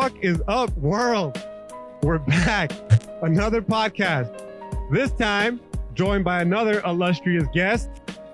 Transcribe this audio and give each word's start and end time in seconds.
fuck 0.00 0.24
is 0.24 0.40
up, 0.48 0.74
world? 0.78 1.38
We're 2.02 2.20
back. 2.20 2.72
Another 3.20 3.60
podcast. 3.60 4.32
This 4.90 5.10
time, 5.12 5.60
joined 5.92 6.24
by 6.24 6.40
another 6.40 6.80
illustrious 6.86 7.44
guest. 7.52 7.90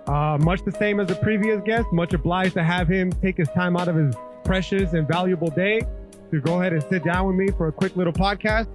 Uh, 0.07 0.39
much 0.41 0.63
the 0.63 0.71
same 0.71 1.01
as 1.01 1.09
the 1.09 1.17
previous 1.17 1.61
guest. 1.65 1.89
Much 1.93 2.15
obliged 2.15 2.55
to 2.55 2.63
have 2.63 2.87
him 2.87 3.11
take 3.15 3.37
his 3.37 3.49
time 3.49 3.77
out 3.77 3.89
of 3.89 3.97
his 3.97 4.15
precious 4.45 4.93
and 4.93 5.09
valuable 5.09 5.51
day 5.51 5.81
to 6.31 6.41
go 6.41 6.61
ahead 6.61 6.73
and 6.73 6.85
sit 6.85 7.03
down 7.03 7.27
with 7.27 7.35
me 7.35 7.49
for 7.49 7.67
a 7.67 7.73
quick 7.73 7.97
little 7.97 8.13
podcast. 8.13 8.69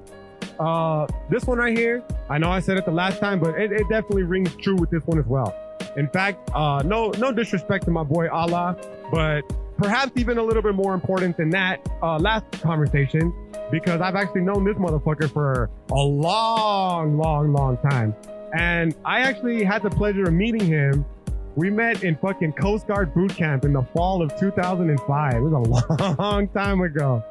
Uh, 0.60 1.08
this 1.30 1.46
one 1.46 1.60
right 1.60 1.78
here, 1.78 2.04
I 2.30 2.40
know 2.40 2.52
I 2.52 2.60
said 2.60 2.78
it 2.78 2.84
the 2.84 2.92
last 2.92 3.22
time, 3.22 3.40
but 3.40 3.58
it, 3.58 3.72
it 3.72 3.88
definitely 3.88 4.24
rings 4.24 4.54
true 4.58 4.76
with 4.76 4.90
this 4.90 5.06
one 5.06 5.18
as 5.18 5.28
well. 5.28 5.56
In 5.96 6.10
fact, 6.10 6.52
uh, 6.54 6.82
no 6.84 7.12
no 7.12 7.32
disrespect 7.32 7.86
to 7.86 7.92
my 7.92 8.04
boy 8.04 8.30
Allah, 8.30 8.76
but 9.10 9.44
perhaps 9.82 10.12
even 10.16 10.38
a 10.38 10.44
little 10.44 10.62
bit 10.62 10.76
more 10.76 10.94
important 10.94 11.36
than 11.38 11.50
that 11.50 11.80
uh, 12.04 12.18
last 12.20 12.46
conversation 12.62 13.34
because 13.72 14.00
I've 14.00 14.16
actually 14.16 14.42
known 14.42 14.64
this 14.64 14.76
motherfucker 14.76 15.32
for 15.32 15.72
a 15.90 15.96
long, 15.96 17.18
long, 17.18 17.52
long 17.52 17.78
time. 17.90 18.16
And 18.56 18.94
I 19.06 19.22
actually 19.22 19.64
had 19.64 19.82
the 19.82 19.90
pleasure 19.90 20.24
of 20.24 20.34
meeting 20.34 20.68
him. 20.68 21.04
We 21.56 21.72
met 21.72 22.04
in 22.04 22.16
fucking 22.18 22.54
Coast 22.54 22.88
Guard 22.88 23.14
boot 23.16 23.36
camp 23.36 23.66
in 23.66 23.74
the 23.74 23.82
fall 23.82 24.22
of 24.22 24.38
2005. 24.40 25.34
It 25.34 25.40
was 25.40 25.54
a 25.54 26.16
long 26.22 26.48
time 26.50 26.82
ago. 26.82 27.24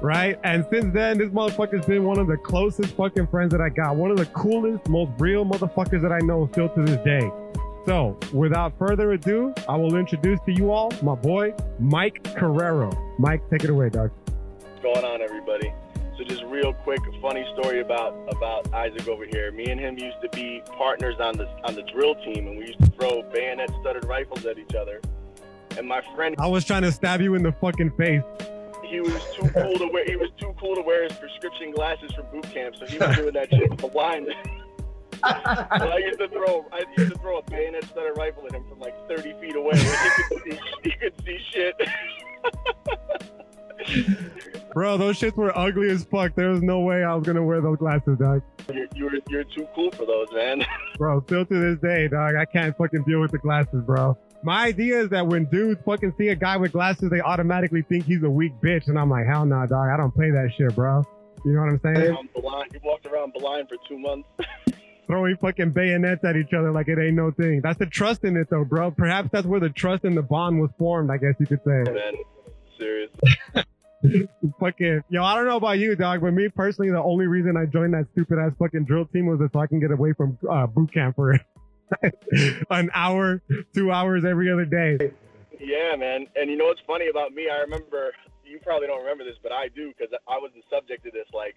right? 0.00 0.38
And 0.44 0.64
since 0.70 0.94
then, 0.94 1.18
this 1.18 1.28
motherfucker's 1.28 1.84
been 1.84 2.04
one 2.04 2.18
of 2.18 2.26
the 2.26 2.38
closest 2.38 2.94
fucking 2.94 3.26
friends 3.26 3.52
that 3.52 3.60
I 3.60 3.68
got. 3.68 3.96
One 3.96 4.10
of 4.10 4.16
the 4.16 4.26
coolest, 4.26 4.88
most 4.88 5.10
real 5.18 5.44
motherfuckers 5.44 6.00
that 6.00 6.12
I 6.12 6.20
know 6.20 6.48
still 6.52 6.70
to 6.70 6.82
this 6.84 6.96
day. 7.04 7.30
So, 7.88 8.18
without 8.34 8.76
further 8.78 9.12
ado, 9.12 9.54
I 9.66 9.74
will 9.74 9.96
introduce 9.96 10.38
to 10.40 10.52
you 10.52 10.70
all 10.70 10.92
my 11.00 11.14
boy, 11.14 11.54
Mike 11.78 12.22
Carrero. 12.22 12.94
Mike, 13.18 13.40
take 13.48 13.64
it 13.64 13.70
away, 13.70 13.88
dog. 13.88 14.10
What's 14.26 14.82
going 14.82 15.06
on, 15.06 15.22
everybody? 15.22 15.72
So, 16.18 16.24
just 16.24 16.44
real 16.44 16.74
quick, 16.74 17.00
a 17.00 17.20
funny 17.22 17.46
story 17.54 17.80
about 17.80 18.12
about 18.30 18.74
Isaac 18.74 19.08
over 19.08 19.24
here. 19.24 19.50
Me 19.52 19.70
and 19.70 19.80
him 19.80 19.96
used 19.96 20.20
to 20.20 20.28
be 20.36 20.60
partners 20.76 21.14
on 21.18 21.38
the 21.38 21.48
on 21.64 21.76
the 21.76 21.82
drill 21.84 22.14
team, 22.16 22.46
and 22.46 22.58
we 22.58 22.66
used 22.66 22.78
to 22.80 22.90
throw 22.90 23.22
bayonet 23.32 23.70
studded 23.80 24.04
rifles 24.04 24.44
at 24.44 24.58
each 24.58 24.74
other. 24.74 25.00
And 25.78 25.88
my 25.88 26.02
friend, 26.14 26.34
I 26.38 26.46
was 26.46 26.66
trying 26.66 26.82
to 26.82 26.92
stab 26.92 27.22
you 27.22 27.36
in 27.36 27.42
the 27.42 27.52
fucking 27.52 27.92
face. 27.92 28.22
He 28.84 29.00
was 29.00 29.22
too 29.34 29.48
cool 29.48 29.78
to 29.78 29.88
wear. 29.90 30.04
He 30.04 30.16
was 30.16 30.28
too 30.38 30.54
cool 30.60 30.74
to 30.74 30.82
wear 30.82 31.04
his 31.04 31.14
prescription 31.14 31.70
glasses 31.70 32.12
for 32.12 32.22
boot 32.24 32.50
camp, 32.52 32.76
so 32.76 32.84
he 32.84 32.98
was 32.98 33.16
doing 33.16 33.32
that 33.32 33.48
shit 33.48 33.70
with 33.70 33.80
blind. 35.22 35.82
I 35.82 35.98
used 35.98 36.18
to 36.18 36.28
throw 36.28 36.66
I 36.72 36.82
used 36.96 37.12
to 37.12 37.18
throw 37.18 37.38
a 37.38 37.42
bayonet 37.42 37.84
studded 37.84 38.16
rifle 38.16 38.44
at 38.46 38.52
him 38.52 38.64
from 38.68 38.80
like 38.80 38.94
30 39.08 39.34
feet 39.40 39.56
away. 39.56 39.76
He 39.76 39.84
could 39.84 40.42
see, 40.44 40.90
could 41.00 41.14
see 41.24 41.38
shit. 41.52 41.74
Bro, 44.72 44.98
those 44.98 45.18
shits 45.18 45.36
were 45.36 45.56
ugly 45.56 45.90
as 45.90 46.04
fuck. 46.04 46.34
There 46.34 46.50
was 46.50 46.62
no 46.62 46.80
way 46.80 47.02
I 47.04 47.14
was 47.14 47.26
gonna 47.26 47.42
wear 47.42 47.60
those 47.60 47.78
glasses, 47.78 48.18
dog. 48.18 48.42
You're, 48.72 48.86
you're, 48.94 49.10
you're 49.28 49.44
too 49.44 49.66
cool 49.74 49.90
for 49.92 50.04
those, 50.04 50.28
man. 50.32 50.64
Bro, 50.98 51.22
still 51.26 51.46
to 51.46 51.54
this 51.54 51.80
day, 51.80 52.08
dog, 52.08 52.34
I 52.36 52.44
can't 52.44 52.76
fucking 52.76 53.04
deal 53.04 53.20
with 53.20 53.30
the 53.30 53.38
glasses, 53.38 53.82
bro. 53.84 54.16
My 54.42 54.66
idea 54.66 55.00
is 55.00 55.08
that 55.10 55.26
when 55.26 55.46
dudes 55.46 55.80
fucking 55.84 56.14
see 56.18 56.28
a 56.28 56.34
guy 56.34 56.56
with 56.56 56.72
glasses, 56.72 57.10
they 57.10 57.20
automatically 57.20 57.82
think 57.82 58.04
he's 58.04 58.22
a 58.22 58.30
weak 58.30 58.52
bitch, 58.62 58.88
and 58.88 58.98
I'm 58.98 59.10
like, 59.10 59.26
hell 59.26 59.44
nah, 59.46 59.66
dog. 59.66 59.88
I 59.88 59.96
don't 59.96 60.14
play 60.14 60.30
that 60.30 60.52
shit, 60.56 60.74
bro. 60.74 61.02
You 61.44 61.52
know 61.52 61.60
what 61.60 61.70
I'm 61.70 61.80
saying? 61.82 62.16
I'm 62.16 62.28
blind. 62.40 62.72
He 62.72 62.78
walked 62.82 63.06
around 63.06 63.32
blind 63.32 63.68
for 63.68 63.76
two 63.88 63.98
months. 63.98 64.28
Throwing 65.08 65.36
fucking 65.38 65.72
bayonets 65.72 66.22
at 66.24 66.36
each 66.36 66.52
other 66.52 66.70
like 66.70 66.86
it 66.86 66.98
ain't 66.98 67.16
no 67.16 67.32
thing. 67.32 67.60
That's 67.62 67.78
the 67.78 67.86
trust 67.86 68.22
in 68.24 68.36
it 68.36 68.48
though, 68.50 68.64
bro. 68.64 68.92
Perhaps 68.92 69.30
that's 69.32 69.46
where 69.46 69.58
the 69.58 69.70
trust 69.70 70.04
and 70.04 70.16
the 70.16 70.22
bond 70.22 70.60
was 70.60 70.70
formed, 70.78 71.10
I 71.10 71.16
guess 71.16 71.34
you 71.40 71.46
could 71.46 71.60
say. 71.64 71.90
Man, 71.90 72.14
serious. 72.78 73.10
fucking 74.60 75.02
yo, 75.08 75.24
I 75.24 75.34
don't 75.34 75.46
know 75.46 75.56
about 75.56 75.78
you, 75.78 75.96
dog, 75.96 76.20
but 76.20 76.32
me 76.32 76.48
personally, 76.48 76.90
the 76.92 77.02
only 77.02 77.26
reason 77.26 77.56
I 77.56 77.66
joined 77.66 77.94
that 77.94 78.06
stupid 78.12 78.38
ass 78.38 78.52
fucking 78.58 78.84
drill 78.84 79.06
team 79.06 79.26
was 79.26 79.40
so 79.52 79.58
I 79.58 79.66
can 79.66 79.80
get 79.80 79.90
away 79.90 80.12
from 80.12 80.38
uh, 80.48 80.66
boot 80.66 80.92
camp 80.92 81.16
for 81.16 81.40
an 82.70 82.90
hour, 82.94 83.42
two 83.74 83.90
hours 83.90 84.24
every 84.24 84.52
other 84.52 84.66
day. 84.66 85.12
Yeah, 85.58 85.96
man. 85.96 86.26
And 86.36 86.50
you 86.50 86.56
know 86.56 86.66
what's 86.66 86.82
funny 86.86 87.08
about 87.08 87.32
me? 87.32 87.48
I 87.50 87.58
remember 87.60 88.12
you 88.44 88.60
probably 88.62 88.86
don't 88.86 89.00
remember 89.00 89.24
this, 89.24 89.36
but 89.42 89.52
I 89.52 89.68
do 89.68 89.88
because 89.88 90.12
I 90.28 90.38
was 90.38 90.50
the 90.54 90.62
subject 90.70 91.06
of 91.06 91.12
this. 91.12 91.26
Like 91.32 91.56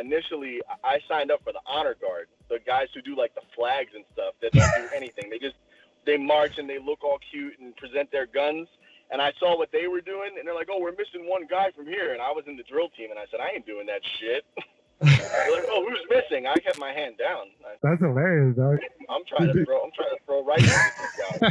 initially, 0.00 0.60
I 0.84 0.98
signed 1.08 1.30
up 1.30 1.42
for 1.44 1.52
the 1.52 1.60
honor 1.66 1.96
guard, 2.00 2.28
the 2.48 2.58
guys 2.66 2.88
who 2.94 3.02
do 3.02 3.16
like 3.16 3.34
the 3.34 3.42
flags 3.54 3.90
and 3.94 4.04
stuff 4.12 4.34
that 4.40 4.52
don't 4.52 4.74
do 4.76 4.88
anything. 4.94 5.30
They 5.30 5.38
just 5.38 5.56
they 6.04 6.16
march 6.16 6.58
and 6.58 6.68
they 6.68 6.78
look 6.78 7.04
all 7.04 7.18
cute 7.30 7.58
and 7.60 7.76
present 7.76 8.10
their 8.10 8.26
guns. 8.26 8.68
And 9.10 9.20
I 9.20 9.32
saw 9.38 9.58
what 9.58 9.70
they 9.72 9.88
were 9.88 10.00
doing, 10.00 10.30
and 10.38 10.46
they're 10.46 10.54
like, 10.54 10.68
"Oh, 10.70 10.80
we're 10.80 10.92
missing 10.92 11.28
one 11.28 11.46
guy 11.48 11.70
from 11.76 11.86
here." 11.86 12.14
And 12.14 12.22
I 12.22 12.30
was 12.32 12.44
in 12.46 12.56
the 12.56 12.62
drill 12.62 12.88
team, 12.96 13.10
and 13.10 13.18
I 13.18 13.26
said, 13.30 13.40
"I 13.40 13.50
ain't 13.54 13.66
doing 13.66 13.86
that 13.86 14.00
shit." 14.18 14.44
they're 15.00 15.52
like, 15.52 15.68
"Oh, 15.68 15.86
who's 15.86 16.00
missing?" 16.08 16.46
I 16.46 16.54
kept 16.54 16.78
my 16.78 16.92
hand 16.92 17.16
down. 17.18 17.48
That's 17.82 18.00
hilarious, 18.00 18.56
dog. 18.56 18.78
I'm 19.10 19.22
trying 19.28 19.52
to 19.52 19.64
throw. 19.66 19.82
I'm 19.84 19.90
trying 19.94 20.16
to 20.16 20.24
throw 20.24 20.44
right 20.44 20.62
at 20.62 20.92
this 20.96 21.50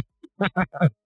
guy. 0.50 0.88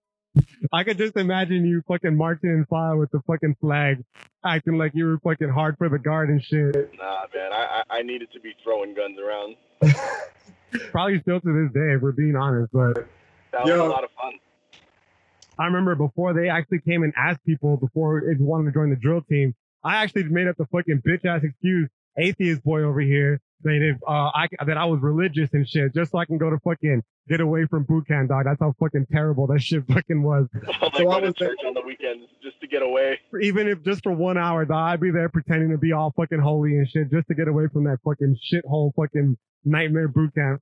I 0.72 0.84
could 0.84 0.98
just 0.98 1.16
imagine 1.16 1.64
you 1.64 1.82
fucking 1.86 2.16
marching 2.16 2.50
in 2.50 2.66
file 2.68 2.98
with 2.98 3.10
the 3.10 3.20
fucking 3.26 3.56
flag, 3.60 4.04
acting 4.44 4.78
like 4.78 4.92
you 4.94 5.06
were 5.06 5.18
fucking 5.18 5.48
hard 5.48 5.76
for 5.78 5.88
the 5.88 5.98
guard 5.98 6.28
and 6.30 6.42
shit. 6.42 6.74
Nah, 6.98 7.26
man, 7.34 7.52
I 7.52 7.82
I, 7.88 7.98
I 7.98 8.02
needed 8.02 8.32
to 8.32 8.40
be 8.40 8.54
throwing 8.62 8.94
guns 8.94 9.18
around. 9.18 9.56
Probably 10.90 11.20
still 11.20 11.40
to 11.40 11.64
this 11.64 11.72
day, 11.72 11.94
if 11.94 12.02
we're 12.02 12.12
being 12.12 12.36
honest, 12.36 12.72
but 12.72 13.06
that 13.52 13.64
was 13.64 13.68
yo, 13.68 13.86
a 13.86 13.88
lot 13.88 14.04
of 14.04 14.10
fun. 14.20 14.32
I 15.58 15.64
remember 15.64 15.94
before 15.94 16.34
they 16.34 16.48
actually 16.48 16.80
came 16.80 17.02
and 17.02 17.14
asked 17.16 17.44
people 17.46 17.76
before 17.76 18.18
if 18.30 18.38
you 18.38 18.44
wanted 18.44 18.66
to 18.66 18.72
join 18.72 18.90
the 18.90 18.96
drill 18.96 19.22
team, 19.22 19.54
I 19.82 20.02
actually 20.02 20.24
made 20.24 20.48
up 20.48 20.56
the 20.56 20.66
fucking 20.66 21.02
bitch 21.06 21.24
ass 21.24 21.42
excuse, 21.44 21.88
atheist 22.18 22.62
boy 22.62 22.82
over 22.82 23.00
here, 23.00 23.40
that 23.62 23.80
if 23.82 23.96
uh, 24.06 24.30
I 24.34 24.48
that 24.64 24.76
I 24.76 24.84
was 24.84 25.00
religious 25.00 25.50
and 25.52 25.68
shit, 25.68 25.94
just 25.94 26.12
so 26.12 26.18
I 26.18 26.24
can 26.24 26.38
go 26.38 26.50
to 26.50 26.58
fucking 26.60 27.02
get 27.28 27.40
away 27.40 27.66
from 27.66 27.84
boot 27.84 28.06
camp, 28.06 28.28
dog. 28.28 28.44
That's 28.44 28.60
how 28.60 28.74
fucking 28.78 29.06
terrible 29.12 29.46
that 29.48 29.60
shit 29.60 29.84
fucking 29.88 30.22
was. 30.22 30.46
Oh, 30.82 30.90
so 30.94 31.10
I 31.10 31.20
was 31.20 31.34
church 31.34 31.58
on 31.66 31.74
the 31.74 31.80
weekends 31.80 32.26
just 32.42 32.60
to 32.60 32.66
get 32.66 32.82
away. 32.82 33.18
Even 33.40 33.66
if 33.66 33.82
just 33.82 34.02
for 34.02 34.12
one 34.12 34.36
hour, 34.36 34.64
dog, 34.64 34.92
I'd 34.92 35.00
be 35.00 35.10
there 35.10 35.28
pretending 35.28 35.70
to 35.70 35.78
be 35.78 35.92
all 35.92 36.12
fucking 36.16 36.38
holy 36.38 36.72
and 36.72 36.88
shit 36.88 37.10
just 37.10 37.28
to 37.28 37.34
get 37.34 37.48
away 37.48 37.64
from 37.72 37.84
that 37.84 37.98
fucking 38.04 38.36
shithole 38.52 38.92
fucking 38.94 39.36
nightmare 39.64 40.08
boot 40.08 40.34
camp. 40.34 40.60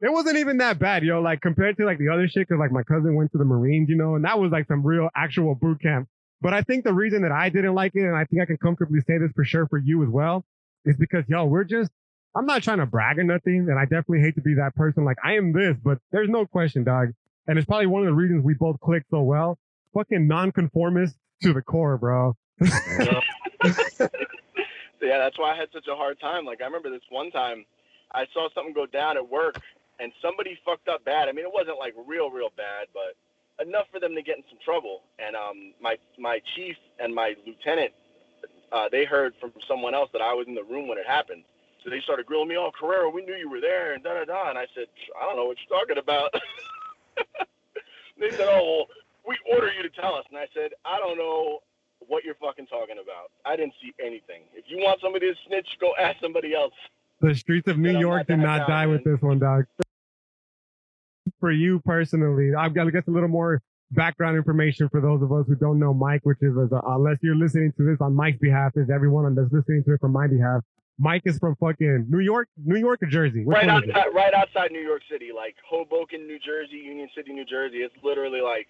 It 0.00 0.12
wasn't 0.12 0.36
even 0.38 0.58
that 0.58 0.78
bad, 0.78 1.04
yo. 1.04 1.20
Like 1.20 1.40
compared 1.40 1.76
to 1.78 1.84
like 1.84 1.98
the 1.98 2.08
other 2.08 2.28
shit, 2.28 2.48
cause 2.48 2.58
like 2.58 2.72
my 2.72 2.82
cousin 2.82 3.14
went 3.14 3.32
to 3.32 3.38
the 3.38 3.44
Marines, 3.44 3.88
you 3.88 3.96
know, 3.96 4.14
and 4.14 4.24
that 4.24 4.38
was 4.38 4.50
like 4.52 4.66
some 4.68 4.84
real 4.84 5.08
actual 5.14 5.54
boot 5.54 5.80
camp. 5.80 6.08
But 6.40 6.52
I 6.54 6.62
think 6.62 6.84
the 6.84 6.92
reason 6.92 7.22
that 7.22 7.32
I 7.32 7.48
didn't 7.50 7.74
like 7.74 7.92
it, 7.94 8.02
and 8.02 8.16
I 8.16 8.24
think 8.24 8.42
I 8.42 8.46
can 8.46 8.56
comfortably 8.56 9.00
say 9.06 9.18
this 9.18 9.30
for 9.34 9.44
sure 9.44 9.66
for 9.68 9.78
you 9.78 10.02
as 10.02 10.08
well, 10.08 10.44
is 10.84 10.96
because 10.96 11.24
yo, 11.28 11.44
we're 11.44 11.64
just 11.64 11.90
I'm 12.34 12.46
not 12.46 12.62
trying 12.62 12.78
to 12.78 12.86
brag 12.86 13.18
or 13.18 13.24
nothing, 13.24 13.66
and 13.68 13.78
I 13.78 13.84
definitely 13.84 14.20
hate 14.20 14.34
to 14.36 14.40
be 14.40 14.54
that 14.54 14.74
person. 14.74 15.04
Like 15.04 15.18
I 15.22 15.34
am 15.34 15.52
this, 15.52 15.76
but 15.82 15.98
there's 16.10 16.28
no 16.28 16.46
question, 16.46 16.84
dog. 16.84 17.12
And 17.46 17.58
it's 17.58 17.66
probably 17.66 17.86
one 17.86 18.02
of 18.02 18.06
the 18.06 18.14
reasons 18.14 18.44
we 18.44 18.54
both 18.54 18.80
click 18.80 19.04
so 19.10 19.22
well. 19.22 19.58
Fucking 19.94 20.26
nonconformist 20.26 21.16
to 21.42 21.52
the 21.52 21.60
core, 21.60 21.98
bro. 21.98 22.36
yeah, 22.60 22.78
that's 25.00 25.38
why 25.38 25.52
I 25.52 25.56
had 25.56 25.68
such 25.72 25.88
a 25.88 25.96
hard 25.96 26.20
time. 26.20 26.44
Like 26.44 26.62
I 26.62 26.64
remember 26.64 26.90
this 26.90 27.02
one 27.10 27.30
time, 27.30 27.64
I 28.12 28.26
saw 28.32 28.48
something 28.54 28.72
go 28.72 28.86
down 28.86 29.16
at 29.16 29.28
work, 29.28 29.60
and 30.00 30.12
somebody 30.22 30.58
fucked 30.64 30.88
up 30.88 31.04
bad. 31.04 31.28
I 31.28 31.32
mean, 31.32 31.44
it 31.44 31.52
wasn't 31.52 31.78
like 31.78 31.94
real, 32.06 32.30
real 32.30 32.50
bad, 32.56 32.86
but 32.94 33.16
enough 33.66 33.86
for 33.92 34.00
them 34.00 34.14
to 34.14 34.22
get 34.22 34.38
in 34.38 34.44
some 34.48 34.58
trouble. 34.64 35.02
And 35.18 35.36
um, 35.36 35.74
my 35.80 35.96
my 36.18 36.40
chief 36.54 36.76
and 36.98 37.14
my 37.14 37.34
lieutenant, 37.46 37.92
uh, 38.70 38.88
they 38.90 39.04
heard 39.04 39.34
from 39.40 39.52
someone 39.68 39.94
else 39.94 40.10
that 40.12 40.22
I 40.22 40.32
was 40.32 40.46
in 40.48 40.54
the 40.54 40.64
room 40.64 40.88
when 40.88 40.98
it 40.98 41.06
happened. 41.06 41.44
So 41.82 41.90
they 41.90 42.00
started 42.00 42.26
grilling 42.26 42.48
me, 42.48 42.56
oh, 42.56 42.70
Carrero, 42.80 43.12
we 43.12 43.24
knew 43.24 43.34
you 43.34 43.50
were 43.50 43.60
there, 43.60 43.94
and 43.94 44.02
da 44.02 44.14
da 44.14 44.24
da. 44.24 44.50
And 44.50 44.58
I 44.58 44.66
said, 44.74 44.86
I 45.20 45.26
don't 45.26 45.36
know 45.36 45.46
what 45.46 45.56
you're 45.58 45.78
talking 45.78 45.98
about. 45.98 46.32
they 48.20 48.30
said, 48.30 48.48
oh, 48.48 48.62
well, 48.62 48.86
we 49.26 49.36
order 49.52 49.72
you 49.72 49.82
to 49.82 49.90
tell 49.90 50.14
us. 50.14 50.24
And 50.30 50.38
I 50.38 50.46
said, 50.54 50.70
I 50.84 50.98
don't 50.98 51.18
know 51.18 51.60
what 52.08 52.24
you're 52.24 52.36
fucking 52.36 52.66
talking 52.66 52.96
about. 53.02 53.30
I 53.44 53.56
didn't 53.56 53.74
see 53.82 53.92
anything. 54.00 54.42
If 54.54 54.64
you 54.68 54.78
want 54.78 55.00
somebody 55.00 55.32
to 55.32 55.38
snitch, 55.46 55.68
go 55.80 55.92
ask 55.98 56.20
somebody 56.20 56.54
else. 56.54 56.74
The 57.20 57.34
streets 57.34 57.68
of 57.68 57.78
New 57.78 57.98
York 57.98 58.26
did 58.26 58.38
not 58.38 58.66
die 58.66 58.86
with 58.86 59.04
this 59.04 59.20
one, 59.20 59.38
dog. 59.38 59.64
For 61.38 61.52
you 61.52 61.80
personally, 61.84 62.54
I've 62.54 62.74
got 62.74 62.84
to 62.84 62.92
get 62.92 63.06
a 63.06 63.10
little 63.10 63.28
more 63.28 63.62
background 63.92 64.36
information 64.36 64.88
for 64.88 65.00
those 65.00 65.22
of 65.22 65.32
us 65.32 65.46
who 65.46 65.54
don't 65.54 65.78
know 65.78 65.94
Mike, 65.94 66.20
which 66.24 66.38
is, 66.40 66.56
uh, 66.56 66.80
unless 66.86 67.18
you're 67.22 67.36
listening 67.36 67.72
to 67.76 67.84
this 67.84 67.98
on 68.00 68.14
Mike's 68.14 68.38
behalf, 68.38 68.72
is 68.76 68.90
everyone 68.90 69.34
that's 69.34 69.52
listening 69.52 69.84
to 69.84 69.94
it 69.94 70.00
from 70.00 70.12
my 70.12 70.26
behalf. 70.26 70.62
Mike 70.98 71.22
is 71.24 71.38
from 71.38 71.56
fucking 71.56 72.06
New 72.08 72.20
York, 72.20 72.48
New 72.64 72.78
York 72.78 73.02
or 73.02 73.06
Jersey? 73.06 73.44
Which 73.44 73.56
right 73.56 73.68
outside, 73.68 74.14
right 74.14 74.34
outside 74.34 74.70
New 74.70 74.82
York 74.82 75.02
City, 75.10 75.30
like 75.34 75.56
Hoboken, 75.68 76.26
New 76.26 76.38
Jersey, 76.38 76.76
Union 76.76 77.08
City, 77.16 77.32
New 77.32 77.44
Jersey. 77.44 77.78
It's 77.78 77.94
literally 78.02 78.40
like 78.40 78.68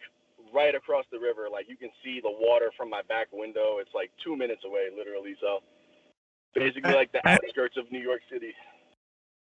right 0.54 0.74
across 0.74 1.04
the 1.10 1.18
river. 1.18 1.48
Like 1.50 1.68
you 1.68 1.76
can 1.76 1.90
see 2.04 2.20
the 2.22 2.30
water 2.30 2.70
from 2.76 2.90
my 2.90 3.02
back 3.08 3.28
window. 3.32 3.78
It's 3.80 3.94
like 3.94 4.10
two 4.24 4.36
minutes 4.36 4.62
away, 4.64 4.88
literally. 4.96 5.34
So 5.40 5.60
basically, 6.54 6.94
like 6.94 7.12
the 7.12 7.26
outskirts 7.28 7.76
of 7.76 7.90
New 7.90 8.00
York 8.00 8.20
City. 8.32 8.52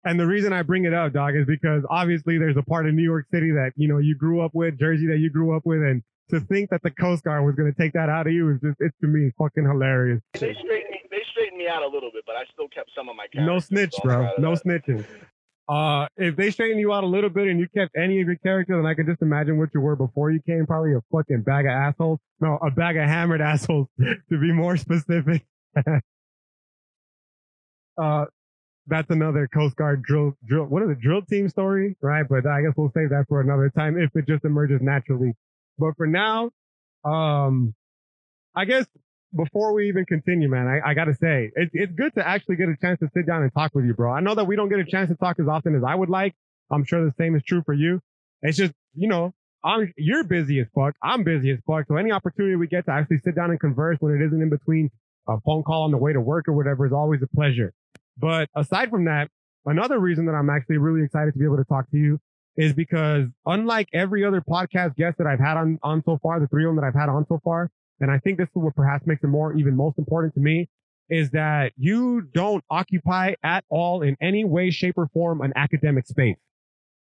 And 0.04 0.20
the 0.20 0.28
reason 0.28 0.54
I 0.54 0.62
bring 0.62 0.86
it 0.86 0.94
up, 0.94 1.14
dog, 1.14 1.36
is 1.36 1.48
because 1.48 1.84
obviously 1.90 2.38
there's 2.38 2.58
a 2.58 2.62
part 2.62 2.88
of 2.88 2.94
New 2.94 3.04
York 3.04 3.26
City 3.34 3.52
that 3.52 3.72
you 3.76 3.88
know 3.88 3.98
you 3.98 4.16
grew 4.16 4.42
up 4.42 4.54
with, 4.54 4.78
Jersey 4.78 5.08
that 5.08 5.18
you 5.18 5.30
grew 5.30 5.56
up 5.56 5.66
with, 5.66 5.80
and 5.80 6.04
to 6.30 6.40
think 6.40 6.70
that 6.72 6.82
the 6.84 6.92
Coast 6.92 7.24
Guard 7.24 7.46
was 7.46 7.56
going 7.56 7.72
to 7.72 7.80
take 7.80 7.94
that 7.94 8.10
out 8.10 8.28
of 8.28 8.34
you 8.34 8.52
is 8.52 8.60
just, 8.62 8.78
it's 8.80 8.96
to 9.02 9.08
me 9.08 9.32
fucking 9.38 9.66
hilarious. 9.66 10.22
They 10.34 10.40
straightened 10.40 10.70
me, 10.70 10.84
they 11.12 11.22
straightened 11.32 11.58
me 11.58 11.68
out 11.68 11.84
a 11.84 11.88
little 11.88 12.12
bit, 12.12 12.24
but 12.26 12.36
I 12.36 12.44
still 12.54 12.68
kept 12.68 12.92
some 12.96 13.10
of 13.10 13.16
my 13.16 13.28
No 13.36 13.60
snitch, 13.60 13.94
so 13.94 14.02
bro. 14.04 14.30
No 14.38 14.56
that. 14.56 14.64
snitching. 14.66 15.06
Uh, 15.68 16.08
if 16.18 16.36
they 16.36 16.52
straightened 16.52 16.80
you 16.80 16.94
out 16.94 17.04
a 17.04 17.08
little 17.08 17.30
bit 17.30 17.48
and 17.48 17.60
you 17.60 17.68
kept 17.76 17.96
any 17.98 18.22
of 18.22 18.28
your 18.28 18.38
character, 18.38 18.76
then 18.76 18.86
I 18.86 18.94
can 18.94 19.08
just 19.08 19.22
imagine 19.22 19.58
what 19.58 19.70
you 19.74 19.82
were 19.82 19.96
before 19.96 20.30
you 20.32 20.40
came. 20.46 20.66
Probably 20.68 20.94
a 20.94 21.02
fucking 21.12 21.42
bag 21.42 21.66
of 21.66 21.72
assholes. 21.72 22.20
No, 22.40 22.60
a 22.62 22.70
bag 22.70 22.98
of 22.98 23.08
hammered 23.08 23.42
assholes, 23.42 23.88
to 24.00 24.40
be 24.40 24.52
more 24.52 24.78
specific. 24.78 25.44
uh, 27.98 28.26
that's 28.88 29.10
another 29.10 29.48
Coast 29.52 29.76
Guard 29.76 30.04
drill, 30.04 30.38
drill. 30.48 30.66
What 30.66 30.84
is 30.84 30.90
it? 30.92 31.00
Drill 31.02 31.24
team 31.24 31.50
story, 31.50 31.96
right? 32.02 32.26
But 32.30 32.46
I 32.46 32.62
guess 32.62 32.74
we'll 32.78 32.92
save 32.96 33.10
that 33.10 33.26
for 33.28 33.42
another 33.42 33.72
time 33.76 33.98
if 33.98 34.12
it 34.16 34.28
just 34.28 34.46
emerges 34.46 34.82
naturally. 34.82 35.34
But 35.78 35.96
for 35.98 36.08
now, 36.08 36.52
um, 37.04 37.74
I 38.56 38.66
guess 38.66 38.86
before 39.36 39.74
we 39.74 39.90
even 39.90 40.06
continue, 40.06 40.50
man, 40.50 40.68
I, 40.68 40.92
I 40.92 40.94
gotta 40.94 41.14
say, 41.14 41.52
it's, 41.56 41.72
it's 41.74 41.94
good 41.94 42.14
to 42.16 42.28
actually 42.28 42.56
get 42.56 42.70
a 42.70 42.76
chance 42.82 43.00
to 43.00 43.10
sit 43.14 43.28
down 43.28 43.44
and 43.44 43.54
talk 43.54 43.76
with 43.76 43.86
you, 43.86 43.94
bro. 43.94 44.12
I 44.12 44.22
know 44.22 44.36
that 44.36 44.46
we 44.46 44.56
don't 44.56 44.70
get 44.70 44.80
a 44.80 44.86
chance 44.86 45.10
to 45.10 45.16
talk 45.16 45.40
as 45.40 45.48
often 45.48 45.76
as 45.76 45.84
I 45.86 45.96
would 45.96 46.10
like. 46.10 46.34
I'm 46.72 46.86
sure 46.86 47.04
the 47.04 47.14
same 47.18 47.36
is 47.36 47.44
true 47.44 47.62
for 47.66 47.74
you. 47.74 48.02
It's 48.42 48.58
just, 48.58 48.74
you 48.96 49.08
know, 49.08 49.34
I'm, 49.64 49.92
you're 49.98 50.24
busy 50.24 50.60
as 50.60 50.68
fuck. 50.74 50.96
I'm 51.04 51.24
busy 51.24 51.52
as 51.52 51.60
fuck. 51.68 51.86
So 51.88 51.98
any 51.98 52.12
opportunity 52.12 52.56
we 52.56 52.68
get 52.68 52.86
to 52.86 52.92
actually 52.92 53.20
sit 53.20 53.36
down 53.36 53.50
and 53.52 53.60
converse 53.60 53.98
when 54.00 54.14
it 54.14 54.26
isn't 54.26 54.42
in 54.42 54.50
between 54.50 54.90
a 55.28 55.40
phone 55.42 55.64
call 55.64 55.84
on 55.84 55.92
the 55.92 55.98
way 55.98 56.14
to 56.14 56.22
work 56.22 56.48
or 56.48 56.54
whatever 56.54 56.86
is 56.86 56.94
always 56.94 57.22
a 57.22 57.28
pleasure. 57.28 57.74
But 58.18 58.50
aside 58.56 58.90
from 58.90 59.06
that, 59.06 59.30
another 59.66 60.00
reason 60.00 60.28
that 60.28 60.34
I'm 60.34 60.50
actually 60.50 60.78
really 60.78 61.04
excited 61.04 61.34
to 61.34 61.40
be 61.40 61.46
able 61.46 61.58
to 61.58 61.66
talk 61.66 61.90
to 61.92 61.98
you 61.98 62.20
is 62.58 62.74
because 62.74 63.28
unlike 63.46 63.90
every 63.94 64.24
other 64.24 64.42
podcast 64.42 64.96
guest 64.96 65.18
that 65.18 65.28
I've 65.28 65.40
had 65.40 65.58
on, 65.58 65.80
on 65.84 66.04
so 66.06 66.20
far, 66.22 66.40
the 66.40 66.48
three 66.48 66.64
of 66.64 66.70
them 66.70 66.78
that 66.78 66.86
I've 66.86 67.00
had 67.00 67.10
on 67.10 67.26
so 67.28 67.40
far, 67.44 67.70
and 68.00 68.12
I 68.12 68.20
think 68.20 68.38
this 68.38 68.48
is 68.48 68.56
what 68.56 68.76
perhaps 68.76 69.06
makes 69.06 69.24
it 69.24 69.28
more, 69.28 69.56
even 69.56 69.76
most 69.76 69.98
important 69.98 70.34
to 70.36 70.40
me, 70.40 70.70
is 71.10 71.32
that 71.32 71.74
you 71.78 72.22
don't 72.22 72.64
occupy 72.70 73.34
at 73.44 73.64
all 73.70 74.02
in 74.02 74.18
any 74.22 74.44
way, 74.44 74.72
shape, 74.72 74.98
or 74.98 75.08
form 75.14 75.42
an 75.42 75.54
academic 75.56 76.08
space. 76.08 76.38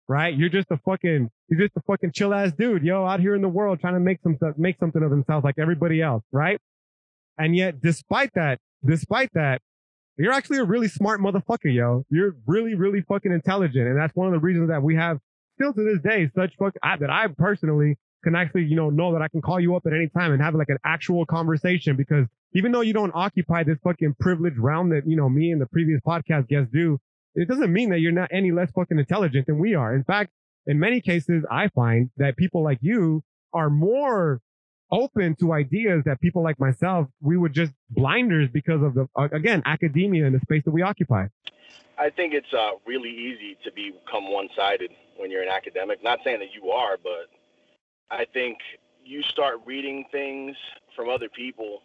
Right? 0.08 0.36
You're 0.36 0.50
just 0.50 0.70
a 0.72 0.78
fucking, 0.78 1.30
you're 1.48 1.60
just 1.60 1.78
a 1.78 1.82
fucking 1.82 2.12
chill 2.12 2.34
ass 2.34 2.52
dude, 2.52 2.84
yo, 2.84 3.06
out 3.06 3.22
here 3.22 3.36
in 3.36 3.42
the 3.42 3.48
world 3.48 3.80
trying 3.80 3.94
to 3.94 4.00
make 4.00 4.20
some, 4.24 4.38
make 4.58 4.78
something 4.80 5.02
of 5.02 5.10
themselves 5.10 5.46
like 5.46 5.56
everybody 5.58 6.02
else, 6.02 6.24
right? 6.34 6.60
And 7.38 7.56
yet, 7.56 7.82
despite 7.82 8.32
that, 8.36 8.60
despite 8.86 9.30
that, 9.36 9.62
you're 10.18 10.34
actually 10.34 10.58
a 10.58 10.66
really 10.66 10.90
smart 10.90 11.22
motherfucker, 11.22 11.74
yo. 11.74 12.04
You're 12.10 12.36
really, 12.46 12.76
really 12.76 13.02
fucking 13.02 13.32
intelligent. 13.32 13.88
And 13.88 13.98
that's 13.98 14.14
one 14.16 14.28
of 14.28 14.34
the 14.34 14.40
reasons 14.40 14.70
that 14.70 14.84
we 14.84 14.96
have 14.96 15.20
still 15.62 15.74
to 15.74 15.84
this 15.84 16.02
day 16.02 16.30
such 16.36 16.54
fuck 16.58 16.74
I, 16.82 16.98
that 16.98 17.10
I 17.10 17.28
personally 17.28 17.98
can 18.24 18.36
actually, 18.36 18.66
you 18.66 18.76
know, 18.76 18.90
know 18.90 19.14
that 19.14 19.22
I 19.22 19.28
can 19.28 19.42
call 19.42 19.60
you 19.60 19.76
up 19.76 19.84
at 19.86 19.94
any 19.94 20.10
time 20.10 20.32
and 20.32 20.42
have 20.42 20.56
like 20.56 20.70
an 20.70 20.78
actual 20.86 21.26
conversation 21.26 21.96
because 21.96 22.26
even 22.54 22.72
though 22.72 22.82
you 22.82 22.94
don't 22.94 23.12
occupy 23.14 23.64
this 23.64 23.78
fucking 23.84 24.16
privileged 24.20 24.58
realm 24.58 24.90
that, 24.90 25.08
you 25.08 25.16
know, 25.16 25.30
me 25.30 25.52
and 25.52 25.62
the 25.62 25.66
previous 25.68 26.00
podcast 26.06 26.48
guests 26.48 26.70
do, 26.74 27.00
it 27.36 27.48
doesn't 27.48 27.72
mean 27.72 27.90
that 27.90 28.00
you're 28.00 28.12
not 28.12 28.30
any 28.32 28.52
less 28.52 28.72
fucking 28.72 29.00
intelligent 29.00 29.48
than 29.48 29.60
we 29.60 29.74
are. 29.74 29.96
In 29.96 30.04
fact, 30.04 30.32
in 30.68 30.80
many 30.80 31.02
cases, 31.02 31.44
I 31.50 31.70
find 31.70 32.10
that 32.18 32.38
people 32.38 32.64
like 32.64 32.80
you 32.82 33.24
are 33.54 33.70
more 33.70 34.42
open 34.92 35.36
to 35.40 35.54
ideas 35.54 36.04
that 36.06 36.20
people 36.20 36.44
like 36.44 36.60
myself, 36.60 37.08
we 37.22 37.38
would 37.38 37.54
just 37.54 37.72
blinders 37.90 38.50
because 38.52 38.84
of 38.84 38.94
the, 38.94 39.08
again, 39.32 39.62
academia 39.66 40.26
and 40.26 40.36
the 40.36 40.40
space 40.42 40.64
that 40.66 40.72
we 40.72 40.82
occupy. 40.82 41.28
I 41.98 42.10
think 42.10 42.34
it's 42.34 42.54
uh, 42.54 42.72
really 42.86 43.10
easy 43.10 43.58
to 43.64 43.72
become 43.72 44.32
one-sided 44.32 44.92
when 45.22 45.32
you're 45.32 45.44
an 45.44 45.50
academic. 45.50 46.04
Not 46.04 46.20
saying 46.24 46.40
that 46.40 46.54
you 46.54 46.72
are, 46.72 46.98
but 47.02 47.30
I 48.10 48.26
think 48.34 48.58
you 49.06 49.22
start 49.24 49.58
reading 49.66 50.06
things 50.12 50.56
from 50.96 51.10
other 51.10 51.30
people 51.30 51.82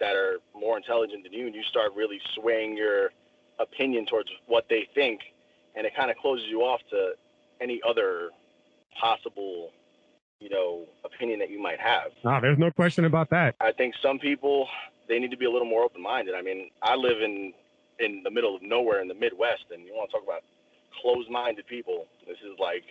that 0.00 0.14
are 0.14 0.38
more 0.54 0.76
intelligent 0.76 1.22
than 1.22 1.32
you, 1.32 1.46
and 1.46 1.54
you 1.54 1.62
start 1.62 1.92
really 1.94 2.20
swaying 2.34 2.76
your 2.76 3.10
opinion 3.58 4.06
towards 4.06 4.30
what 4.46 4.66
they 4.68 4.88
think, 4.94 5.20
and 5.76 5.86
it 5.86 5.94
kind 5.94 6.10
of 6.10 6.16
closes 6.16 6.46
you 6.48 6.62
off 6.62 6.80
to 6.90 7.12
any 7.60 7.80
other 7.86 8.30
possible, 8.98 9.70
you 10.40 10.48
know, 10.48 10.86
opinion 11.04 11.38
that 11.38 11.50
you 11.50 11.62
might 11.62 11.78
have. 11.78 12.12
Ah, 12.24 12.40
there's 12.40 12.58
no 12.58 12.70
question 12.70 13.04
about 13.04 13.30
that. 13.30 13.54
I 13.60 13.72
think 13.72 13.94
some 14.02 14.18
people 14.18 14.68
they 15.08 15.18
need 15.18 15.30
to 15.30 15.36
be 15.36 15.44
a 15.44 15.50
little 15.50 15.68
more 15.68 15.82
open-minded. 15.82 16.34
I 16.34 16.42
mean, 16.42 16.70
I 16.82 16.94
live 16.94 17.20
in 17.20 17.52
in 17.98 18.22
the 18.22 18.30
middle 18.30 18.56
of 18.56 18.62
nowhere 18.62 19.02
in 19.02 19.08
the 19.08 19.14
Midwest, 19.14 19.64
and 19.70 19.84
you 19.84 19.92
want 19.92 20.10
to 20.10 20.16
talk 20.16 20.24
about 20.24 20.42
closed-minded 21.00 21.66
people. 21.66 22.06
This 22.26 22.38
is 22.38 22.58
like 22.58 22.84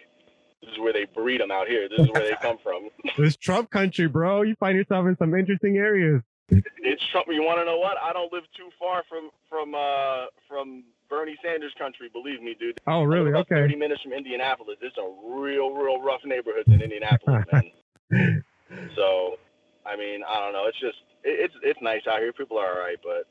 this 0.62 0.72
is 0.72 0.80
where 0.80 0.92
they 0.94 1.06
breed 1.06 1.40
them 1.40 1.52
out 1.52 1.68
here. 1.68 1.88
This 1.88 2.02
is 2.02 2.12
where 2.12 2.24
they 2.24 2.36
come 2.42 2.58
from. 2.62 2.90
This 3.18 3.36
Trump 3.36 3.70
country, 3.70 4.08
bro. 4.08 4.42
You 4.44 4.56
find 4.56 4.78
yourself 4.78 5.08
in 5.08 5.16
some 5.18 5.34
interesting 5.34 5.78
areas. 5.78 6.22
It's 6.50 7.04
Trump. 7.12 7.28
You 7.30 7.44
want 7.44 7.60
to 7.60 7.66
know 7.66 7.78
what? 7.78 7.98
I 8.02 8.12
don't 8.14 8.32
live 8.34 8.44
too 8.58 8.70
far 8.80 9.04
from 9.08 9.30
from 9.50 9.76
uh 9.76 10.26
from 10.48 10.84
Bernie 11.10 11.38
Sanders 11.44 11.74
country. 11.78 12.10
Believe 12.12 12.42
me, 12.42 12.56
dude. 12.60 12.80
Oh, 12.88 13.04
really? 13.04 13.34
Okay. 13.34 13.56
Thirty 13.56 13.76
minutes 13.76 14.02
from 14.02 14.14
Indianapolis. 14.14 14.78
There's 14.82 14.96
some 14.96 15.16
real, 15.40 15.72
real 15.72 16.02
rough 16.02 16.22
neighborhoods 16.26 16.68
in 16.68 16.82
Indianapolis, 16.82 17.46
man. 17.52 18.44
so, 18.96 19.38
I 19.86 19.96
mean, 19.96 20.22
I 20.28 20.40
don't 20.40 20.54
know. 20.54 20.66
It's 20.68 20.80
just 20.80 20.98
it, 21.24 21.40
it's 21.46 21.54
it's 21.64 21.82
nice 21.82 22.02
out 22.08 22.20
here. 22.20 22.34
People 22.34 22.58
are 22.58 22.74
all 22.74 22.80
right, 22.80 22.98
but 23.04 23.28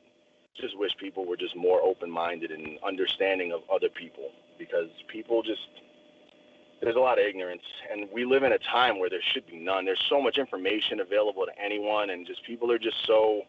just 0.57 0.77
wish 0.77 0.91
people 0.97 1.25
were 1.25 1.37
just 1.37 1.55
more 1.55 1.81
open-minded 1.81 2.51
and 2.51 2.79
understanding 2.85 3.51
of 3.51 3.61
other 3.73 3.89
people 3.89 4.31
because 4.57 4.89
people 5.07 5.41
just 5.41 5.61
there's 6.81 6.95
a 6.95 6.99
lot 6.99 7.19
of 7.19 7.25
ignorance 7.25 7.61
and 7.91 8.07
we 8.13 8.23
live 8.23 8.43
in 8.43 8.53
a 8.53 8.57
time 8.59 8.99
where 8.99 9.09
there 9.09 9.21
should 9.33 9.45
be 9.45 9.57
none. 9.57 9.83
There's 9.83 10.01
so 10.07 10.21
much 10.21 10.37
information 10.37 11.01
available 11.01 11.45
to 11.45 11.51
anyone 11.61 12.09
and 12.11 12.25
just 12.25 12.43
people 12.45 12.71
are 12.71 12.79
just 12.79 12.95
so 13.05 13.41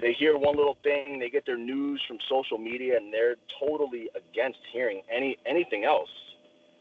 they 0.00 0.12
hear 0.12 0.36
one 0.36 0.56
little 0.56 0.76
thing 0.82 1.20
they 1.20 1.30
get 1.30 1.46
their 1.46 1.58
news 1.58 2.02
from 2.06 2.18
social 2.28 2.58
media 2.58 2.96
and 2.96 3.12
they're 3.12 3.36
totally 3.60 4.08
against 4.16 4.58
hearing 4.72 5.02
any 5.12 5.38
anything 5.46 5.84
else. 5.84 6.10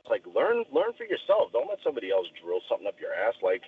It's 0.01 0.09
like 0.09 0.23
learn 0.35 0.63
learn 0.73 0.93
for 0.97 1.03
yourself. 1.03 1.51
Don't 1.53 1.69
let 1.69 1.77
somebody 1.83 2.11
else 2.11 2.25
drill 2.43 2.59
something 2.67 2.87
up 2.87 2.95
your 2.99 3.13
ass. 3.13 3.35
Like 3.43 3.61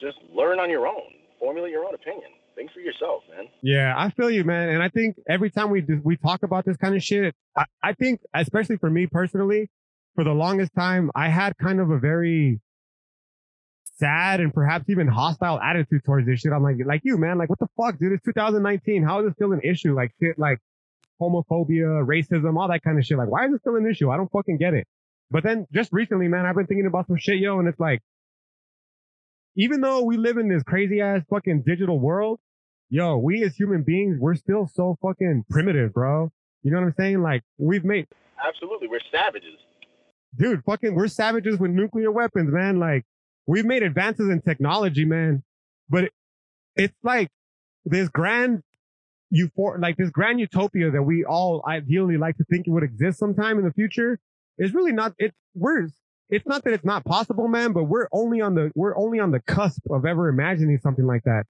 just 0.00 0.18
learn 0.34 0.58
on 0.58 0.70
your 0.70 0.88
own. 0.88 1.14
Formulate 1.38 1.70
your 1.70 1.84
own 1.84 1.94
opinion 1.94 2.30
think 2.54 2.72
for 2.72 2.80
yourself 2.80 3.22
man 3.30 3.46
Yeah, 3.62 3.94
I 3.96 4.10
feel 4.10 4.30
you, 4.30 4.44
man. 4.44 4.70
And 4.70 4.82
I 4.82 4.88
think 4.88 5.16
every 5.28 5.50
time 5.50 5.70
we 5.70 5.80
do, 5.80 6.00
we 6.04 6.16
talk 6.16 6.42
about 6.42 6.64
this 6.64 6.76
kind 6.76 6.94
of 6.94 7.02
shit, 7.02 7.34
I, 7.56 7.64
I 7.82 7.92
think, 7.94 8.20
especially 8.34 8.76
for 8.76 8.90
me 8.90 9.06
personally, 9.06 9.68
for 10.14 10.24
the 10.24 10.32
longest 10.32 10.74
time, 10.74 11.10
I 11.14 11.28
had 11.28 11.56
kind 11.58 11.80
of 11.80 11.90
a 11.90 11.98
very 11.98 12.60
sad 13.96 14.40
and 14.40 14.52
perhaps 14.52 14.86
even 14.88 15.06
hostile 15.06 15.60
attitude 15.60 16.02
towards 16.04 16.26
this 16.26 16.40
shit. 16.40 16.52
I'm 16.52 16.62
like, 16.62 16.76
like 16.84 17.02
you, 17.04 17.16
man, 17.18 17.38
like 17.38 17.48
what 17.48 17.58
the 17.58 17.68
fuck, 17.76 17.98
dude? 17.98 18.12
It's 18.12 18.24
2019. 18.24 19.02
How 19.02 19.20
is 19.20 19.26
this 19.26 19.34
still 19.34 19.52
an 19.52 19.60
issue? 19.62 19.94
Like 19.94 20.12
shit, 20.20 20.38
like 20.38 20.58
homophobia, 21.20 22.04
racism, 22.04 22.58
all 22.58 22.68
that 22.68 22.82
kind 22.82 22.98
of 22.98 23.04
shit. 23.04 23.18
Like, 23.18 23.28
why 23.28 23.46
is 23.46 23.52
it 23.52 23.60
still 23.60 23.76
an 23.76 23.88
issue? 23.88 24.10
I 24.10 24.16
don't 24.16 24.30
fucking 24.32 24.56
get 24.56 24.74
it. 24.74 24.86
But 25.30 25.44
then 25.44 25.66
just 25.72 25.92
recently, 25.92 26.28
man, 26.28 26.46
I've 26.46 26.56
been 26.56 26.66
thinking 26.66 26.86
about 26.86 27.06
some 27.06 27.16
shit, 27.16 27.38
yo, 27.38 27.58
and 27.58 27.68
it's 27.68 27.78
like, 27.78 28.00
even 29.60 29.80
though 29.80 30.02
we 30.02 30.16
live 30.16 30.36
in 30.38 30.48
this 30.48 30.62
crazy 30.62 31.00
ass 31.00 31.22
fucking 31.28 31.62
digital 31.66 31.98
world, 31.98 32.40
yo, 32.88 33.16
we 33.18 33.42
as 33.44 33.54
human 33.54 33.82
beings, 33.82 34.16
we're 34.18 34.34
still 34.34 34.66
so 34.72 34.96
fucking 35.02 35.44
primitive, 35.50 35.92
bro. 35.92 36.30
You 36.62 36.70
know 36.70 36.80
what 36.80 36.86
I'm 36.86 36.94
saying? 36.98 37.22
Like, 37.22 37.42
we've 37.58 37.84
made, 37.84 38.06
absolutely 38.42 38.88
we're 38.88 39.00
savages 39.12 39.58
dude, 40.36 40.64
fucking, 40.64 40.94
we're 40.94 41.08
savages 41.08 41.58
with 41.58 41.70
nuclear 41.70 42.10
weapons, 42.10 42.52
man. 42.52 42.78
Like, 42.78 43.04
we've 43.46 43.64
made 43.64 43.82
advances 43.82 44.28
in 44.28 44.40
technology, 44.40 45.04
man. 45.04 45.42
But 45.88 46.04
it, 46.04 46.12
it's 46.76 46.96
like 47.02 47.28
this 47.84 48.08
grand 48.08 48.62
euphor, 49.34 49.80
like 49.80 49.96
this 49.96 50.10
grand 50.10 50.40
utopia 50.40 50.90
that 50.90 51.02
we 51.02 51.24
all 51.24 51.62
ideally 51.66 52.16
like 52.16 52.36
to 52.38 52.44
think 52.44 52.66
it 52.66 52.70
would 52.70 52.82
exist 52.82 53.18
sometime 53.18 53.58
in 53.58 53.64
the 53.64 53.72
future 53.72 54.18
is 54.58 54.74
really 54.74 54.92
not, 54.92 55.14
it's, 55.18 55.36
we're, 55.54 55.88
it's 56.30 56.46
not 56.46 56.64
that 56.64 56.72
it's 56.72 56.84
not 56.84 57.04
possible, 57.04 57.48
man, 57.48 57.72
but 57.72 57.84
we're 57.84 58.08
only 58.12 58.40
on 58.40 58.54
the, 58.54 58.70
we're 58.74 58.96
only 58.96 59.18
on 59.20 59.30
the 59.30 59.40
cusp 59.40 59.82
of 59.90 60.04
ever 60.06 60.28
imagining 60.28 60.78
something 60.82 61.06
like 61.06 61.24
that. 61.24 61.44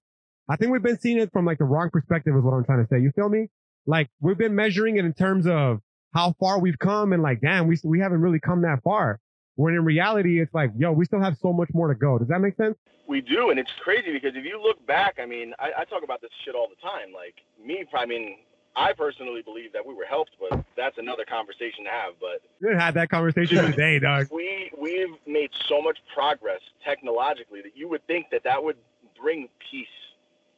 I 0.48 0.56
think 0.56 0.72
we've 0.72 0.82
been 0.82 0.98
seeing 0.98 1.18
it 1.18 1.32
from 1.32 1.44
like 1.44 1.58
the 1.58 1.64
wrong 1.64 1.90
perspective 1.90 2.34
is 2.36 2.42
what 2.42 2.52
I'm 2.52 2.64
trying 2.64 2.82
to 2.82 2.88
say. 2.88 3.00
You 3.00 3.12
feel 3.12 3.28
me? 3.28 3.48
Like 3.86 4.08
we've 4.20 4.38
been 4.38 4.54
measuring 4.54 4.96
it 4.96 5.04
in 5.04 5.12
terms 5.12 5.46
of 5.46 5.80
how 6.12 6.34
far 6.40 6.58
we've 6.58 6.78
come 6.78 7.12
and 7.12 7.22
like, 7.22 7.40
damn, 7.40 7.66
we, 7.66 7.78
we 7.84 8.00
haven't 8.00 8.20
really 8.20 8.40
come 8.40 8.62
that 8.62 8.82
far. 8.82 9.20
When 9.54 9.74
in 9.74 9.84
reality, 9.84 10.40
it's 10.40 10.54
like, 10.54 10.70
yo, 10.76 10.92
we 10.92 11.04
still 11.04 11.20
have 11.20 11.36
so 11.36 11.52
much 11.52 11.68
more 11.74 11.88
to 11.88 11.94
go. 11.94 12.18
Does 12.18 12.28
that 12.28 12.40
make 12.40 12.56
sense? 12.56 12.76
We 13.06 13.20
do, 13.20 13.50
and 13.50 13.58
it's 13.58 13.70
crazy 13.82 14.12
because 14.12 14.32
if 14.36 14.44
you 14.44 14.60
look 14.62 14.84
back, 14.86 15.18
I 15.20 15.26
mean, 15.26 15.52
I, 15.58 15.70
I 15.80 15.84
talk 15.84 16.02
about 16.04 16.20
this 16.20 16.30
shit 16.44 16.54
all 16.54 16.68
the 16.68 16.80
time. 16.80 17.12
Like 17.12 17.34
me, 17.64 17.84
I 17.92 18.06
mean, 18.06 18.36
I 18.76 18.92
personally 18.92 19.42
believe 19.42 19.72
that 19.72 19.84
we 19.84 19.94
were 19.94 20.04
helped, 20.04 20.32
but 20.38 20.64
that's 20.76 20.96
another 20.98 21.24
conversation 21.24 21.84
to 21.84 21.90
have. 21.90 22.14
But 22.20 22.40
We 22.60 22.74
had 22.74 22.94
that 22.94 23.08
conversation 23.08 23.64
today, 23.64 23.98
dog. 23.98 24.28
we 24.30 24.70
we've 24.78 25.14
made 25.26 25.50
so 25.68 25.82
much 25.82 25.98
progress 26.14 26.60
technologically 26.84 27.62
that 27.62 27.76
you 27.76 27.88
would 27.88 28.06
think 28.06 28.26
that 28.30 28.44
that 28.44 28.62
would 28.62 28.76
bring 29.20 29.48
peace 29.70 29.86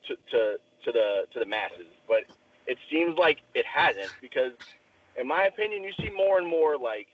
to 0.08 0.16
to, 0.30 0.56
to 0.84 0.92
the 0.92 1.26
to 1.32 1.38
the 1.38 1.46
masses, 1.46 1.86
but 2.06 2.24
it 2.66 2.78
seems 2.90 3.16
like 3.18 3.38
it 3.54 3.64
hasn't 3.66 4.12
because, 4.20 4.52
in 5.18 5.26
my 5.26 5.44
opinion, 5.44 5.82
you 5.82 5.92
see 5.98 6.10
more 6.10 6.38
and 6.38 6.46
more 6.46 6.76
like 6.76 7.08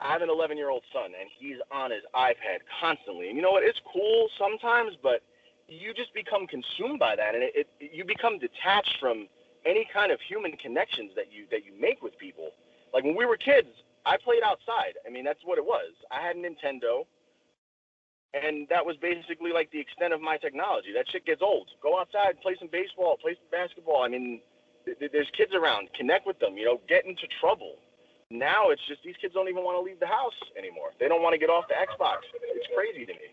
I 0.00 0.12
have 0.12 0.22
an 0.22 0.30
11 0.30 0.56
year 0.56 0.70
old 0.70 0.82
son, 0.92 1.12
and 1.18 1.28
he's 1.38 1.56
on 1.70 1.90
his 1.90 2.02
iPad 2.14 2.60
constantly. 2.80 3.28
And 3.28 3.36
you 3.36 3.42
know 3.42 3.52
what? 3.52 3.62
It's 3.62 3.80
cool 3.92 4.28
sometimes, 4.38 4.96
but 5.00 5.22
you 5.68 5.94
just 5.94 6.12
become 6.14 6.46
consumed 6.46 6.98
by 6.98 7.16
that, 7.16 7.34
and 7.34 7.42
it, 7.44 7.68
it 7.78 7.92
you 7.92 8.04
become 8.04 8.38
detached 8.38 8.96
from 8.98 9.28
any 9.64 9.86
kind 9.92 10.12
of 10.12 10.20
human 10.20 10.52
connections 10.52 11.12
that 11.16 11.32
you 11.32 11.46
that 11.50 11.64
you 11.64 11.72
make 11.78 12.02
with 12.02 12.16
people. 12.18 12.50
Like 12.92 13.04
when 13.04 13.16
we 13.16 13.24
were 13.24 13.36
kids, 13.36 13.68
I 14.04 14.16
played 14.16 14.42
outside. 14.44 14.98
I 15.06 15.10
mean, 15.10 15.24
that's 15.24 15.40
what 15.44 15.58
it 15.58 15.64
was. 15.64 15.92
I 16.10 16.20
had 16.20 16.36
a 16.36 16.40
Nintendo, 16.40 17.06
and 18.34 18.68
that 18.68 18.84
was 18.84 18.96
basically 18.96 19.52
like 19.52 19.70
the 19.70 19.80
extent 19.80 20.12
of 20.12 20.20
my 20.20 20.36
technology. 20.36 20.92
That 20.94 21.06
shit 21.10 21.24
gets 21.24 21.42
old. 21.42 21.68
Go 21.82 21.98
outside, 21.98 22.40
play 22.42 22.56
some 22.58 22.68
baseball, 22.70 23.16
play 23.20 23.34
some 23.34 23.50
basketball. 23.50 24.02
I 24.02 24.08
mean, 24.08 24.40
th- 24.84 25.10
there's 25.12 25.30
kids 25.36 25.52
around. 25.54 25.88
Connect 25.94 26.26
with 26.26 26.38
them. 26.38 26.56
You 26.56 26.66
know, 26.66 26.80
get 26.88 27.06
into 27.06 27.26
trouble. 27.40 27.76
Now 28.30 28.70
it's 28.70 28.82
just 28.88 29.04
these 29.04 29.16
kids 29.20 29.34
don't 29.34 29.48
even 29.48 29.62
want 29.62 29.76
to 29.76 29.84
leave 29.84 30.00
the 30.00 30.08
house 30.08 30.36
anymore. 30.56 30.96
They 30.98 31.06
don't 31.06 31.22
want 31.22 31.34
to 31.34 31.38
get 31.38 31.50
off 31.50 31.68
the 31.68 31.76
Xbox. 31.76 32.24
It's 32.32 32.68
crazy 32.74 33.04
to 33.04 33.12
me 33.12 33.28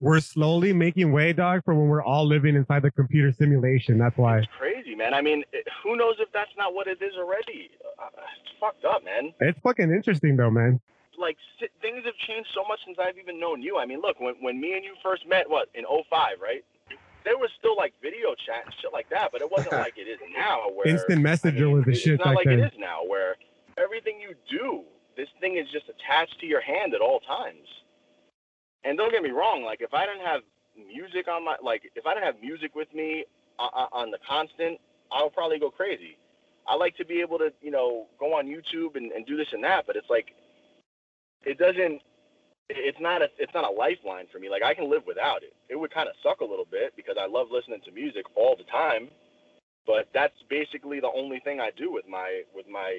we're 0.00 0.20
slowly 0.20 0.72
making 0.72 1.12
way, 1.12 1.32
dog, 1.32 1.64
for 1.64 1.74
when 1.74 1.88
we're 1.88 2.02
all 2.02 2.26
living 2.26 2.54
inside 2.54 2.82
the 2.82 2.90
computer 2.90 3.32
simulation. 3.32 3.98
That's 3.98 4.16
why. 4.16 4.38
It's 4.38 4.48
crazy, 4.56 4.94
man. 4.94 5.12
I 5.12 5.20
mean, 5.20 5.42
who 5.82 5.96
knows 5.96 6.16
if 6.20 6.28
that's 6.32 6.50
not 6.56 6.74
what 6.74 6.86
it 6.86 7.02
is 7.02 7.14
already? 7.18 7.70
Uh, 8.00 8.06
it's 8.14 8.58
fucked 8.60 8.84
up, 8.84 9.04
man. 9.04 9.32
It's 9.40 9.58
fucking 9.60 9.90
interesting, 9.90 10.36
though, 10.36 10.50
man. 10.50 10.80
Like, 11.18 11.36
things 11.82 12.04
have 12.04 12.14
changed 12.28 12.48
so 12.54 12.62
much 12.68 12.78
since 12.86 12.96
I've 13.02 13.18
even 13.18 13.40
known 13.40 13.60
you. 13.60 13.78
I 13.78 13.86
mean, 13.86 14.00
look, 14.00 14.20
when, 14.20 14.34
when 14.40 14.60
me 14.60 14.74
and 14.74 14.84
you 14.84 14.94
first 15.02 15.26
met, 15.28 15.50
what, 15.50 15.68
in 15.74 15.84
05, 15.84 16.38
right? 16.40 16.64
There 17.24 17.36
was 17.36 17.50
still 17.58 17.76
like 17.76 17.92
video 18.00 18.34
chat 18.46 18.64
and 18.64 18.74
shit 18.80 18.92
like 18.92 19.10
that, 19.10 19.32
but 19.32 19.42
it 19.42 19.50
wasn't 19.50 19.72
like 19.84 19.98
it 19.98 20.06
is 20.06 20.20
now. 20.32 20.70
Where 20.70 20.86
instant 20.86 21.20
messenger 21.20 21.64
I 21.64 21.66
mean, 21.66 21.76
was 21.76 21.84
the 21.84 21.94
shit. 21.94 22.14
It's 22.14 22.24
not 22.24 22.36
like 22.36 22.46
then. 22.46 22.60
it 22.60 22.72
is 22.72 22.78
now, 22.78 23.02
where 23.04 23.34
everything 23.76 24.20
you 24.20 24.34
do, 24.48 24.84
this 25.16 25.28
thing 25.40 25.56
is 25.56 25.66
just 25.72 25.86
attached 25.90 26.38
to 26.40 26.46
your 26.46 26.60
hand 26.60 26.94
at 26.94 27.00
all 27.00 27.18
times. 27.20 27.66
And 28.84 28.96
don't 28.96 29.10
get 29.10 29.22
me 29.22 29.30
wrong, 29.30 29.62
like 29.64 29.80
if 29.80 29.92
I 29.92 30.06
didn't 30.06 30.24
have 30.24 30.42
music 30.76 31.26
on 31.28 31.44
my 31.44 31.56
like 31.62 31.90
if 31.94 32.06
I 32.06 32.14
didn't 32.14 32.26
have 32.26 32.40
music 32.40 32.74
with 32.74 32.92
me 32.94 33.24
on, 33.58 33.70
uh, 33.74 33.80
uh, 33.80 33.88
on 33.92 34.10
the 34.10 34.18
constant, 34.26 34.78
I 35.12 35.22
would 35.22 35.32
probably 35.32 35.58
go 35.58 35.70
crazy. 35.70 36.16
I 36.66 36.76
like 36.76 36.96
to 36.96 37.04
be 37.04 37.20
able 37.20 37.38
to, 37.38 37.50
you 37.62 37.70
know, 37.70 38.06
go 38.20 38.34
on 38.34 38.46
YouTube 38.46 38.96
and, 38.96 39.10
and 39.12 39.26
do 39.26 39.36
this 39.36 39.48
and 39.52 39.64
that, 39.64 39.86
but 39.86 39.96
it's 39.96 40.10
like 40.10 40.34
it 41.44 41.58
doesn't 41.58 42.02
it's 42.68 43.00
not 43.00 43.22
a 43.22 43.28
it's 43.38 43.52
not 43.54 43.64
a 43.64 43.72
lifeline 43.72 44.26
for 44.30 44.38
me. 44.38 44.50
Like 44.50 44.62
I 44.62 44.74
can 44.74 44.90
live 44.90 45.02
without 45.06 45.42
it. 45.42 45.54
It 45.68 45.76
would 45.76 45.92
kind 45.92 46.08
of 46.08 46.14
suck 46.22 46.40
a 46.40 46.44
little 46.44 46.66
bit 46.70 46.92
because 46.96 47.16
I 47.18 47.26
love 47.26 47.48
listening 47.50 47.80
to 47.86 47.92
music 47.92 48.24
all 48.36 48.56
the 48.56 48.64
time, 48.64 49.08
but 49.86 50.08
that's 50.12 50.36
basically 50.50 51.00
the 51.00 51.10
only 51.14 51.40
thing 51.40 51.60
I 51.60 51.70
do 51.76 51.90
with 51.90 52.06
my 52.08 52.42
with 52.54 52.68
my 52.68 52.98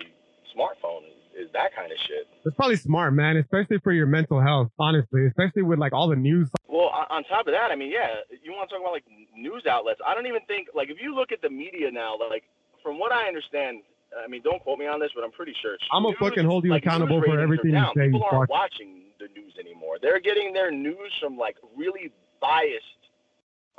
smartphone 0.55 1.05
is, 1.39 1.50
that 1.53 1.75
kind 1.75 1.91
of 1.91 1.98
shit. 2.08 2.27
It's 2.46 2.55
probably 2.55 2.75
smart, 2.75 3.13
man, 3.13 3.38
especially 3.38 3.79
for 3.79 3.91
your 3.91 4.05
mental 4.05 4.41
health, 4.41 4.69
honestly, 4.77 5.25
especially 5.25 5.63
with 5.63 5.79
like 5.79 5.93
all 5.93 6.08
the 6.08 6.15
news. 6.15 6.50
Well, 6.67 6.91
on 7.10 7.24
top 7.25 7.48
of 7.48 7.53
that, 7.53 7.72
I 7.72 7.75
mean, 7.75 7.91
yeah, 7.91 8.22
you 8.43 8.51
want 8.51 8.69
to 8.69 8.75
talk 8.75 8.81
about 8.81 8.93
like 8.93 9.05
news 9.36 9.65
outlets. 9.69 10.00
I 10.05 10.13
don't 10.13 10.27
even 10.27 10.41
think, 10.48 10.67
like, 10.75 10.89
if 10.89 10.98
you 11.01 11.15
look 11.15 11.31
at 11.31 11.41
the 11.41 11.50
media 11.50 11.91
now, 11.91 12.15
like, 12.29 12.43
from 12.84 13.00
what 13.00 13.12
I 13.12 13.27
understand, 13.27 13.81
I 14.24 14.27
mean, 14.27 14.41
don't 14.43 14.62
quote 14.63 14.79
me 14.79 14.88
on 14.88 15.00
this, 15.00 15.12
but 15.13 15.24
I'm 15.24 15.31
pretty 15.31 15.53
sure. 15.62 15.77
I'm 15.91 16.03
gonna 16.03 16.15
fucking 16.19 16.46
hold 16.46 16.63
you 16.63 16.72
like, 16.72 16.84
accountable 16.84 17.22
for 17.22 17.39
everything 17.39 17.72
you 17.72 17.86
say. 17.96 18.05
People 18.05 18.25
aren't 18.31 18.50
watching 18.50 19.03
the 19.19 19.27
news 19.39 19.53
anymore. 19.60 19.98
They're 20.01 20.19
getting 20.19 20.53
their 20.53 20.72
news 20.72 21.12
from 21.22 21.38
like 21.38 21.58
really 21.77 22.12
biased 22.41 23.01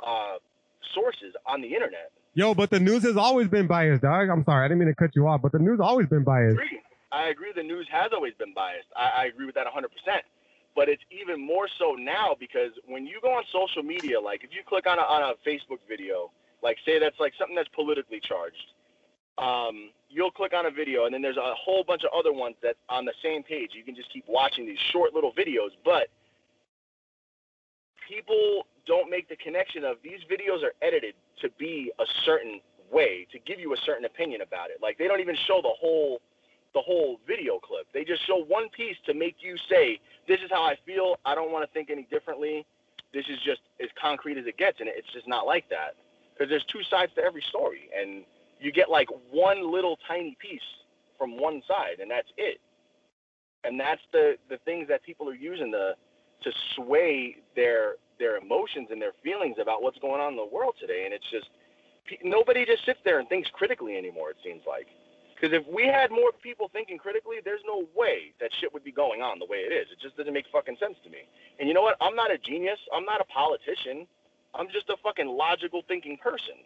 uh, 0.05 0.35
sources 0.93 1.33
on 1.45 1.61
the 1.61 1.73
internet. 1.73 2.11
Yo, 2.33 2.53
but 2.53 2.69
the 2.69 2.79
news 2.79 3.03
has 3.03 3.17
always 3.17 3.49
been 3.49 3.67
biased, 3.67 4.03
dog. 4.03 4.29
I'm 4.29 4.45
sorry, 4.45 4.63
I 4.63 4.67
didn't 4.69 4.79
mean 4.79 4.87
to 4.87 4.95
cut 4.95 5.11
you 5.15 5.27
off, 5.27 5.41
but 5.41 5.51
the 5.51 5.59
news 5.59 5.79
always 5.81 6.07
been 6.07 6.23
biased. 6.23 6.59
I 7.11 7.29
agree. 7.29 7.51
The 7.55 7.63
news 7.63 7.87
has 7.91 8.11
always 8.13 8.33
been 8.39 8.53
biased. 8.53 8.87
I, 8.95 9.23
I 9.23 9.25
agree 9.25 9.45
with 9.45 9.55
that 9.55 9.65
100. 9.65 9.89
percent 9.89 10.23
But 10.75 10.89
it's 10.89 11.03
even 11.11 11.39
more 11.45 11.67
so 11.79 11.95
now 11.97 12.35
because 12.39 12.71
when 12.87 13.05
you 13.05 13.19
go 13.21 13.29
on 13.29 13.43
social 13.51 13.83
media, 13.83 14.19
like 14.19 14.43
if 14.43 14.51
you 14.51 14.61
click 14.67 14.87
on 14.87 14.97
a, 14.99 15.03
on 15.03 15.21
a 15.35 15.49
Facebook 15.49 15.79
video, 15.87 16.31
like 16.63 16.77
say 16.85 16.99
that's 16.99 17.19
like 17.19 17.33
something 17.37 17.55
that's 17.55 17.69
politically 17.75 18.21
charged, 18.23 18.73
um, 19.37 19.91
you'll 20.09 20.31
click 20.31 20.53
on 20.53 20.65
a 20.67 20.71
video 20.71 21.05
and 21.05 21.13
then 21.13 21.21
there's 21.21 21.37
a 21.37 21.53
whole 21.55 21.83
bunch 21.83 22.03
of 22.03 22.11
other 22.17 22.33
ones 22.33 22.55
that 22.63 22.75
on 22.89 23.05
the 23.05 23.13
same 23.23 23.43
page. 23.43 23.71
You 23.73 23.83
can 23.83 23.95
just 23.95 24.11
keep 24.11 24.25
watching 24.27 24.65
these 24.65 24.79
short 24.91 25.13
little 25.13 25.33
videos, 25.33 25.71
but 25.83 26.07
people 28.07 28.67
don't 28.87 29.09
make 29.09 29.29
the 29.29 29.35
connection 29.37 29.83
of 29.83 29.97
these 30.03 30.19
videos 30.31 30.63
are 30.63 30.73
edited 30.81 31.15
to 31.41 31.49
be 31.59 31.91
a 31.99 32.05
certain 32.25 32.59
way 32.91 33.27
to 33.31 33.39
give 33.39 33.59
you 33.59 33.73
a 33.73 33.77
certain 33.85 34.05
opinion 34.05 34.41
about 34.41 34.69
it. 34.69 34.77
Like 34.81 34.97
they 34.97 35.07
don't 35.07 35.21
even 35.21 35.35
show 35.47 35.61
the 35.61 35.73
whole 35.79 36.19
the 36.73 36.81
whole 36.81 37.19
video 37.27 37.59
clip. 37.59 37.87
They 37.93 38.03
just 38.03 38.25
show 38.25 38.43
one 38.43 38.69
piece 38.69 38.97
to 39.05 39.13
make 39.13 39.37
you 39.41 39.57
say, 39.69 39.99
"This 40.27 40.39
is 40.41 40.49
how 40.49 40.63
I 40.63 40.75
feel. 40.85 41.19
I 41.25 41.35
don't 41.35 41.51
want 41.51 41.65
to 41.65 41.71
think 41.73 41.89
any 41.89 42.03
differently. 42.03 42.65
This 43.13 43.27
is 43.27 43.39
just 43.41 43.61
as 43.81 43.89
concrete 44.01 44.37
as 44.37 44.45
it 44.45 44.57
gets." 44.57 44.79
And 44.79 44.89
it's 44.89 45.11
just 45.13 45.27
not 45.27 45.45
like 45.45 45.67
that 45.69 45.95
because 46.33 46.49
there's 46.49 46.65
two 46.65 46.83
sides 46.83 47.13
to 47.15 47.23
every 47.23 47.41
story, 47.41 47.89
and 47.95 48.23
you 48.59 48.71
get 48.71 48.89
like 48.89 49.09
one 49.31 49.71
little 49.71 49.97
tiny 50.07 50.35
piece 50.39 50.61
from 51.17 51.37
one 51.37 51.61
side, 51.67 51.99
and 51.99 52.09
that's 52.09 52.31
it. 52.37 52.59
And 53.63 53.79
that's 53.79 54.01
the 54.11 54.37
the 54.49 54.57
things 54.59 54.87
that 54.87 55.03
people 55.03 55.29
are 55.29 55.35
using 55.35 55.71
to 55.71 55.95
to 56.41 56.51
sway 56.75 57.37
their 57.55 57.97
their 58.17 58.37
emotions 58.37 58.89
and 58.91 59.01
their 59.01 59.13
feelings 59.23 59.57
about 59.59 59.81
what's 59.83 59.99
going 59.99 60.21
on 60.21 60.33
in 60.33 60.37
the 60.37 60.45
world 60.45 60.75
today. 60.79 61.05
And 61.05 61.13
it's 61.13 61.29
just 61.29 61.49
nobody 62.23 62.65
just 62.65 62.85
sits 62.85 62.99
there 63.03 63.19
and 63.19 63.29
thinks 63.29 63.49
critically 63.51 63.97
anymore. 63.97 64.31
It 64.31 64.37
seems 64.43 64.61
like 64.65 64.87
because 65.41 65.57
if 65.57 65.65
we 65.65 65.89
had 65.89 66.13
more 66.13 66.29
people 66.43 66.69
thinking 66.69 67.01
critically, 67.01 67.37
there's 67.43 67.65
no 67.65 67.89
way 67.97 68.29
that 68.39 68.51
shit 68.61 68.71
would 68.71 68.83
be 68.83 68.91
going 68.91 69.25
on 69.25 69.39
the 69.39 69.49
way 69.49 69.65
it 69.65 69.73
is. 69.73 69.89
It 69.89 69.97
just 69.97 70.15
doesn't 70.15 70.33
make 70.33 70.45
fucking 70.53 70.77
sense 70.77 71.01
to 71.03 71.09
me. 71.09 71.25
And 71.57 71.67
you 71.67 71.73
know 71.73 71.81
what? 71.81 71.97
I'm 71.99 72.15
not 72.15 72.29
a 72.29 72.37
genius. 72.37 72.77
I'm 72.93 73.05
not 73.05 73.21
a 73.21 73.25
politician. 73.25 74.05
I'm 74.53 74.69
just 74.69 74.85
a 74.93 74.97
fucking 75.01 75.25
logical 75.25 75.81
thinking 75.87 76.15
person. 76.21 76.61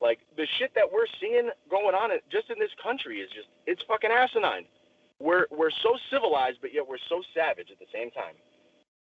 Like 0.00 0.20
the 0.40 0.48
shit 0.56 0.72
that 0.74 0.88
we're 0.88 1.08
seeing 1.20 1.50
going 1.68 1.92
on 1.92 2.16
just 2.32 2.48
in 2.48 2.56
this 2.58 2.72
country 2.82 3.20
is 3.20 3.28
just 3.36 3.48
it's 3.66 3.82
fucking 3.84 4.10
asinine. 4.10 4.64
We're 5.20 5.44
we're 5.52 5.74
so 5.84 6.00
civilized, 6.08 6.64
but 6.64 6.72
yet 6.72 6.88
we're 6.88 7.02
so 7.12 7.20
savage 7.36 7.68
at 7.68 7.78
the 7.78 7.92
same 7.92 8.10
time 8.10 8.40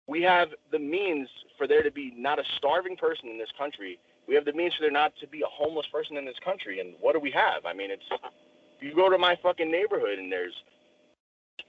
we 0.06 0.22
have 0.22 0.48
the 0.70 0.78
means 0.78 1.28
for 1.58 1.66
there 1.66 1.82
to 1.82 1.90
be 1.90 2.12
not 2.16 2.38
a 2.38 2.44
starving 2.58 2.96
person 2.96 3.28
in 3.28 3.38
this 3.38 3.50
country. 3.58 3.98
We 4.28 4.34
have 4.34 4.44
the 4.44 4.52
means 4.52 4.74
for 4.74 4.82
there 4.82 4.90
not 4.90 5.12
to 5.20 5.26
be 5.26 5.42
a 5.42 5.50
homeless 5.50 5.86
person 5.92 6.16
in 6.16 6.24
this 6.24 6.38
country. 6.44 6.80
And 6.80 6.94
what 7.00 7.14
do 7.14 7.20
we 7.20 7.30
have? 7.30 7.64
I 7.64 7.72
mean, 7.72 7.90
it's 7.90 8.04
you 8.80 8.94
go 8.94 9.08
to 9.08 9.18
my 9.18 9.36
fucking 9.42 9.70
neighborhood 9.70 10.18
and 10.18 10.30
there's 10.30 10.54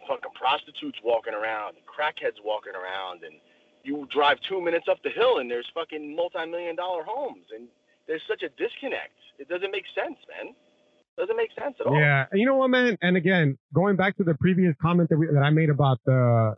fucking 0.08 0.32
prostitutes 0.36 0.98
walking 1.04 1.34
around, 1.34 1.76
and 1.76 1.84
crackheads 1.86 2.40
walking 2.44 2.74
around, 2.74 3.24
and 3.24 3.36
you 3.84 4.08
drive 4.12 4.38
two 4.48 4.62
minutes 4.62 4.88
up 4.90 4.98
the 5.04 5.10
hill 5.10 5.40
and 5.40 5.50
there's 5.50 5.68
fucking 5.74 6.16
multi-million 6.16 6.76
dollar 6.76 7.04
homes, 7.04 7.46
and 7.56 7.68
there's 8.08 8.22
such 8.28 8.44
a 8.44 8.50
disconnect. 8.62 9.16
It 9.40 9.48
doesn't 9.50 9.72
make 9.72 9.86
sense, 9.96 10.18
man. 10.28 10.54
It 10.54 11.22
doesn't 11.22 11.38
make 11.38 11.50
sense 11.60 11.76
at 11.80 11.88
all. 11.88 12.00
Yeah, 12.00 12.26
you 12.34 12.46
know 12.46 12.56
what, 12.56 12.70
man? 12.70 12.98
And 13.02 13.18
again, 13.18 13.58
going 13.74 13.96
back 13.96 14.18
to 14.18 14.24
the 14.24 14.36
previous 14.36 14.76
comment 14.82 15.10
that 15.10 15.18
we, 15.18 15.28
that 15.28 15.42
I 15.42 15.50
made 15.50 15.70
about 15.70 16.00
the 16.06 16.56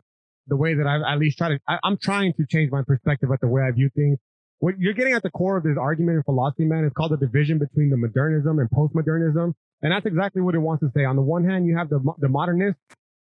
the 0.48 0.56
way 0.56 0.74
that 0.74 0.86
I 0.86 1.12
at 1.12 1.18
least 1.18 1.38
try 1.38 1.50
to, 1.50 1.60
I, 1.68 1.78
am 1.84 1.96
trying 1.96 2.32
to 2.34 2.46
change 2.46 2.72
my 2.72 2.82
perspective 2.82 3.30
at 3.32 3.40
the 3.40 3.46
way 3.46 3.62
I 3.62 3.70
view 3.70 3.88
things. 3.94 4.18
What 4.60 4.78
you're 4.78 4.94
getting 4.94 5.14
at 5.14 5.22
the 5.22 5.30
core 5.30 5.56
of 5.56 5.64
this 5.64 5.76
argument 5.78 6.18
in 6.18 6.22
philosophy, 6.22 6.64
man, 6.64 6.84
is 6.84 6.92
called 6.92 7.12
the 7.12 7.16
division 7.16 7.58
between 7.58 7.90
the 7.90 7.96
modernism 7.96 8.58
and 8.58 8.68
postmodernism. 8.70 9.54
And 9.82 9.92
that's 9.92 10.04
exactly 10.04 10.42
what 10.42 10.54
it 10.54 10.58
wants 10.58 10.82
to 10.82 10.90
say. 10.94 11.04
On 11.04 11.16
the 11.16 11.22
one 11.22 11.44
hand, 11.48 11.66
you 11.66 11.76
have 11.76 11.88
the, 11.88 12.00
the 12.18 12.28
modernists 12.28 12.80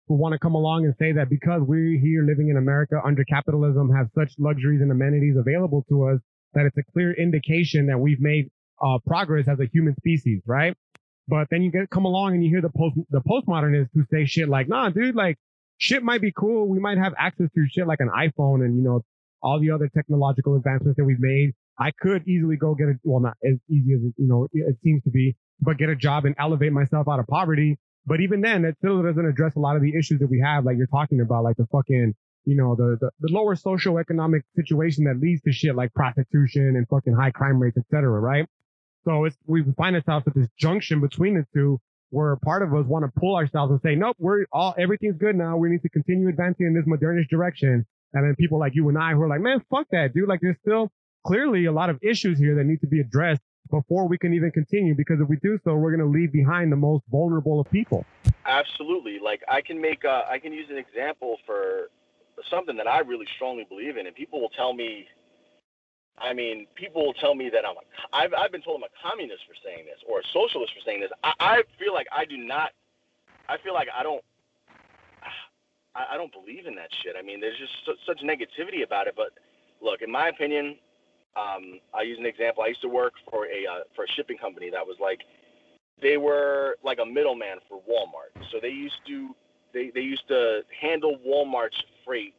who 0.08 0.16
want 0.16 0.34
to 0.34 0.40
come 0.40 0.56
along 0.56 0.86
and 0.86 0.96
say 0.98 1.12
that 1.12 1.30
because 1.30 1.62
we're 1.62 2.00
here 2.00 2.24
living 2.26 2.50
in 2.50 2.58
America 2.58 3.00
under 3.06 3.24
capitalism 3.24 3.94
have 3.94 4.08
such 4.16 4.34
luxuries 4.40 4.82
and 4.82 4.92
amenities 4.92 5.36
available 5.38 5.86
to 5.90 6.08
us 6.08 6.20
that 6.54 6.66
it's 6.66 6.78
a 6.78 6.92
clear 6.92 7.14
indication 7.14 7.88
that 7.88 8.00
we've 8.00 8.20
made 8.20 8.50
uh, 8.82 8.98
progress 9.06 9.48
as 9.48 9.60
a 9.60 9.66
human 9.72 9.96
species, 9.98 10.42
right? 10.46 10.76
But 11.28 11.48
then 11.52 11.62
you 11.62 11.72
get 11.72 11.90
come 11.90 12.06
along 12.06 12.34
and 12.34 12.44
you 12.44 12.50
hear 12.50 12.62
the 12.62 12.70
post 12.70 12.96
the 13.10 13.22
postmodernists 13.22 13.90
who 13.94 14.06
say 14.10 14.26
shit 14.26 14.48
like, 14.48 14.68
nah, 14.70 14.90
dude, 14.90 15.14
like 15.14 15.38
shit 15.78 16.02
might 16.02 16.22
be 16.22 16.32
cool. 16.32 16.68
We 16.68 16.80
might 16.80 16.98
have 16.98 17.14
access 17.18 17.50
to 17.54 17.66
shit 17.70 17.86
like 17.86 18.00
an 18.00 18.10
iPhone 18.10 18.64
and, 18.64 18.78
you 18.78 18.84
know, 18.84 19.04
all 19.42 19.60
the 19.60 19.72
other 19.72 19.90
technological 19.94 20.56
advancements 20.56 20.98
that 20.98 21.06
we've 21.06 21.20
made. 21.20 21.54
I 21.80 21.92
could 21.92 22.28
easily 22.28 22.58
go 22.58 22.74
get 22.74 22.88
a, 22.88 22.94
well, 23.04 23.22
not 23.22 23.38
as 23.44 23.58
easy 23.70 23.94
as, 23.94 24.02
you 24.18 24.28
know, 24.28 24.48
it 24.52 24.78
seems 24.84 25.04
to 25.04 25.12
be, 25.12 25.36
but 25.60 25.78
get 25.78 25.90
a 25.90 25.96
job 25.96 26.26
and 26.26 26.36
elevate 26.40 26.74
myself 26.74 27.08
out 27.08 27.20
of 27.20 27.28
poverty. 27.28 27.78
But 28.06 28.22
even 28.22 28.42
then, 28.42 28.66
it 28.66 28.76
still 28.80 29.04
doesn't 29.04 29.26
address 29.26 29.56
a 29.56 29.60
lot 29.60 29.76
of 29.76 29.82
the 29.82 29.94
issues 29.98 30.20
that 30.20 30.30
we 30.30 30.42
have, 30.44 30.66
like 30.66 30.78
you're 30.78 30.88
talking 30.88 31.22
about, 31.22 31.44
like 31.44 31.58
the 31.58 31.68
fucking, 31.72 32.14
you 32.46 32.56
know, 32.56 32.76
the, 32.76 32.98
the, 33.00 33.12
the 33.20 33.32
lower 33.32 33.56
socioeconomic 33.56 34.42
situation 34.56 35.04
that 35.04 35.20
leads 35.20 35.42
to 35.42 35.52
shit 35.52 35.76
like 35.76 35.94
prostitution 35.94 36.76
and 36.76 36.88
fucking 36.88 37.14
high 37.14 37.32
crime 37.32 37.60
rates, 37.60 37.78
etc. 37.78 38.10
right? 38.20 38.48
So 39.06 39.26
it's, 39.26 39.38
we 39.46 39.64
find 39.78 39.96
ourselves 39.96 40.26
at 40.28 40.34
this 40.36 40.48
junction 40.58 41.02
between 41.02 41.36
the 41.36 41.46
two 41.54 41.80
where 42.10 42.38
part 42.38 42.64
of 42.64 42.74
us 42.74 42.86
want 42.86 43.04
to 43.04 43.20
pull 43.20 43.36
ourselves 43.36 43.72
and 43.72 43.82
say, 43.82 43.96
nope, 43.96 44.16
we're 44.20 44.46
all, 44.52 44.74
everything's 44.80 45.18
good 45.18 45.36
now. 45.36 45.58
We 45.58 45.70
need 45.70 45.82
to 45.82 45.90
continue 45.90 46.30
advancing 46.30 46.68
in 46.68 46.74
this 46.74 46.86
modernist 46.88 47.30
direction. 47.30 47.86
And 48.14 48.26
then 48.26 48.36
people 48.36 48.60
like 48.60 48.74
you 48.76 48.88
and 48.90 48.98
I 48.98 49.12
who 49.14 49.22
are 49.22 49.28
like, 49.28 49.42
man, 49.42 49.62
fuck 49.70 49.88
that, 49.92 50.14
dude. 50.14 50.30
Like 50.30 50.40
there's 50.42 50.58
still 50.62 50.92
clearly 51.26 51.66
a 51.66 51.72
lot 51.72 51.90
of 51.90 52.00
issues 52.02 52.40
here 52.40 52.56
that 52.56 52.64
need 52.64 52.82
to 52.82 52.88
be 52.88 53.00
addressed 53.00 53.42
before 53.70 54.08
we 54.08 54.18
can 54.18 54.34
even 54.34 54.52
continue. 54.52 54.96
Because 54.96 55.20
if 55.20 55.28
we 55.28 55.38
do 55.38 55.60
so, 55.64 55.76
we're 55.76 55.96
going 55.96 56.12
to 56.12 56.18
leave 56.18 56.32
behind 56.32 56.72
the 56.72 56.78
most 56.78 57.04
vulnerable 57.12 57.60
of 57.60 57.70
people. 57.70 58.06
Absolutely. 58.46 59.20
Like 59.20 59.44
I 59.50 59.62
can 59.62 59.82
make, 59.82 60.06
uh, 60.06 60.24
I 60.30 60.40
can 60.40 60.54
use 60.54 60.70
an 60.70 60.78
example 60.78 61.38
for 61.46 61.90
something 62.50 62.78
that 62.78 62.88
I 62.88 63.00
really 63.00 63.26
strongly 63.36 63.66
believe 63.68 63.98
in, 63.98 64.08
and 64.08 64.16
people 64.16 64.42
will 64.42 64.50
tell 64.50 64.74
me. 64.74 65.08
I 66.20 66.34
mean, 66.34 66.66
people 66.74 67.06
will 67.06 67.14
tell 67.14 67.36
me 67.36 67.50
that 67.50 67.64
I'm 67.66 67.76
a. 67.76 68.16
I've 68.16 68.34
I've 68.34 68.52
been 68.52 68.62
told 68.62 68.82
I'm 68.82 68.90
a 68.90 69.10
communist 69.10 69.44
for 69.48 69.54
saying 69.64 69.86
this, 69.86 70.00
or 70.10 70.20
a 70.20 70.24
socialist 70.34 70.74
for 70.74 70.82
saying 70.86 71.02
this. 71.02 71.12
I, 71.24 71.34
I 71.40 71.64
feel 71.78 71.94
like 71.94 72.08
I 72.12 72.26
do 72.26 72.38
not. 72.38 72.72
I 73.48 73.58
feel 73.58 73.74
like 73.74 73.88
I 73.96 74.04
don't. 74.04 74.24
I, 75.98 76.14
I 76.14 76.18
don't 76.18 76.32
believe 76.32 76.68
in 76.68 76.76
that 76.76 76.90
shit. 77.04 77.16
I 77.18 77.24
mean, 77.24 77.42
there's 77.42 77.58
just 77.58 77.74
su- 77.86 77.98
such 78.06 78.22
negativity 78.22 78.84
about 78.86 79.08
it. 79.08 79.16
But 79.18 79.32
look, 79.82 80.02
in 80.02 80.12
my 80.12 80.30
opinion, 80.30 80.78
um, 81.36 81.80
I 81.94 82.04
use 82.04 82.18
an 82.20 82.26
example. 82.26 82.64
I 82.64 82.68
used 82.68 82.82
to 82.82 82.90
work 82.90 83.14
for 83.30 83.46
a 83.46 83.66
uh, 83.66 83.84
for 83.96 84.06
a 84.06 84.08
shipping 84.16 84.38
company 84.38 84.70
that 84.70 84.86
was 84.86 84.98
like 85.02 85.22
they 86.02 86.18
were 86.18 86.78
like 86.84 87.00
a 87.02 87.06
middleman 87.06 87.58
for 87.68 87.82
Walmart. 87.90 88.34
So 88.52 88.60
they 88.62 88.70
used 88.70 89.02
to 89.08 89.36
they, 89.74 89.92
they 89.94 90.02
used 90.02 90.28
to 90.30 90.62
handle 90.80 91.18
Walmart's 91.28 91.82
freight, 92.06 92.36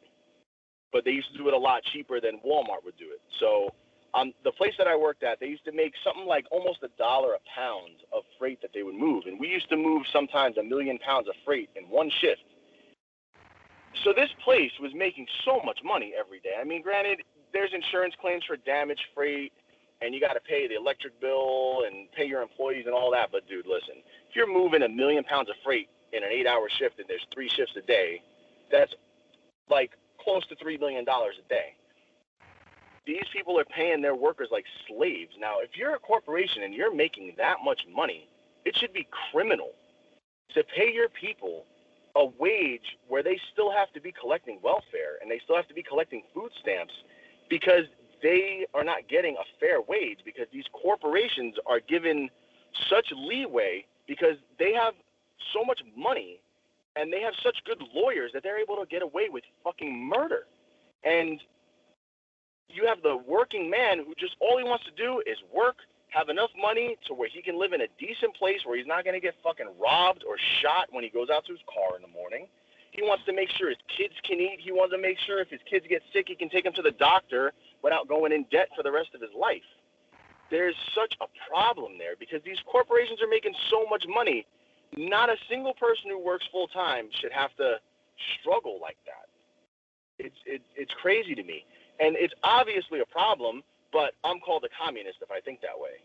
but 0.91 1.05
they 1.05 1.11
used 1.11 1.31
to 1.33 1.37
do 1.37 1.47
it 1.47 1.53
a 1.53 1.57
lot 1.57 1.83
cheaper 1.93 2.19
than 2.19 2.39
Walmart 2.45 2.83
would 2.83 2.97
do 2.97 3.05
it. 3.11 3.21
So 3.39 3.69
um, 4.13 4.33
the 4.43 4.51
place 4.51 4.73
that 4.77 4.87
I 4.87 4.95
worked 4.95 5.23
at, 5.23 5.39
they 5.39 5.45
used 5.45 5.65
to 5.65 5.71
make 5.71 5.93
something 6.03 6.25
like 6.25 6.45
almost 6.51 6.79
a 6.83 6.89
dollar 6.97 7.35
a 7.35 7.39
pound 7.55 8.01
of 8.11 8.23
freight 8.39 8.61
that 8.61 8.71
they 8.73 8.83
would 8.83 8.95
move, 8.95 9.25
and 9.27 9.39
we 9.39 9.47
used 9.47 9.69
to 9.69 9.77
move 9.77 10.03
sometimes 10.11 10.57
a 10.57 10.63
million 10.63 10.97
pounds 10.97 11.27
of 11.27 11.35
freight 11.45 11.69
in 11.75 11.83
one 11.83 12.09
shift. 12.19 12.41
So 14.03 14.13
this 14.13 14.29
place 14.43 14.71
was 14.79 14.91
making 14.95 15.27
so 15.45 15.61
much 15.65 15.79
money 15.83 16.13
every 16.17 16.39
day. 16.39 16.55
I 16.59 16.63
mean, 16.63 16.81
granted, 16.81 17.21
there's 17.53 17.71
insurance 17.73 18.13
claims 18.21 18.43
for 18.45 18.57
damaged 18.57 19.03
freight 19.13 19.51
and 20.01 20.13
you 20.13 20.21
got 20.21 20.33
to 20.33 20.39
pay 20.39 20.67
the 20.67 20.75
electric 20.75 21.19
bill 21.19 21.83
and 21.85 22.11
pay 22.11 22.25
your 22.25 22.41
employees 22.41 22.85
and 22.85 22.95
all 22.95 23.11
that. 23.11 23.29
But 23.31 23.47
dude, 23.47 23.65
listen, 23.65 24.01
if 24.29 24.35
you're 24.35 24.51
moving 24.51 24.83
a 24.83 24.89
million 24.89 25.23
pounds 25.23 25.49
of 25.49 25.55
freight 25.63 25.89
in 26.13 26.23
an 26.23 26.29
eight-hour 26.31 26.69
shift 26.69 26.99
and 26.99 27.07
there's 27.07 27.25
three 27.33 27.49
shifts 27.49 27.73
a 27.77 27.81
day, 27.81 28.21
that's 28.71 28.93
like 29.69 29.91
close 30.21 30.45
to 30.47 30.55
three 30.55 30.77
million 30.77 31.05
dollars 31.05 31.35
a 31.43 31.47
day. 31.49 31.75
These 33.05 33.25
people 33.33 33.59
are 33.59 33.65
paying 33.65 34.01
their 34.01 34.15
workers 34.15 34.49
like 34.51 34.65
slaves. 34.87 35.31
Now, 35.39 35.59
if 35.61 35.75
you're 35.75 35.95
a 35.95 35.99
corporation 35.99 36.63
and 36.63 36.73
you're 36.73 36.93
making 36.93 37.33
that 37.37 37.57
much 37.63 37.81
money, 37.93 38.29
it 38.65 38.77
should 38.77 38.93
be 38.93 39.07
criminal 39.31 39.71
to 40.53 40.63
pay 40.63 40.93
your 40.93 41.09
people 41.09 41.65
a 42.15 42.25
wage 42.25 42.97
where 43.07 43.23
they 43.23 43.39
still 43.53 43.71
have 43.71 43.91
to 43.93 44.01
be 44.01 44.11
collecting 44.11 44.59
welfare 44.61 45.17
and 45.21 45.29
they 45.29 45.39
still 45.43 45.55
have 45.55 45.67
to 45.67 45.73
be 45.73 45.83
collecting 45.83 46.23
food 46.33 46.51
stamps 46.59 46.93
because 47.49 47.85
they 48.21 48.65
are 48.73 48.83
not 48.83 49.07
getting 49.07 49.35
a 49.37 49.45
fair 49.59 49.81
wage 49.81 50.19
because 50.25 50.47
these 50.51 50.65
corporations 50.73 51.55
are 51.65 51.79
given 51.79 52.29
such 52.89 53.07
leeway 53.15 53.85
because 54.07 54.35
they 54.57 54.73
have 54.73 54.93
so 55.53 55.63
much 55.63 55.81
money 55.95 56.41
and 56.95 57.13
they 57.13 57.21
have 57.21 57.33
such 57.41 57.57
good 57.65 57.81
lawyers 57.93 58.31
that 58.33 58.43
they're 58.43 58.59
able 58.59 58.75
to 58.77 58.85
get 58.85 59.01
away 59.01 59.29
with 59.29 59.43
fucking 59.63 60.07
murder. 60.07 60.45
And 61.03 61.39
you 62.67 62.85
have 62.85 63.01
the 63.01 63.17
working 63.17 63.69
man 63.69 63.99
who 63.99 64.13
just 64.17 64.35
all 64.39 64.57
he 64.57 64.63
wants 64.63 64.85
to 64.85 64.91
do 64.91 65.21
is 65.25 65.37
work, 65.53 65.77
have 66.09 66.29
enough 66.29 66.49
money 66.59 66.97
to 67.07 67.13
where 67.13 67.29
he 67.29 67.41
can 67.41 67.59
live 67.59 67.73
in 67.73 67.81
a 67.81 67.87
decent 67.99 68.35
place 68.35 68.61
where 68.65 68.77
he's 68.77 68.87
not 68.87 69.03
going 69.03 69.13
to 69.13 69.21
get 69.21 69.35
fucking 69.43 69.69
robbed 69.79 70.23
or 70.27 70.37
shot 70.61 70.87
when 70.91 71.03
he 71.03 71.09
goes 71.09 71.29
out 71.29 71.45
to 71.45 71.53
his 71.53 71.61
car 71.69 71.95
in 71.95 72.01
the 72.01 72.09
morning. 72.09 72.47
He 72.91 73.03
wants 73.03 73.23
to 73.25 73.33
make 73.33 73.49
sure 73.57 73.69
his 73.69 73.77
kids 73.95 74.13
can 74.25 74.39
eat. 74.39 74.59
He 74.59 74.71
wants 74.71 74.93
to 74.93 75.01
make 75.01 75.17
sure 75.25 75.39
if 75.39 75.49
his 75.49 75.61
kids 75.69 75.85
get 75.87 76.01
sick, 76.11 76.25
he 76.27 76.35
can 76.35 76.49
take 76.49 76.63
them 76.63 76.73
to 76.73 76.81
the 76.81 76.91
doctor 76.97 77.53
without 77.83 78.07
going 78.07 78.33
in 78.33 78.45
debt 78.51 78.69
for 78.75 78.81
the 78.81 78.91
rest 78.91 79.13
of 79.13 79.21
his 79.21 79.29
life. 79.37 79.65
There's 80.49 80.75
such 80.97 81.13
a 81.21 81.29
problem 81.49 81.97
there 81.97 82.17
because 82.19 82.41
these 82.43 82.57
corporations 82.65 83.21
are 83.21 83.29
making 83.29 83.53
so 83.69 83.85
much 83.89 84.03
money. 84.09 84.45
Not 84.97 85.29
a 85.29 85.37
single 85.47 85.75
person 85.75 86.09
who 86.09 86.17
works 86.17 86.45
full 86.51 86.67
time 86.67 87.09
should 87.21 87.31
have 87.31 87.55
to 87.57 87.77
struggle 88.41 88.79
like 88.81 88.97
that. 89.05 89.29
It's 90.17 90.35
it, 90.45 90.61
it's 90.75 90.91
crazy 90.99 91.35
to 91.35 91.43
me, 91.43 91.63
and 91.99 92.17
it's 92.17 92.33
obviously 92.43 92.99
a 92.99 93.05
problem. 93.05 93.61
But 93.93 94.13
I'm 94.23 94.39
called 94.39 94.65
a 94.65 94.69
communist 94.83 95.17
if 95.21 95.31
I 95.31 95.39
think 95.39 95.61
that 95.61 95.77
way. 95.77 96.01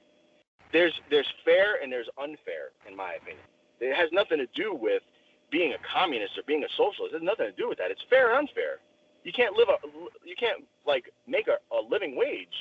There's 0.75 0.95
there's 1.11 1.31
fair 1.47 1.81
and 1.83 1.91
there's 1.91 2.11
unfair 2.19 2.77
in 2.91 2.97
my 2.99 3.15
opinion. 3.15 3.47
It 3.81 3.97
has 3.97 4.11
nothing 4.13 4.39
to 4.39 4.49
do 4.55 4.75
with 4.75 5.03
being 5.51 5.73
a 5.73 5.81
communist 5.87 6.37
or 6.37 6.43
being 6.47 6.65
a 6.65 6.73
socialist. 6.77 7.15
It 7.15 7.23
has 7.23 7.23
nothing 7.23 7.47
to 7.47 7.57
do 7.57 7.71
with 7.71 7.79
that. 7.79 7.91
It's 7.95 8.05
fair 8.11 8.35
and 8.35 8.49
unfair 8.49 8.83
you 9.25 9.33
can't 9.33 9.57
live 9.57 9.69
a 9.69 9.77
you 10.25 10.37
can't 10.39 10.65
like 10.87 11.11
make 11.27 11.49
a, 11.49 11.57
a 11.75 11.81
living 11.91 12.17
wage 12.17 12.55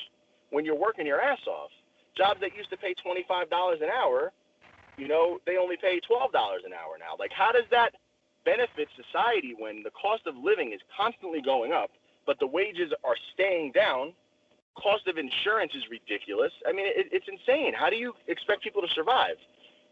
when 0.49 0.65
you're 0.65 0.79
working 0.79 1.05
your 1.05 1.21
ass 1.21 1.39
off. 1.47 1.69
Jobs 2.17 2.39
that 2.41 2.55
used 2.55 2.69
to 2.71 2.77
pay 2.77 2.95
twenty 3.03 3.25
five 3.27 3.49
dollars 3.49 3.79
an 3.83 3.89
hour, 3.89 4.31
you 4.97 5.07
know, 5.07 5.39
they 5.45 5.57
only 5.57 5.77
pay 5.77 5.99
twelve 5.99 6.31
dollars 6.31 6.61
an 6.65 6.71
hour 6.73 6.97
now. 6.97 7.15
Like 7.19 7.31
how 7.31 7.51
does 7.51 7.67
that 7.71 7.91
benefit 8.45 8.87
society 8.95 9.53
when 9.57 9.83
the 9.83 9.91
cost 9.91 10.25
of 10.25 10.35
living 10.37 10.73
is 10.73 10.79
constantly 10.95 11.41
going 11.41 11.73
up, 11.73 11.91
but 12.25 12.39
the 12.39 12.47
wages 12.47 12.91
are 13.03 13.15
staying 13.33 13.73
down? 13.73 14.13
Cost 14.75 15.07
of 15.07 15.17
insurance 15.17 15.73
is 15.75 15.83
ridiculous. 15.89 16.51
I 16.67 16.73
mean, 16.73 16.85
it, 16.87 17.07
it's 17.11 17.27
insane. 17.27 17.73
How 17.73 17.89
do 17.89 17.95
you 17.95 18.13
expect 18.27 18.63
people 18.63 18.81
to 18.81 18.87
survive? 18.93 19.37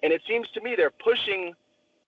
And 0.04 0.12
it 0.12 0.22
seems 0.28 0.48
to 0.54 0.62
me 0.62 0.74
they're 0.76 0.92
pushing 1.04 1.54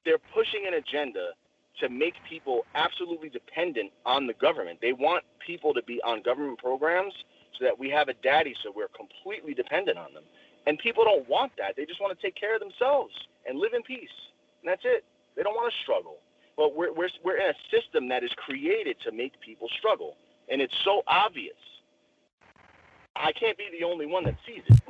they're 0.06 0.22
pushing 0.34 0.66
an 0.68 0.74
agenda 0.74 1.32
to 1.80 1.90
make 1.90 2.14
people 2.28 2.66
absolutely 2.76 3.30
dependent 3.30 3.92
on 4.06 4.28
the 4.28 4.34
government. 4.34 4.80
They 4.82 4.94
want 4.94 5.24
people 5.46 5.74
to 5.74 5.82
be 5.84 6.02
on 6.04 6.22
government 6.22 6.60
programs 6.60 7.14
so 7.58 7.66
that 7.66 7.78
we 7.78 7.90
have 7.90 8.10
a 8.10 8.14
daddy 8.22 8.54
so 8.64 8.72
we're 8.76 8.90
completely 8.90 9.54
dependent 9.54 9.98
on 9.98 10.14
them. 10.14 10.24
And 10.68 10.78
people 10.80 11.04
don't 11.04 11.28
want 11.28 11.52
that. 11.58 11.76
They 11.76 11.86
just 11.86 12.02
want 12.02 12.18
to 12.18 12.22
take 12.22 12.36
care 12.36 12.56
of 12.56 12.62
themselves 12.62 13.14
and 13.48 13.60
live 13.60 13.74
in 13.74 13.84
peace. 13.84 14.14
And 14.62 14.70
that's 14.70 14.84
it. 14.86 15.04
They 15.36 15.44
don't 15.44 15.56
want 15.56 15.72
to 15.72 15.80
struggle. 15.84 16.18
But 16.56 16.76
we're, 16.76 16.94
we're, 16.94 17.10
we're 17.24 17.38
in 17.38 17.50
a 17.50 17.58
system 17.74 18.08
that 18.10 18.24
is 18.24 18.32
created 18.38 18.98
to 19.04 19.12
make 19.12 19.34
people 19.42 19.68
struggle. 19.80 20.16
And 20.50 20.62
it's 20.62 20.76
so 20.86 21.02
obvious. 21.08 21.58
I 23.16 23.32
can't 23.32 23.58
be 23.58 23.66
the 23.78 23.86
only 23.86 24.06
one 24.06 24.24
that 24.26 24.36
sees 24.46 24.64
it. 24.68 24.82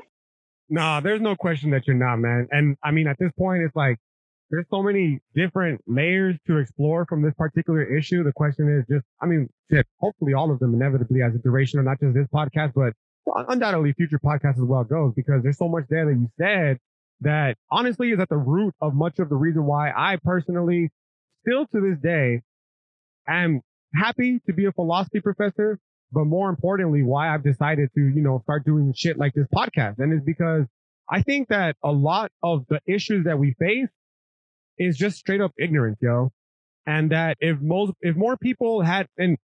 Nah, 0.70 1.02
there's 1.02 1.22
no 1.22 1.36
question 1.36 1.72
that 1.72 1.86
you're 1.86 1.96
not, 1.96 2.18
man. 2.18 2.48
And 2.52 2.78
I 2.84 2.92
mean, 2.92 3.08
at 3.08 3.18
this 3.20 3.32
point, 3.38 3.64
it's 3.64 3.76
like 3.76 3.98
there's 4.50 4.66
so 4.70 4.82
many 4.82 5.20
different 5.36 5.82
layers 5.88 6.38
to 6.48 6.58
explore 6.58 7.06
from 7.06 7.22
this 7.22 7.34
particular 7.38 7.84
issue. 7.84 8.24
The 8.24 8.32
question 8.32 8.70
is 8.70 8.86
just, 8.94 9.06
I 9.22 9.26
mean, 9.26 9.50
shit, 9.72 9.86
hopefully 10.00 10.34
all 10.34 10.52
of 10.52 10.60
them 10.60 10.74
inevitably 10.74 11.22
as 11.22 11.36
a 11.36 11.40
duration 11.40 11.80
of 11.80 11.86
not 11.86 12.00
just 12.00 12.14
this 12.14 12.28
podcast, 12.34 12.74
but 12.74 12.94
undoubtedly 13.50 13.94
future 13.94 14.20
podcasts 14.20 14.58
as 14.58 14.64
well 14.64 14.84
goes 14.84 15.14
because 15.16 15.44
there's 15.44 15.58
so 15.58 15.68
much 15.68 15.86
there 15.90 16.06
that 16.06 16.14
you 16.14 16.30
said 16.40 16.78
that 17.22 17.56
honestly 17.72 18.12
is 18.12 18.20
at 18.20 18.30
the 18.30 18.38
root 18.38 18.74
of 18.82 18.94
much 18.94 19.20
of 19.20 19.30
the 19.30 19.36
reason 19.36 19.66
why 19.66 19.92
I 19.92 20.18
personally 20.24 20.92
still 21.42 21.66
to 21.68 21.82
this 21.82 22.00
day 22.00 22.42
am 23.28 23.62
happy 23.96 24.40
to 24.48 24.54
be 24.54 24.66
a 24.66 24.72
philosophy 24.72 25.22
professor, 25.22 25.80
but 26.14 26.26
more 26.26 26.50
importantly, 26.50 27.04
why 27.04 27.34
I've 27.34 27.44
decided 27.44 27.90
to, 27.96 28.02
you 28.02 28.22
know, 28.22 28.40
start 28.44 28.66
doing 28.66 28.94
shit 28.96 29.18
like 29.18 29.34
this 29.34 29.48
podcast. 29.54 30.00
And 30.00 30.14
it's 30.14 30.24
because 30.24 30.66
I 31.10 31.22
think 31.22 31.50
that 31.50 31.76
a 31.84 31.92
lot 31.92 32.32
of 32.44 32.66
the 32.70 32.80
issues 32.86 33.26
that 33.26 33.40
we 33.40 33.56
face 33.60 33.90
is 34.78 34.98
just 34.98 35.18
straight 35.18 35.42
up 35.42 35.52
ignorance, 35.58 35.98
yo. 36.02 36.32
And 36.86 37.12
that 37.12 37.38
if 37.40 37.60
most, 37.62 37.94
if 38.02 38.16
more 38.16 38.38
people 38.38 38.82
had, 38.82 39.08
and 39.18 39.38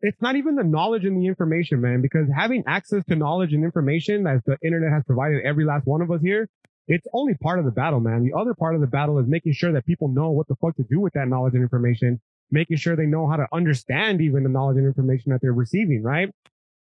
it's 0.00 0.20
not 0.20 0.36
even 0.36 0.56
the 0.56 0.64
knowledge 0.64 1.04
and 1.04 1.20
the 1.20 1.26
information, 1.26 1.80
man, 1.80 2.02
because 2.02 2.28
having 2.34 2.64
access 2.66 3.04
to 3.08 3.16
knowledge 3.16 3.52
and 3.52 3.64
information 3.64 4.26
as 4.26 4.40
the 4.46 4.56
internet 4.64 4.92
has 4.92 5.04
provided 5.04 5.44
every 5.44 5.64
last 5.64 5.86
one 5.86 6.02
of 6.02 6.10
us 6.10 6.20
here, 6.22 6.48
it's 6.88 7.06
only 7.12 7.34
part 7.34 7.58
of 7.58 7.64
the 7.64 7.70
battle, 7.70 8.00
man. 8.00 8.24
The 8.24 8.38
other 8.38 8.54
part 8.54 8.74
of 8.74 8.80
the 8.80 8.86
battle 8.86 9.18
is 9.18 9.26
making 9.26 9.54
sure 9.54 9.72
that 9.72 9.86
people 9.86 10.08
know 10.08 10.30
what 10.30 10.48
the 10.48 10.54
fuck 10.56 10.76
to 10.76 10.84
do 10.84 11.00
with 11.00 11.12
that 11.14 11.28
knowledge 11.28 11.54
and 11.54 11.62
information, 11.62 12.20
making 12.50 12.76
sure 12.76 12.96
they 12.96 13.06
know 13.06 13.28
how 13.28 13.36
to 13.36 13.46
understand 13.52 14.20
even 14.20 14.42
the 14.42 14.48
knowledge 14.48 14.76
and 14.76 14.86
information 14.86 15.32
that 15.32 15.40
they're 15.40 15.52
receiving, 15.52 16.02
right? 16.02 16.30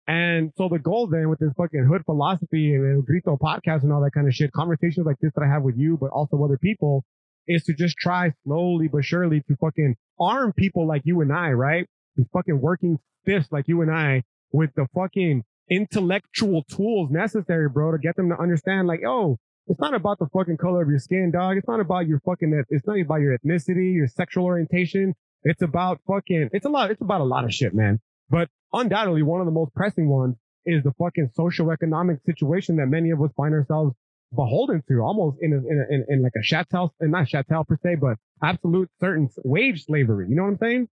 And 0.07 0.53
so 0.57 0.69
the 0.69 0.79
goal 0.79 1.07
then 1.07 1.29
with 1.29 1.39
this 1.39 1.51
fucking 1.57 1.85
hood 1.85 2.05
philosophy 2.05 2.73
and 2.73 2.95
El 2.95 3.01
Grito 3.01 3.37
podcast 3.37 3.83
and 3.83 3.91
all 3.91 4.01
that 4.01 4.11
kind 4.11 4.27
of 4.27 4.33
shit, 4.33 4.51
conversations 4.53 5.05
like 5.05 5.17
this 5.21 5.33
that 5.35 5.43
I 5.43 5.47
have 5.47 5.63
with 5.63 5.77
you, 5.77 5.97
but 5.97 6.11
also 6.11 6.41
other 6.43 6.57
people 6.57 7.03
is 7.47 7.63
to 7.63 7.73
just 7.73 7.97
try 7.97 8.31
slowly 8.43 8.87
but 8.87 9.03
surely 9.03 9.41
to 9.41 9.55
fucking 9.57 9.95
arm 10.19 10.53
people 10.53 10.87
like 10.87 11.01
you 11.05 11.21
and 11.21 11.33
I, 11.33 11.51
right? 11.51 11.85
These 12.15 12.27
fucking 12.31 12.61
working 12.61 12.99
fists 13.25 13.51
like 13.51 13.67
you 13.67 13.81
and 13.81 13.91
I 13.91 14.23
with 14.51 14.69
the 14.75 14.87
fucking 14.95 15.43
intellectual 15.69 16.63
tools 16.63 17.09
necessary, 17.11 17.67
bro, 17.67 17.91
to 17.91 17.97
get 17.97 18.15
them 18.15 18.29
to 18.29 18.39
understand 18.39 18.87
like, 18.87 19.01
oh, 19.05 19.37
it's 19.67 19.79
not 19.81 19.93
about 19.93 20.19
the 20.19 20.27
fucking 20.27 20.57
color 20.57 20.81
of 20.81 20.89
your 20.89 20.99
skin, 20.99 21.31
dog. 21.31 21.57
It's 21.57 21.67
not 21.67 21.81
about 21.81 22.07
your 22.07 22.21
fucking, 22.21 22.63
it's 22.69 22.87
not 22.87 22.99
about 22.99 23.19
your 23.19 23.37
ethnicity, 23.37 23.93
your 23.93 24.07
sexual 24.07 24.45
orientation. 24.45 25.13
It's 25.43 25.61
about 25.61 26.01
fucking, 26.07 26.49
it's 26.51 26.65
a 26.65 26.69
lot, 26.69 26.91
it's 26.91 27.01
about 27.01 27.21
a 27.21 27.25
lot 27.25 27.45
of 27.45 27.53
shit, 27.53 27.73
man. 27.73 27.99
But 28.29 28.49
undoubtedly, 28.73 29.23
one 29.23 29.39
of 29.39 29.45
the 29.45 29.51
most 29.51 29.73
pressing 29.73 30.09
ones 30.09 30.35
is 30.65 30.83
the 30.83 30.91
fucking 30.99 31.29
social 31.35 31.71
economic 31.71 32.19
situation 32.25 32.75
that 32.77 32.87
many 32.87 33.11
of 33.11 33.21
us 33.21 33.31
find 33.37 33.53
ourselves 33.53 33.95
beholden 34.35 34.83
to 34.89 34.99
almost 34.99 35.37
in 35.41 35.53
a, 35.53 35.57
in, 35.57 35.85
a, 35.89 35.93
in, 35.93 36.05
in 36.09 36.23
like 36.23 36.33
a 36.37 36.43
chattel, 36.43 36.93
and 36.99 37.11
not 37.11 37.27
chattel 37.27 37.63
per 37.63 37.77
se, 37.81 37.95
but 37.95 38.17
absolute 38.43 38.89
certain 38.99 39.29
wage 39.45 39.85
slavery. 39.85 40.27
You 40.29 40.35
know 40.35 40.43
what 40.43 40.49
I'm 40.49 40.57
saying? 40.57 40.89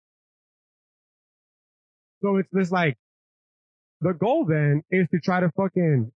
So 2.22 2.38
it's 2.38 2.50
this 2.52 2.72
like, 2.72 2.98
the 4.02 4.14
goal 4.14 4.46
then 4.46 4.84
is 4.92 5.08
to 5.12 5.20
try 5.20 5.40
to 5.40 5.50
fucking 5.56 6.12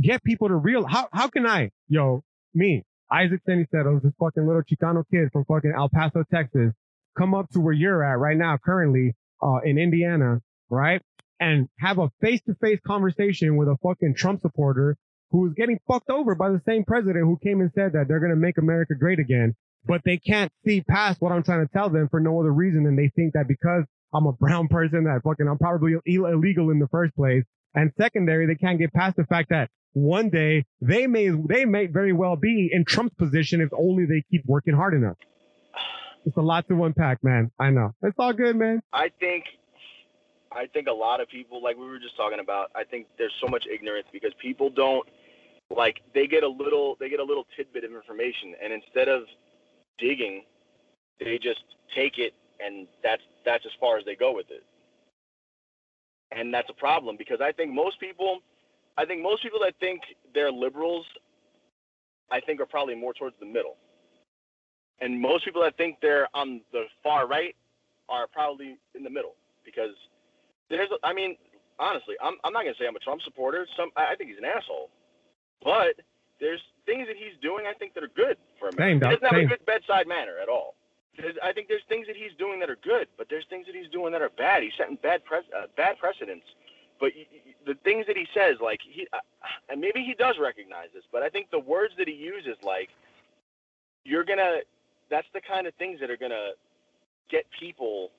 get 0.00 0.22
people 0.22 0.48
to 0.48 0.56
real, 0.56 0.86
how, 0.86 1.08
how 1.12 1.28
can 1.28 1.46
I, 1.46 1.70
yo, 1.88 2.22
me, 2.52 2.84
Isaac 3.10 3.40
he 3.46 3.64
said, 3.70 3.86
oh, 3.86 4.00
this 4.02 4.12
fucking 4.18 4.46
little 4.46 4.62
Chicano 4.62 5.04
kid 5.10 5.30
from 5.32 5.44
fucking 5.44 5.72
El 5.74 5.88
Paso, 5.88 6.24
Texas, 6.30 6.72
come 7.16 7.34
up 7.34 7.48
to 7.50 7.60
where 7.60 7.74
you're 7.74 8.04
at 8.04 8.18
right 8.18 8.36
now, 8.36 8.58
currently, 8.62 9.14
uh, 9.42 9.58
in 9.64 9.78
Indiana, 9.78 10.40
right? 10.70 11.02
And 11.40 11.68
have 11.78 11.98
a 11.98 12.10
face 12.20 12.40
to 12.46 12.54
face 12.54 12.78
conversation 12.86 13.56
with 13.56 13.68
a 13.68 13.76
fucking 13.82 14.14
Trump 14.16 14.40
supporter 14.40 14.96
who 15.30 15.46
is 15.46 15.54
getting 15.54 15.78
fucked 15.86 16.10
over 16.10 16.34
by 16.34 16.50
the 16.50 16.62
same 16.66 16.84
president 16.84 17.24
who 17.24 17.38
came 17.42 17.60
and 17.60 17.70
said 17.74 17.92
that 17.92 18.06
they're 18.08 18.20
going 18.20 18.30
to 18.30 18.36
make 18.36 18.58
America 18.58 18.94
great 18.98 19.18
again. 19.18 19.54
But 19.84 20.02
they 20.04 20.18
can't 20.18 20.50
see 20.64 20.80
past 20.82 21.20
what 21.20 21.32
I'm 21.32 21.42
trying 21.42 21.66
to 21.66 21.72
tell 21.72 21.90
them 21.90 22.08
for 22.08 22.20
no 22.20 22.40
other 22.40 22.52
reason 22.52 22.84
than 22.84 22.96
they 22.96 23.10
think 23.14 23.34
that 23.34 23.46
because 23.48 23.84
I'm 24.14 24.26
a 24.26 24.32
brown 24.32 24.68
person 24.70 25.04
that 25.04 25.22
fucking 25.22 25.46
I'm 25.46 25.58
probably 25.58 25.94
illegal 26.06 26.70
in 26.70 26.78
the 26.78 26.88
first 26.88 27.14
place. 27.14 27.44
And 27.74 27.92
secondary, 27.98 28.46
they 28.46 28.54
can't 28.54 28.78
get 28.78 28.92
past 28.92 29.16
the 29.16 29.24
fact 29.24 29.50
that 29.50 29.68
one 29.92 30.30
day 30.30 30.64
they 30.80 31.06
may 31.06 31.30
they 31.30 31.64
may 31.64 31.86
very 31.86 32.12
well 32.12 32.36
be 32.36 32.70
in 32.72 32.84
Trump's 32.84 33.14
position 33.14 33.60
if 33.60 33.70
only 33.72 34.04
they 34.04 34.22
keep 34.30 34.42
working 34.46 34.74
hard 34.74 34.94
enough. 34.94 35.16
It's 36.26 36.36
a 36.36 36.42
lot 36.42 36.66
to 36.68 36.84
unpack, 36.84 37.22
man. 37.22 37.52
I 37.58 37.70
know. 37.70 37.94
It's 38.02 38.16
all 38.18 38.32
good, 38.32 38.56
man. 38.56 38.82
I 38.92 39.10
think 39.20 39.44
I 40.50 40.66
think 40.66 40.88
a 40.88 40.92
lot 40.92 41.20
of 41.20 41.28
people, 41.28 41.62
like 41.62 41.76
we 41.76 41.86
were 41.86 42.00
just 42.00 42.16
talking 42.16 42.40
about, 42.40 42.70
I 42.74 42.82
think 42.82 43.06
there's 43.16 43.34
so 43.40 43.46
much 43.48 43.64
ignorance 43.72 44.08
because 44.12 44.32
people 44.42 44.68
don't 44.68 45.08
like 45.74 46.00
they 46.14 46.26
get 46.26 46.42
a 46.42 46.48
little 46.48 46.96
they 46.98 47.08
get 47.08 47.20
a 47.20 47.24
little 47.24 47.46
tidbit 47.56 47.84
of 47.84 47.92
information 47.92 48.54
and 48.62 48.72
instead 48.72 49.08
of 49.08 49.22
digging, 49.98 50.42
they 51.20 51.38
just 51.38 51.62
take 51.94 52.18
it 52.18 52.34
and 52.58 52.88
that's 53.04 53.22
that's 53.44 53.64
as 53.64 53.72
far 53.78 53.96
as 53.96 54.04
they 54.04 54.16
go 54.16 54.34
with 54.34 54.50
it. 54.50 54.64
And 56.32 56.52
that's 56.52 56.68
a 56.70 56.74
problem 56.74 57.16
because 57.16 57.38
I 57.40 57.52
think 57.52 57.72
most 57.72 58.00
people 58.00 58.40
I 58.98 59.04
think 59.04 59.22
most 59.22 59.44
people 59.44 59.60
that 59.62 59.74
think 59.78 60.02
they're 60.34 60.50
liberals 60.50 61.06
I 62.32 62.40
think 62.40 62.60
are 62.60 62.66
probably 62.66 62.96
more 62.96 63.14
towards 63.14 63.36
the 63.38 63.46
middle. 63.46 63.76
And 65.00 65.20
most 65.20 65.44
people 65.44 65.62
that 65.62 65.76
think 65.76 65.98
they're 66.00 66.28
on 66.34 66.60
the 66.72 66.84
far 67.02 67.26
right 67.26 67.54
are 68.08 68.26
probably 68.26 68.78
in 68.94 69.02
the 69.02 69.10
middle 69.10 69.34
because 69.64 69.94
there's 70.70 70.88
I 71.02 71.12
mean 71.12 71.36
honestly 71.78 72.14
I'm 72.22 72.34
I'm 72.44 72.52
not 72.52 72.62
gonna 72.62 72.76
say 72.78 72.86
I'm 72.86 72.96
a 72.96 73.00
Trump 73.00 73.20
supporter 73.22 73.66
some 73.76 73.90
I 73.96 74.14
think 74.14 74.30
he's 74.30 74.38
an 74.38 74.44
asshole 74.44 74.90
but 75.62 75.96
there's 76.40 76.60
things 76.86 77.08
that 77.08 77.16
he's 77.16 77.34
doing 77.42 77.66
I 77.66 77.74
think 77.74 77.94
that 77.94 78.04
are 78.04 78.14
good 78.14 78.36
for 78.58 78.68
America. 78.68 79.04
Same, 79.04 79.10
he 79.10 79.16
doesn't 79.16 79.22
have 79.22 79.38
same. 79.38 79.46
a 79.46 79.50
good 79.50 79.66
bedside 79.66 80.06
manner 80.06 80.38
at 80.40 80.48
all. 80.48 80.74
I 81.42 81.52
think 81.52 81.68
there's 81.68 81.84
things 81.88 82.06
that 82.06 82.16
he's 82.16 82.32
doing 82.38 82.60
that 82.60 82.68
are 82.68 82.78
good, 82.82 83.08
but 83.16 83.28
there's 83.30 83.46
things 83.48 83.66
that 83.66 83.74
he's 83.74 83.88
doing 83.90 84.12
that 84.12 84.20
are 84.20 84.30
bad. 84.36 84.62
He's 84.62 84.72
setting 84.76 84.98
bad 85.02 85.24
pre- 85.24 85.38
uh, 85.56 85.66
bad 85.76 85.98
precedents. 85.98 86.44
But 87.00 87.12
the 87.66 87.74
things 87.84 88.06
that 88.06 88.16
he 88.16 88.26
says, 88.34 88.56
like 88.60 88.80
he, 88.82 89.06
uh, 89.12 89.18
and 89.68 89.80
maybe 89.80 90.02
he 90.04 90.14
does 90.14 90.36
recognize 90.40 90.88
this, 90.94 91.04
but 91.12 91.22
I 91.22 91.28
think 91.28 91.50
the 91.50 91.58
words 91.58 91.94
that 91.98 92.08
he 92.08 92.14
uses, 92.14 92.56
like 92.62 92.90
you're 94.04 94.24
gonna, 94.24 94.60
that's 95.10 95.28
the 95.32 95.40
kind 95.40 95.66
of 95.66 95.74
things 95.74 96.00
that 96.00 96.10
are 96.10 96.16
gonna 96.16 96.50
get 97.30 97.44
people 97.58 98.10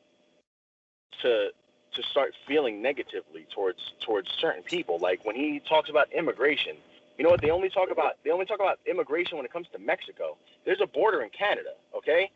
to 1.21 1.50
to 1.93 2.04
start 2.04 2.34
feeling 2.47 2.82
negatively 2.82 3.47
towards 3.54 3.80
towards 4.06 4.30
certain 4.39 4.63
people. 4.63 5.00
Like 5.00 5.26
when 5.26 5.36
he 5.36 5.62
talks 5.67 5.89
about 5.89 6.12
immigration, 6.13 6.76
you 7.17 7.23
know 7.23 7.30
what? 7.32 7.41
They 7.41 7.50
only 7.50 7.69
talk 7.69 7.89
about 7.91 8.13
they 8.23 8.32
only 8.32 8.45
talk 8.45 8.60
about 8.60 8.80
immigration 8.86 9.38
when 9.38 9.45
it 9.45 9.52
comes 9.52 9.67
to 9.73 9.80
Mexico. 9.80 10.38
There's 10.65 10.82
a 10.82 10.88
border 10.88 11.21
in 11.21 11.30
Canada, 11.30 11.71
okay? 11.95 12.30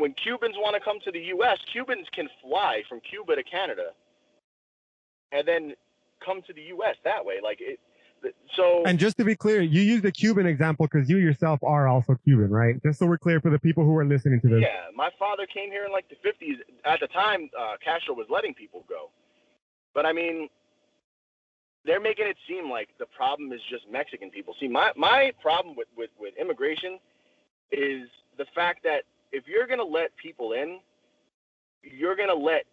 when 0.00 0.12
Cubans 0.12 0.56
want 0.56 0.74
to 0.74 0.80
come 0.80 1.00
to 1.00 1.12
the 1.12 1.20
U.S., 1.36 1.58
Cubans 1.72 2.06
can 2.12 2.28
fly 2.42 2.82
from 2.88 3.00
Cuba 3.00 3.36
to 3.36 3.42
Canada 3.42 3.90
and 5.32 5.46
then 5.46 5.74
come 6.24 6.42
to 6.42 6.52
the 6.52 6.62
U.S. 6.62 6.96
that 7.04 7.24
way. 7.24 7.36
Like 7.42 7.58
it. 7.60 7.78
So. 8.56 8.84
And 8.86 8.98
just 8.98 9.18
to 9.18 9.24
be 9.24 9.36
clear, 9.36 9.60
you 9.60 9.82
use 9.82 10.02
the 10.02 10.12
Cuban 10.12 10.46
example 10.46 10.88
because 10.90 11.08
you 11.10 11.18
yourself 11.18 11.62
are 11.62 11.88
also 11.88 12.16
Cuban, 12.24 12.50
right? 12.50 12.82
Just 12.82 12.98
so 12.98 13.06
we're 13.06 13.18
clear 13.18 13.40
for 13.40 13.50
the 13.50 13.58
people 13.58 13.84
who 13.84 13.96
are 13.96 14.04
listening 14.04 14.40
to 14.42 14.48
this. 14.48 14.62
Yeah, 14.62 14.86
my 14.94 15.10
father 15.18 15.46
came 15.46 15.70
here 15.70 15.84
in 15.84 15.92
like 15.92 16.06
the 16.08 16.16
50s. 16.16 16.56
At 16.84 17.00
the 17.00 17.08
time, 17.08 17.50
uh, 17.58 17.76
Castro 17.84 18.14
was 18.14 18.26
letting 18.30 18.54
people 18.54 18.84
go. 18.88 19.10
But 19.94 20.06
I 20.06 20.12
mean, 20.12 20.48
they're 21.84 22.00
making 22.00 22.26
it 22.26 22.36
seem 22.48 22.70
like 22.70 22.88
the 22.98 23.06
problem 23.06 23.52
is 23.52 23.60
just 23.70 23.84
Mexican 23.90 24.30
people. 24.30 24.54
See, 24.58 24.68
my, 24.68 24.90
my 24.96 25.32
problem 25.40 25.76
with, 25.76 25.88
with, 25.96 26.10
with 26.18 26.34
immigration 26.40 26.98
is 27.70 28.08
the 28.38 28.46
fact 28.54 28.82
that 28.84 29.02
if 29.32 29.44
you're 29.46 29.66
gonna 29.66 29.84
let 29.84 30.16
people 30.16 30.52
in, 30.52 30.80
you're 31.82 32.16
gonna 32.16 32.34
let 32.34 32.64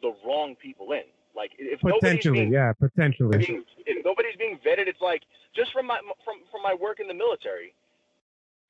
the 0.00 0.14
wrong 0.26 0.56
people 0.60 0.92
in. 0.92 1.04
Like 1.34 1.52
if 1.58 1.80
potentially, 1.80 2.40
being, 2.40 2.52
yeah, 2.52 2.72
potentially. 2.72 3.38
Being, 3.38 3.64
if 3.86 4.04
nobody's 4.04 4.36
being 4.36 4.58
vetted, 4.64 4.86
it's 4.86 5.00
like 5.00 5.22
just 5.54 5.72
from 5.72 5.86
my 5.86 5.98
from 6.24 6.44
from 6.50 6.62
my 6.62 6.74
work 6.74 7.00
in 7.00 7.08
the 7.08 7.14
military. 7.14 7.74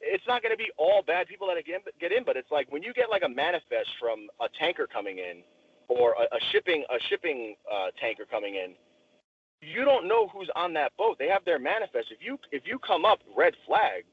It's 0.05 0.27
not 0.27 0.43
going 0.43 0.51
to 0.51 0.59
be 0.59 0.71
all 0.79 1.03
bad 1.07 1.29
people 1.29 1.47
that 1.47 1.65
get 1.65 1.83
get 2.01 2.13
in, 2.13 2.25
but 2.25 2.37
it's 2.37 2.51
like 2.51 2.71
when 2.71 2.83
you 2.83 2.93
get 2.93 3.11
like 3.11 3.23
a 3.25 3.29
manifest 3.29 3.91
from 4.01 4.29
a 4.41 4.47
tanker 4.59 4.87
coming 4.87 5.19
in, 5.19 5.43
or 5.89 6.15
a, 6.19 6.37
a 6.37 6.41
shipping 6.51 6.85
a 6.91 6.99
shipping 7.09 7.55
uh, 7.71 7.91
tanker 8.01 8.25
coming 8.25 8.55
in, 8.55 8.75
you 9.61 9.85
don't 9.85 10.07
know 10.09 10.29
who's 10.29 10.51
on 10.57 10.73
that 10.75 10.93
boat. 10.97 11.17
They 11.19 11.29
have 11.29 11.45
their 11.45 11.59
manifest. 11.59 12.09
If 12.11 12.19
you 12.21 12.39
if 12.51 12.63
you 12.67 12.79
come 12.79 13.05
up 13.05 13.21
red 13.37 13.55
flags, 13.67 14.11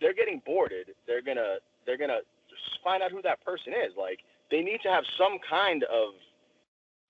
they're 0.00 0.14
getting 0.14 0.42
boarded. 0.44 0.94
They're 1.06 1.22
gonna 1.22 1.56
they're 1.86 1.98
gonna 1.98 2.20
find 2.82 3.02
out 3.02 3.10
who 3.10 3.22
that 3.22 3.44
person 3.44 3.72
is. 3.72 3.92
Like 3.96 4.20
they 4.50 4.62
need 4.62 4.80
to 4.82 4.90
have 4.90 5.04
some 5.18 5.38
kind 5.48 5.84
of 5.84 6.14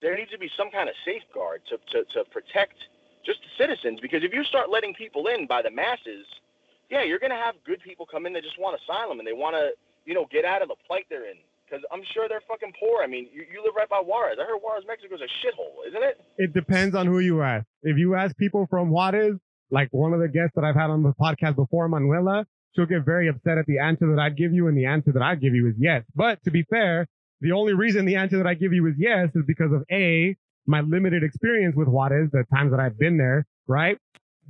there 0.01 0.17
needs 0.17 0.31
to 0.31 0.39
be 0.39 0.51
some 0.57 0.71
kind 0.71 0.89
of 0.89 0.95
safeguard 1.05 1.63
to, 1.69 1.77
to, 1.93 2.05
to 2.15 2.25
protect 2.31 2.75
just 3.27 3.41
the 3.43 3.53
citizens 3.63 4.01
because 4.01 4.23
if 4.23 4.33
you 4.33 4.45
start 4.45 4.71
letting 4.71 4.95
people 4.95 5.27
in 5.27 5.47
by 5.47 5.63
the 5.63 5.71
masses, 5.71 6.27
yeah, 6.91 7.03
you're 7.03 7.19
gonna 7.19 7.37
have 7.37 7.55
good 7.65 7.81
people 7.81 8.07
come 8.07 8.27
in 8.27 8.33
that 8.33 8.43
just 8.43 8.59
want 8.59 8.79
asylum 8.81 9.19
and 9.19 9.27
they 9.27 9.33
want 9.33 9.55
to, 9.55 9.71
you 10.07 10.15
know, 10.15 10.27
get 10.31 10.45
out 10.45 10.63
of 10.63 10.69
the 10.69 10.77
plight 10.87 11.07
they're 11.11 11.29
in. 11.29 11.37
Because 11.69 11.85
I'm 11.93 12.01
sure 12.15 12.31
they're 12.31 12.41
fucking 12.49 12.73
poor. 12.81 13.03
I 13.03 13.07
mean, 13.07 13.29
you, 13.31 13.45
you 13.53 13.63
live 13.63 13.75
right 13.77 13.89
by 13.89 14.01
Juarez. 14.03 14.39
I 14.41 14.45
heard 14.45 14.59
Juarez, 14.63 14.85
Mexico 14.87 15.17
is 15.17 15.21
a 15.21 15.29
shithole, 15.45 15.87
isn't 15.87 16.03
it? 16.03 16.19
It 16.39 16.55
depends 16.55 16.95
on 16.95 17.07
who 17.07 17.19
you 17.19 17.43
ask. 17.43 17.67
If 17.83 17.99
you 17.99 18.15
ask 18.15 18.35
people 18.39 18.67
from 18.71 18.89
Juarez, 18.89 19.35
like 19.71 19.89
one 19.91 20.15
of 20.15 20.21
the 20.21 20.29
guests 20.29 20.53
that 20.55 20.65
I've 20.65 20.75
had 20.75 20.89
on 20.89 21.03
the 21.03 21.13
podcast 21.21 21.57
before, 21.57 21.87
Manuela, 21.89 22.47
she'll 22.75 22.87
get 22.87 23.05
very 23.05 23.29
upset 23.29 23.59
at 23.59 23.67
the 23.67 23.81
answer 23.81 24.09
that 24.15 24.19
I'd 24.19 24.37
give 24.37 24.55
you, 24.55 24.69
and 24.69 24.79
the 24.79 24.87
answer 24.87 25.13
that 25.13 25.21
I'd 25.21 25.43
give 25.43 25.55
you 25.55 25.69
is 25.69 25.75
yes. 25.79 26.05
But 26.15 26.43
to 26.45 26.51
be 26.51 26.63
fair, 26.63 27.07
the 27.41 27.53
only 27.53 27.75
reason 27.75 28.05
the 28.05 28.17
answer 28.17 28.39
that 28.39 28.47
I 28.47 28.55
give 28.55 28.73
you 28.73 28.87
is 28.87 28.95
yes 28.99 29.29
is 29.35 29.45
because 29.47 29.73
of 29.73 29.85
A, 29.91 30.37
my 30.67 30.81
limited 30.81 31.23
experience 31.23 31.77
with 31.77 31.89
Juarez, 31.89 32.31
the 32.33 32.45
times 32.55 32.73
that 32.73 32.81
I've 32.81 32.99
been 32.99 33.17
there, 33.17 33.47
right? 33.67 33.99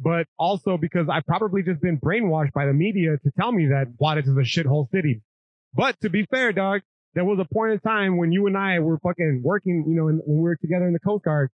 But 0.00 0.26
also 0.38 0.76
because 0.76 1.08
I've 1.10 1.26
probably 1.26 1.62
just 1.62 1.80
been 1.80 1.98
brainwashed 1.98 2.52
by 2.52 2.66
the 2.66 2.72
media 2.72 3.16
to 3.18 3.30
tell 3.38 3.52
me 3.52 3.66
that 3.66 3.88
Juarez 3.98 4.26
is 4.26 4.36
a 4.36 4.40
shithole 4.40 4.90
city. 4.90 5.22
But 5.74 6.00
to 6.00 6.10
be 6.10 6.24
fair, 6.24 6.52
dog, 6.52 6.80
there 7.14 7.24
was 7.24 7.38
a 7.38 7.54
point 7.54 7.72
in 7.72 7.80
time 7.80 8.16
when 8.16 8.32
you 8.32 8.46
and 8.46 8.56
I 8.56 8.78
were 8.78 8.98
fucking 8.98 9.42
working, 9.44 9.84
you 9.88 9.94
know, 9.94 10.04
when 10.04 10.20
we 10.26 10.40
were 10.40 10.56
together 10.56 10.86
in 10.86 10.92
the 10.92 11.00
Coast 11.00 11.24
Guard, 11.24 11.50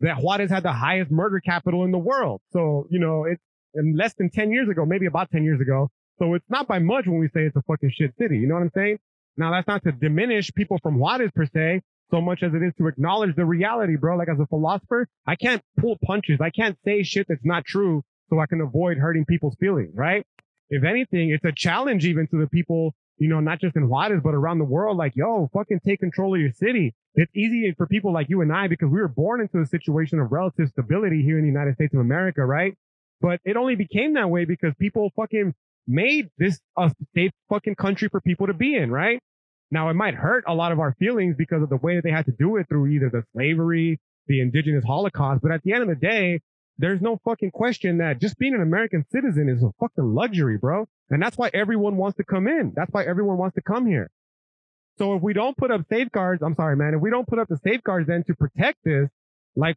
that 0.00 0.18
Juarez 0.18 0.50
had 0.50 0.64
the 0.64 0.72
highest 0.72 1.10
murder 1.10 1.40
capital 1.40 1.84
in 1.84 1.92
the 1.92 1.98
world. 1.98 2.40
So, 2.52 2.86
you 2.90 2.98
know, 2.98 3.24
it's 3.24 3.40
less 3.74 4.14
than 4.14 4.28
10 4.30 4.50
years 4.50 4.68
ago, 4.68 4.84
maybe 4.84 5.06
about 5.06 5.30
10 5.30 5.44
years 5.44 5.60
ago, 5.60 5.90
so 6.18 6.34
it's 6.34 6.44
not 6.48 6.68
by 6.68 6.78
much 6.78 7.06
when 7.06 7.18
we 7.18 7.28
say 7.28 7.42
it's 7.42 7.56
a 7.56 7.62
fucking 7.62 7.90
shit 7.92 8.12
city. 8.18 8.38
You 8.38 8.46
know 8.46 8.54
what 8.54 8.62
I'm 8.62 8.70
saying? 8.74 8.98
Now 9.36 9.50
that's 9.50 9.66
not 9.66 9.82
to 9.84 9.92
diminish 9.92 10.52
people 10.54 10.78
from 10.82 10.98
Juarez 10.98 11.30
per 11.34 11.46
se, 11.46 11.82
so 12.10 12.20
much 12.20 12.42
as 12.42 12.54
it 12.54 12.62
is 12.62 12.72
to 12.78 12.86
acknowledge 12.86 13.34
the 13.34 13.44
reality, 13.44 13.96
bro. 13.96 14.16
Like 14.16 14.28
as 14.28 14.38
a 14.38 14.46
philosopher, 14.46 15.08
I 15.26 15.36
can't 15.36 15.62
pull 15.78 15.96
punches. 16.04 16.40
I 16.40 16.50
can't 16.50 16.76
say 16.84 17.02
shit 17.02 17.26
that's 17.28 17.44
not 17.44 17.64
true 17.64 18.02
so 18.30 18.38
I 18.38 18.46
can 18.46 18.60
avoid 18.60 18.98
hurting 18.98 19.24
people's 19.24 19.56
feelings, 19.56 19.92
right? 19.94 20.24
If 20.70 20.84
anything, 20.84 21.30
it's 21.30 21.44
a 21.44 21.52
challenge 21.52 22.04
even 22.06 22.26
to 22.28 22.38
the 22.38 22.48
people, 22.48 22.94
you 23.18 23.28
know, 23.28 23.40
not 23.40 23.60
just 23.60 23.76
in 23.76 23.88
Juarez, 23.88 24.20
but 24.22 24.34
around 24.34 24.58
the 24.58 24.64
world. 24.64 24.96
Like, 24.96 25.12
yo, 25.14 25.50
fucking 25.52 25.80
take 25.86 26.00
control 26.00 26.34
of 26.34 26.40
your 26.40 26.52
city. 26.52 26.94
It's 27.14 27.30
easy 27.34 27.72
for 27.76 27.86
people 27.86 28.12
like 28.12 28.28
you 28.28 28.40
and 28.40 28.52
I 28.52 28.68
because 28.68 28.88
we 28.88 29.00
were 29.00 29.08
born 29.08 29.40
into 29.40 29.60
a 29.60 29.66
situation 29.66 30.18
of 30.20 30.32
relative 30.32 30.68
stability 30.68 31.22
here 31.22 31.38
in 31.38 31.44
the 31.44 31.50
United 31.50 31.74
States 31.74 31.94
of 31.94 32.00
America, 32.00 32.44
right? 32.44 32.74
But 33.20 33.40
it 33.44 33.56
only 33.56 33.76
became 33.76 34.14
that 34.14 34.30
way 34.30 34.44
because 34.44 34.74
people 34.78 35.10
fucking 35.16 35.54
made 35.86 36.30
this 36.38 36.60
a 36.76 36.92
safe 37.14 37.32
fucking 37.48 37.74
country 37.74 38.08
for 38.08 38.20
people 38.20 38.46
to 38.46 38.54
be 38.54 38.74
in, 38.74 38.90
right? 38.90 39.20
Now 39.70 39.88
it 39.90 39.94
might 39.94 40.14
hurt 40.14 40.44
a 40.46 40.54
lot 40.54 40.72
of 40.72 40.80
our 40.80 40.94
feelings 40.98 41.34
because 41.36 41.62
of 41.62 41.68
the 41.68 41.76
way 41.76 41.96
that 41.96 42.04
they 42.04 42.10
had 42.10 42.26
to 42.26 42.32
do 42.32 42.56
it 42.56 42.68
through 42.68 42.86
either 42.88 43.10
the 43.10 43.24
slavery, 43.32 43.98
the 44.26 44.40
indigenous 44.40 44.84
holocaust, 44.84 45.42
but 45.42 45.52
at 45.52 45.62
the 45.62 45.72
end 45.72 45.82
of 45.82 45.88
the 45.88 45.96
day, 45.96 46.40
there's 46.78 47.00
no 47.00 47.20
fucking 47.24 47.52
question 47.52 47.98
that 47.98 48.20
just 48.20 48.38
being 48.38 48.54
an 48.54 48.62
American 48.62 49.04
citizen 49.12 49.48
is 49.48 49.62
a 49.62 49.70
fucking 49.78 50.14
luxury, 50.14 50.58
bro. 50.58 50.86
And 51.10 51.22
that's 51.22 51.36
why 51.36 51.50
everyone 51.54 51.96
wants 51.96 52.16
to 52.16 52.24
come 52.24 52.48
in. 52.48 52.72
That's 52.74 52.92
why 52.92 53.04
everyone 53.04 53.36
wants 53.36 53.54
to 53.54 53.62
come 53.62 53.86
here. 53.86 54.10
So 54.98 55.14
if 55.14 55.22
we 55.22 55.32
don't 55.32 55.56
put 55.56 55.70
up 55.70 55.82
safeguards, 55.90 56.42
I'm 56.42 56.54
sorry, 56.54 56.76
man, 56.76 56.94
if 56.94 57.00
we 57.00 57.10
don't 57.10 57.26
put 57.26 57.38
up 57.38 57.48
the 57.48 57.58
safeguards 57.64 58.06
then 58.06 58.24
to 58.24 58.34
protect 58.34 58.78
this, 58.84 59.08
like 59.56 59.76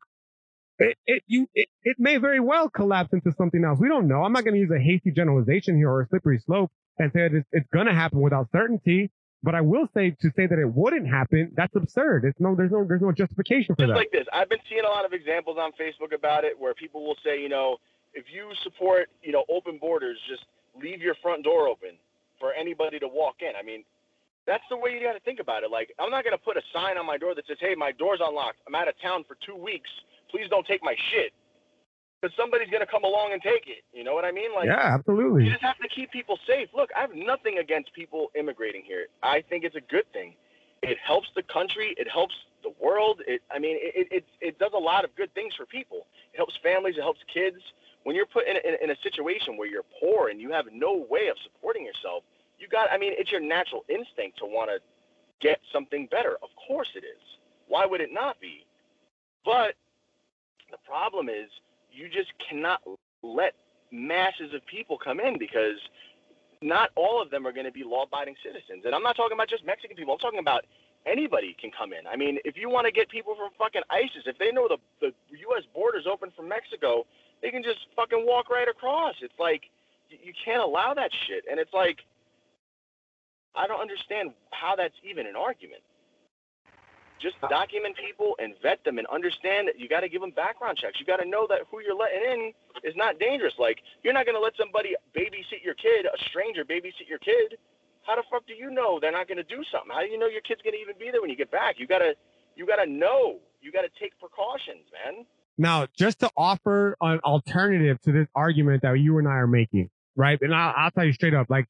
it, 0.79 0.97
it, 1.05 1.23
you, 1.27 1.47
it, 1.55 1.67
it 1.83 1.97
may 1.99 2.17
very 2.17 2.39
well 2.39 2.69
collapse 2.69 3.13
into 3.13 3.31
something 3.37 3.63
else. 3.63 3.79
We 3.79 3.87
don't 3.87 4.07
know. 4.07 4.23
I'm 4.23 4.33
not 4.33 4.43
going 4.43 4.53
to 4.53 4.59
use 4.59 4.71
a 4.71 4.79
hasty 4.79 5.11
generalization 5.11 5.75
here 5.77 5.89
or 5.89 6.01
a 6.01 6.07
slippery 6.07 6.41
slope 6.45 6.71
and 6.99 7.11
say 7.13 7.27
that 7.27 7.33
it's, 7.33 7.47
it's 7.51 7.67
going 7.73 7.87
to 7.87 7.93
happen 7.93 8.21
without 8.21 8.49
certainty. 8.51 9.11
But 9.43 9.53
I 9.53 9.61
will 9.61 9.87
say 9.93 10.11
to 10.21 10.31
say 10.35 10.47
that 10.47 10.57
it 10.57 10.73
wouldn't 10.73 11.07
happen, 11.07 11.51
that's 11.55 11.75
absurd. 11.75 12.25
It's 12.25 12.39
no, 12.39 12.55
there's 12.55 12.71
no, 12.71 12.83
there's 12.87 13.01
no 13.01 13.11
justification 13.11 13.75
for 13.75 13.83
Just 13.83 13.89
that. 13.89 13.95
like 13.95 14.11
this, 14.11 14.25
I've 14.33 14.49
been 14.49 14.59
seeing 14.67 14.83
a 14.83 14.89
lot 14.89 15.05
of 15.05 15.13
examples 15.13 15.57
on 15.59 15.71
Facebook 15.73 16.13
about 16.13 16.43
it 16.43 16.59
where 16.59 16.73
people 16.73 17.05
will 17.05 17.17
say, 17.23 17.39
you 17.39 17.49
know, 17.49 17.77
if 18.13 18.25
you 18.33 18.49
support, 18.63 19.09
you 19.21 19.31
know, 19.31 19.45
open 19.47 19.77
borders, 19.77 20.17
just 20.27 20.43
leave 20.81 21.01
your 21.01 21.15
front 21.21 21.43
door 21.43 21.67
open 21.67 21.91
for 22.39 22.51
anybody 22.53 22.97
to 22.99 23.07
walk 23.07 23.35
in. 23.41 23.53
I 23.57 23.63
mean, 23.63 23.83
that's 24.47 24.63
the 24.69 24.77
way 24.77 24.91
you 24.91 25.05
got 25.05 25.13
to 25.13 25.19
think 25.19 25.39
about 25.39 25.63
it. 25.63 25.69
Like, 25.69 25.93
I'm 25.99 26.09
not 26.09 26.23
going 26.23 26.35
to 26.35 26.43
put 26.43 26.57
a 26.57 26.61
sign 26.73 26.97
on 26.97 27.05
my 27.05 27.17
door 27.17 27.35
that 27.35 27.45
says, 27.47 27.57
hey, 27.59 27.75
my 27.75 27.91
door's 27.91 28.19
unlocked. 28.23 28.57
I'm 28.67 28.73
out 28.73 28.87
of 28.87 28.95
town 29.01 29.23
for 29.27 29.37
two 29.45 29.55
weeks. 29.55 29.89
Please 30.29 30.47
don't 30.49 30.65
take 30.65 30.83
my 30.83 30.95
shit. 31.11 31.33
Because 32.19 32.35
somebody's 32.35 32.69
going 32.69 32.81
to 32.81 32.89
come 32.89 33.03
along 33.03 33.33
and 33.33 33.41
take 33.41 33.67
it. 33.67 33.83
You 33.93 34.03
know 34.03 34.15
what 34.15 34.25
I 34.25 34.31
mean? 34.31 34.49
Like, 34.55 34.65
yeah, 34.65 34.93
absolutely. 34.93 35.45
You 35.45 35.51
just 35.51 35.61
have 35.61 35.77
to 35.77 35.87
keep 35.87 36.11
people 36.11 36.39
safe. 36.47 36.67
Look, 36.75 36.89
I 36.97 37.01
have 37.01 37.13
nothing 37.13 37.59
against 37.59 37.93
people 37.93 38.31
immigrating 38.33 38.83
here. 38.83 39.05
I 39.21 39.43
think 39.47 39.63
it's 39.63 39.75
a 39.75 39.81
good 39.81 40.11
thing. 40.13 40.33
It 40.81 40.97
helps 41.05 41.27
the 41.35 41.43
country. 41.43 41.93
It 41.97 42.09
helps 42.09 42.33
the 42.63 42.73
world. 42.81 43.21
It, 43.27 43.41
I 43.53 43.59
mean, 43.59 43.77
it, 43.79 44.07
it, 44.11 44.25
it 44.41 44.57
does 44.57 44.71
a 44.73 44.79
lot 44.79 45.03
of 45.05 45.15
good 45.15 45.31
things 45.35 45.53
for 45.55 45.67
people. 45.67 46.07
It 46.33 46.37
helps 46.37 46.57
families. 46.63 46.95
It 46.97 47.01
helps 47.01 47.19
kids. 47.31 47.57
When 48.03 48.15
you're 48.15 48.25
put 48.25 48.47
in, 48.47 48.57
in, 48.57 48.77
in 48.81 48.89
a 48.89 48.95
situation 49.03 49.55
where 49.55 49.67
you're 49.67 49.85
poor 49.99 50.29
and 50.29 50.41
you 50.41 50.51
have 50.51 50.65
no 50.73 51.05
way 51.09 51.27
of 51.27 51.37
supporting 51.43 51.85
yourself, 51.85 52.23
you 52.57 52.67
got, 52.67 52.89
I 52.91 52.97
mean, 52.97 53.13
it's 53.15 53.31
your 53.31 53.41
natural 53.41 53.85
instinct 53.89 54.39
to 54.39 54.45
want 54.45 54.71
to 54.71 54.79
get 55.39 55.59
something 55.71 56.07
better. 56.09 56.37
Of 56.41 56.49
course 56.67 56.89
it 56.95 57.03
is. 57.03 57.21
Why 57.67 57.85
would 57.85 58.01
it 58.01 58.09
not 58.11 58.39
be? 58.39 58.65
But 59.45 59.75
the 60.71 60.77
problem 60.85 61.29
is 61.29 61.49
you 61.91 62.09
just 62.09 62.33
cannot 62.49 62.81
let 63.23 63.53
masses 63.91 64.53
of 64.53 64.65
people 64.65 64.97
come 64.97 65.19
in 65.19 65.37
because 65.37 65.79
not 66.61 66.89
all 66.95 67.21
of 67.21 67.29
them 67.29 67.45
are 67.45 67.51
going 67.51 67.65
to 67.65 67.71
be 67.71 67.83
law-abiding 67.83 68.35
citizens. 68.43 68.83
And 68.85 68.93
I'm 68.93 69.03
not 69.03 69.15
talking 69.15 69.35
about 69.35 69.49
just 69.49 69.65
Mexican 69.65 69.95
people. 69.95 70.13
I'm 70.13 70.19
talking 70.19 70.39
about 70.39 70.65
anybody 71.05 71.55
can 71.59 71.71
come 71.71 71.93
in. 71.93 72.05
I 72.07 72.15
mean, 72.15 72.39
if 72.43 72.57
you 72.57 72.69
want 72.69 72.85
to 72.85 72.91
get 72.91 73.09
people 73.09 73.35
from 73.35 73.49
fucking 73.57 73.83
ISIS, 73.89 74.25
if 74.25 74.37
they 74.37 74.51
know 74.51 74.67
the 74.67 74.77
the 74.99 75.13
U.S. 75.51 75.63
border's 75.73 76.05
open 76.05 76.31
from 76.35 76.49
Mexico, 76.49 77.05
they 77.41 77.51
can 77.51 77.63
just 77.63 77.79
fucking 77.95 78.25
walk 78.25 78.49
right 78.49 78.67
across. 78.67 79.15
It's 79.21 79.37
like 79.39 79.63
you 80.09 80.33
can't 80.43 80.61
allow 80.61 80.93
that 80.93 81.11
shit. 81.27 81.45
And 81.49 81.59
it's 81.59 81.73
like 81.73 81.99
I 83.55 83.67
don't 83.67 83.81
understand 83.81 84.31
how 84.51 84.75
that's 84.75 84.95
even 85.07 85.27
an 85.27 85.35
argument. 85.35 85.81
Just 87.21 87.35
document 87.49 87.95
people 87.97 88.35
and 88.39 88.53
vet 88.61 88.83
them 88.85 88.97
and 88.97 89.07
understand 89.07 89.67
that 89.67 89.79
you 89.79 89.89
got 89.89 90.01
to 90.01 90.09
give 90.09 90.21
them 90.21 90.31
background 90.31 90.77
checks. 90.77 90.99
You 90.99 91.05
got 91.05 91.17
to 91.17 91.27
know 91.27 91.47
that 91.49 91.65
who 91.71 91.81
you're 91.81 91.97
letting 91.97 92.21
in 92.21 92.41
is 92.83 92.95
not 92.95 93.19
dangerous. 93.19 93.53
Like, 93.57 93.79
you're 94.03 94.13
not 94.13 94.25
going 94.25 94.35
to 94.35 94.41
let 94.41 94.53
somebody 94.57 94.95
babysit 95.17 95.63
your 95.63 95.73
kid, 95.73 96.05
a 96.05 96.17
stranger 96.29 96.63
babysit 96.63 97.09
your 97.09 97.19
kid. 97.19 97.57
How 98.05 98.15
the 98.15 98.23
fuck 98.31 98.47
do 98.47 98.53
you 98.53 98.69
know 98.69 98.99
they're 99.01 99.11
not 99.11 99.27
going 99.27 99.37
to 99.37 99.43
do 99.43 99.63
something? 99.71 99.91
How 99.91 100.01
do 100.01 100.07
you 100.07 100.17
know 100.17 100.27
your 100.27 100.41
kid's 100.41 100.61
going 100.61 100.73
to 100.73 100.79
even 100.79 100.95
be 100.99 101.11
there 101.11 101.21
when 101.21 101.29
you 101.29 101.35
get 101.35 101.51
back? 101.51 101.75
You 101.77 101.87
got 101.87 101.99
to 101.99 102.13
you 102.55 102.65
got 102.65 102.77
to 102.77 102.89
know. 102.89 103.39
You 103.61 103.71
got 103.71 103.81
to 103.81 103.89
take 103.99 104.17
precautions, 104.19 104.85
man. 104.93 105.25
Now, 105.57 105.87
just 105.95 106.19
to 106.19 106.29
offer 106.37 106.95
an 107.01 107.19
alternative 107.19 107.99
to 108.01 108.11
this 108.11 108.27
argument 108.35 108.83
that 108.83 108.99
you 108.99 109.17
and 109.17 109.27
I 109.27 109.31
are 109.31 109.47
making, 109.47 109.89
right? 110.15 110.39
And 110.41 110.53
I'll, 110.53 110.73
I'll 110.77 110.91
tell 110.91 111.03
you 111.03 111.13
straight 111.13 111.33
up, 111.33 111.49
like, 111.49 111.65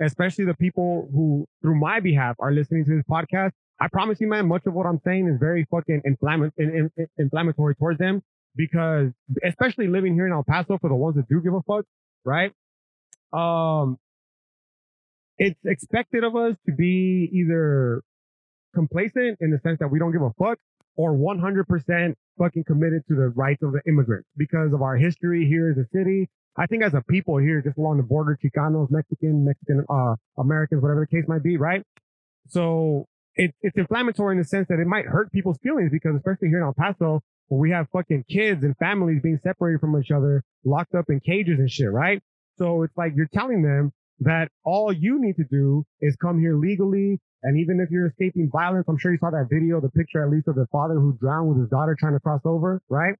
especially 0.00 0.44
the 0.44 0.54
people 0.54 1.08
who, 1.12 1.46
through 1.60 1.78
my 1.78 2.00
behalf, 2.00 2.36
are 2.38 2.52
listening 2.52 2.84
to 2.84 2.96
this 2.96 3.04
podcast, 3.10 3.52
I 3.82 3.88
promise 3.88 4.20
you, 4.20 4.28
man, 4.28 4.46
much 4.46 4.62
of 4.66 4.74
what 4.74 4.86
I'm 4.86 5.00
saying 5.04 5.26
is 5.26 5.40
very 5.40 5.66
fucking 5.68 6.02
inflammatory 6.06 7.74
towards 7.74 7.98
them 7.98 8.22
because, 8.54 9.10
especially 9.44 9.88
living 9.88 10.14
here 10.14 10.24
in 10.24 10.32
El 10.32 10.44
Paso 10.44 10.78
for 10.78 10.88
the 10.88 10.94
ones 10.94 11.16
that 11.16 11.28
do 11.28 11.40
give 11.40 11.52
a 11.52 11.62
fuck, 11.62 11.84
right? 12.24 12.52
Um, 13.32 13.98
it's 15.36 15.58
expected 15.64 16.22
of 16.22 16.36
us 16.36 16.54
to 16.66 16.72
be 16.72 17.28
either 17.32 18.02
complacent 18.72 19.38
in 19.40 19.50
the 19.50 19.58
sense 19.64 19.80
that 19.80 19.88
we 19.88 19.98
don't 19.98 20.12
give 20.12 20.22
a 20.22 20.30
fuck 20.38 20.58
or 20.94 21.12
100% 21.14 22.14
fucking 22.38 22.62
committed 22.62 23.02
to 23.08 23.16
the 23.16 23.30
rights 23.34 23.64
of 23.64 23.72
the 23.72 23.80
immigrants 23.88 24.28
because 24.36 24.72
of 24.72 24.80
our 24.80 24.96
history 24.96 25.44
here 25.48 25.72
as 25.72 25.78
a 25.78 25.88
city. 25.92 26.28
I 26.56 26.66
think 26.66 26.84
as 26.84 26.94
a 26.94 27.02
people 27.10 27.38
here, 27.38 27.60
just 27.60 27.78
along 27.78 27.96
the 27.96 28.04
border, 28.04 28.38
Chicanos, 28.40 28.92
Mexican, 28.92 29.44
Mexican, 29.44 29.84
uh, 29.88 30.14
Americans, 30.38 30.80
whatever 30.82 31.00
the 31.10 31.16
case 31.16 31.26
might 31.26 31.42
be, 31.42 31.56
right? 31.56 31.82
So 32.48 33.08
it, 33.34 33.54
it's 33.62 33.76
inflammatory 33.76 34.34
in 34.34 34.38
the 34.38 34.44
sense 34.44 34.68
that 34.68 34.78
it 34.78 34.86
might 34.86 35.06
hurt 35.06 35.32
people's 35.32 35.58
feelings 35.62 35.90
because 35.90 36.14
especially 36.16 36.48
here 36.48 36.58
in 36.58 36.64
El 36.64 36.74
Paso, 36.74 37.22
where 37.48 37.60
we 37.60 37.70
have 37.70 37.86
fucking 37.92 38.24
kids 38.28 38.62
and 38.62 38.76
families 38.76 39.20
being 39.22 39.38
separated 39.42 39.80
from 39.80 39.98
each 39.98 40.10
other, 40.10 40.42
locked 40.64 40.94
up 40.94 41.06
in 41.08 41.20
cages 41.20 41.58
and 41.58 41.70
shit, 41.70 41.90
right? 41.90 42.22
So 42.58 42.82
it's 42.82 42.96
like 42.96 43.12
you're 43.16 43.30
telling 43.32 43.62
them 43.62 43.92
that 44.20 44.48
all 44.64 44.92
you 44.92 45.20
need 45.20 45.36
to 45.36 45.44
do 45.50 45.84
is 46.00 46.16
come 46.16 46.38
here 46.38 46.56
legally. 46.56 47.20
And 47.42 47.58
even 47.58 47.80
if 47.80 47.90
you're 47.90 48.06
escaping 48.06 48.50
violence, 48.52 48.84
I'm 48.88 48.98
sure 48.98 49.10
you 49.10 49.18
saw 49.18 49.30
that 49.30 49.48
video, 49.50 49.80
the 49.80 49.90
picture 49.90 50.22
at 50.22 50.30
least 50.30 50.46
of 50.48 50.54
the 50.54 50.66
father 50.70 50.94
who 50.94 51.16
drowned 51.18 51.48
with 51.48 51.58
his 51.58 51.68
daughter 51.68 51.96
trying 51.98 52.12
to 52.12 52.20
cross 52.20 52.40
over, 52.44 52.80
right? 52.88 53.14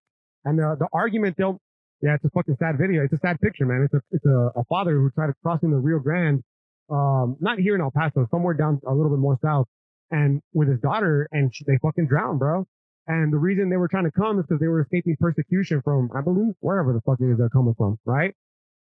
And 0.45 0.59
the, 0.59 0.77
the 0.79 0.89
argument 0.93 1.37
they'll, 1.37 1.61
yeah, 2.03 2.15
it's 2.15 2.25
a 2.25 2.31
fucking 2.31 2.57
sad 2.59 2.77
video. 2.79 3.03
It's 3.03 3.13
a 3.13 3.19
sad 3.19 3.41
picture, 3.41 3.65
man. 3.65 3.83
It's 3.85 3.95
a, 3.95 4.01
it's 4.13 4.27
a, 4.27 4.61
a 4.61 4.65
father 4.69 4.93
who 4.93 5.11
tried 5.11 5.29
to 5.29 5.35
cross 5.43 5.61
in 5.63 5.71
the 5.71 5.79
Rio 5.79 5.99
Grande, 5.99 6.43
um, 6.91 7.37
not 7.41 7.59
here 7.59 7.75
in 7.75 7.81
El 7.81 7.91
Paso, 7.91 8.29
somewhere 8.31 8.55
down 8.55 8.81
a 8.87 8.95
little 8.95 9.11
bit 9.11 9.19
more 9.19 9.39
south 9.43 9.67
and 10.13 10.41
with 10.53 10.69
his 10.69 10.79
daughter 10.81 11.29
and 11.33 11.53
she, 11.53 11.65
they 11.65 11.79
fucking 11.83 12.07
drowned, 12.07 12.39
bro. 12.39 12.67
And 13.09 13.33
the 13.33 13.39
reason 13.39 13.69
they 13.69 13.77
were 13.77 13.89
trying 13.89 14.05
to 14.05 14.13
come 14.13 14.39
is 14.39 14.45
because 14.47 14.61
they 14.61 14.69
were 14.69 14.83
escaping 14.83 15.17
persecution 15.19 15.83
from, 15.83 16.11
I 16.15 16.21
believe, 16.21 16.55
wherever 16.61 16.93
the 16.93 17.01
fuck 17.01 17.19
it 17.21 17.33
is 17.33 17.39
they're 17.39 17.49
coming 17.49 17.75
from, 17.75 17.99
right? 18.05 18.35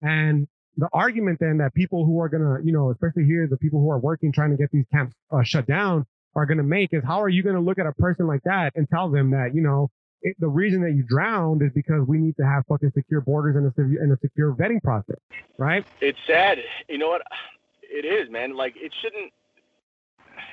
And 0.00 0.48
the 0.78 0.88
argument 0.92 1.40
then 1.40 1.58
that 1.58 1.74
people 1.74 2.06
who 2.06 2.20
are 2.20 2.28
gonna, 2.28 2.58
you 2.64 2.72
know, 2.72 2.90
especially 2.90 3.24
here, 3.24 3.46
the 3.50 3.58
people 3.58 3.80
who 3.80 3.90
are 3.90 3.98
working 3.98 4.32
trying 4.32 4.50
to 4.52 4.56
get 4.56 4.70
these 4.72 4.86
camps 4.90 5.14
uh, 5.30 5.42
shut 5.42 5.66
down 5.66 6.06
are 6.34 6.46
gonna 6.46 6.62
make 6.62 6.90
is 6.92 7.02
how 7.04 7.20
are 7.20 7.28
you 7.28 7.42
gonna 7.42 7.60
look 7.60 7.78
at 7.78 7.86
a 7.86 7.92
person 7.92 8.26
like 8.26 8.42
that 8.44 8.72
and 8.76 8.88
tell 8.88 9.10
them 9.10 9.32
that, 9.32 9.54
you 9.54 9.60
know, 9.60 9.90
it, 10.22 10.36
the 10.38 10.48
reason 10.48 10.80
that 10.82 10.92
you 10.92 11.02
drowned 11.02 11.62
is 11.62 11.70
because 11.74 12.06
we 12.06 12.18
need 12.18 12.36
to 12.36 12.46
have 12.46 12.64
fucking 12.68 12.92
secure 12.94 13.20
borders 13.20 13.56
and 13.56 13.66
a, 13.66 14.02
and 14.02 14.12
a 14.12 14.18
secure 14.20 14.54
vetting 14.54 14.82
process, 14.82 15.16
right? 15.58 15.84
It's 16.00 16.18
sad. 16.26 16.58
You 16.88 16.98
know 16.98 17.08
what? 17.08 17.22
It 17.82 18.04
is, 18.04 18.30
man. 18.30 18.56
Like 18.56 18.74
it 18.76 18.92
shouldn't 19.02 19.32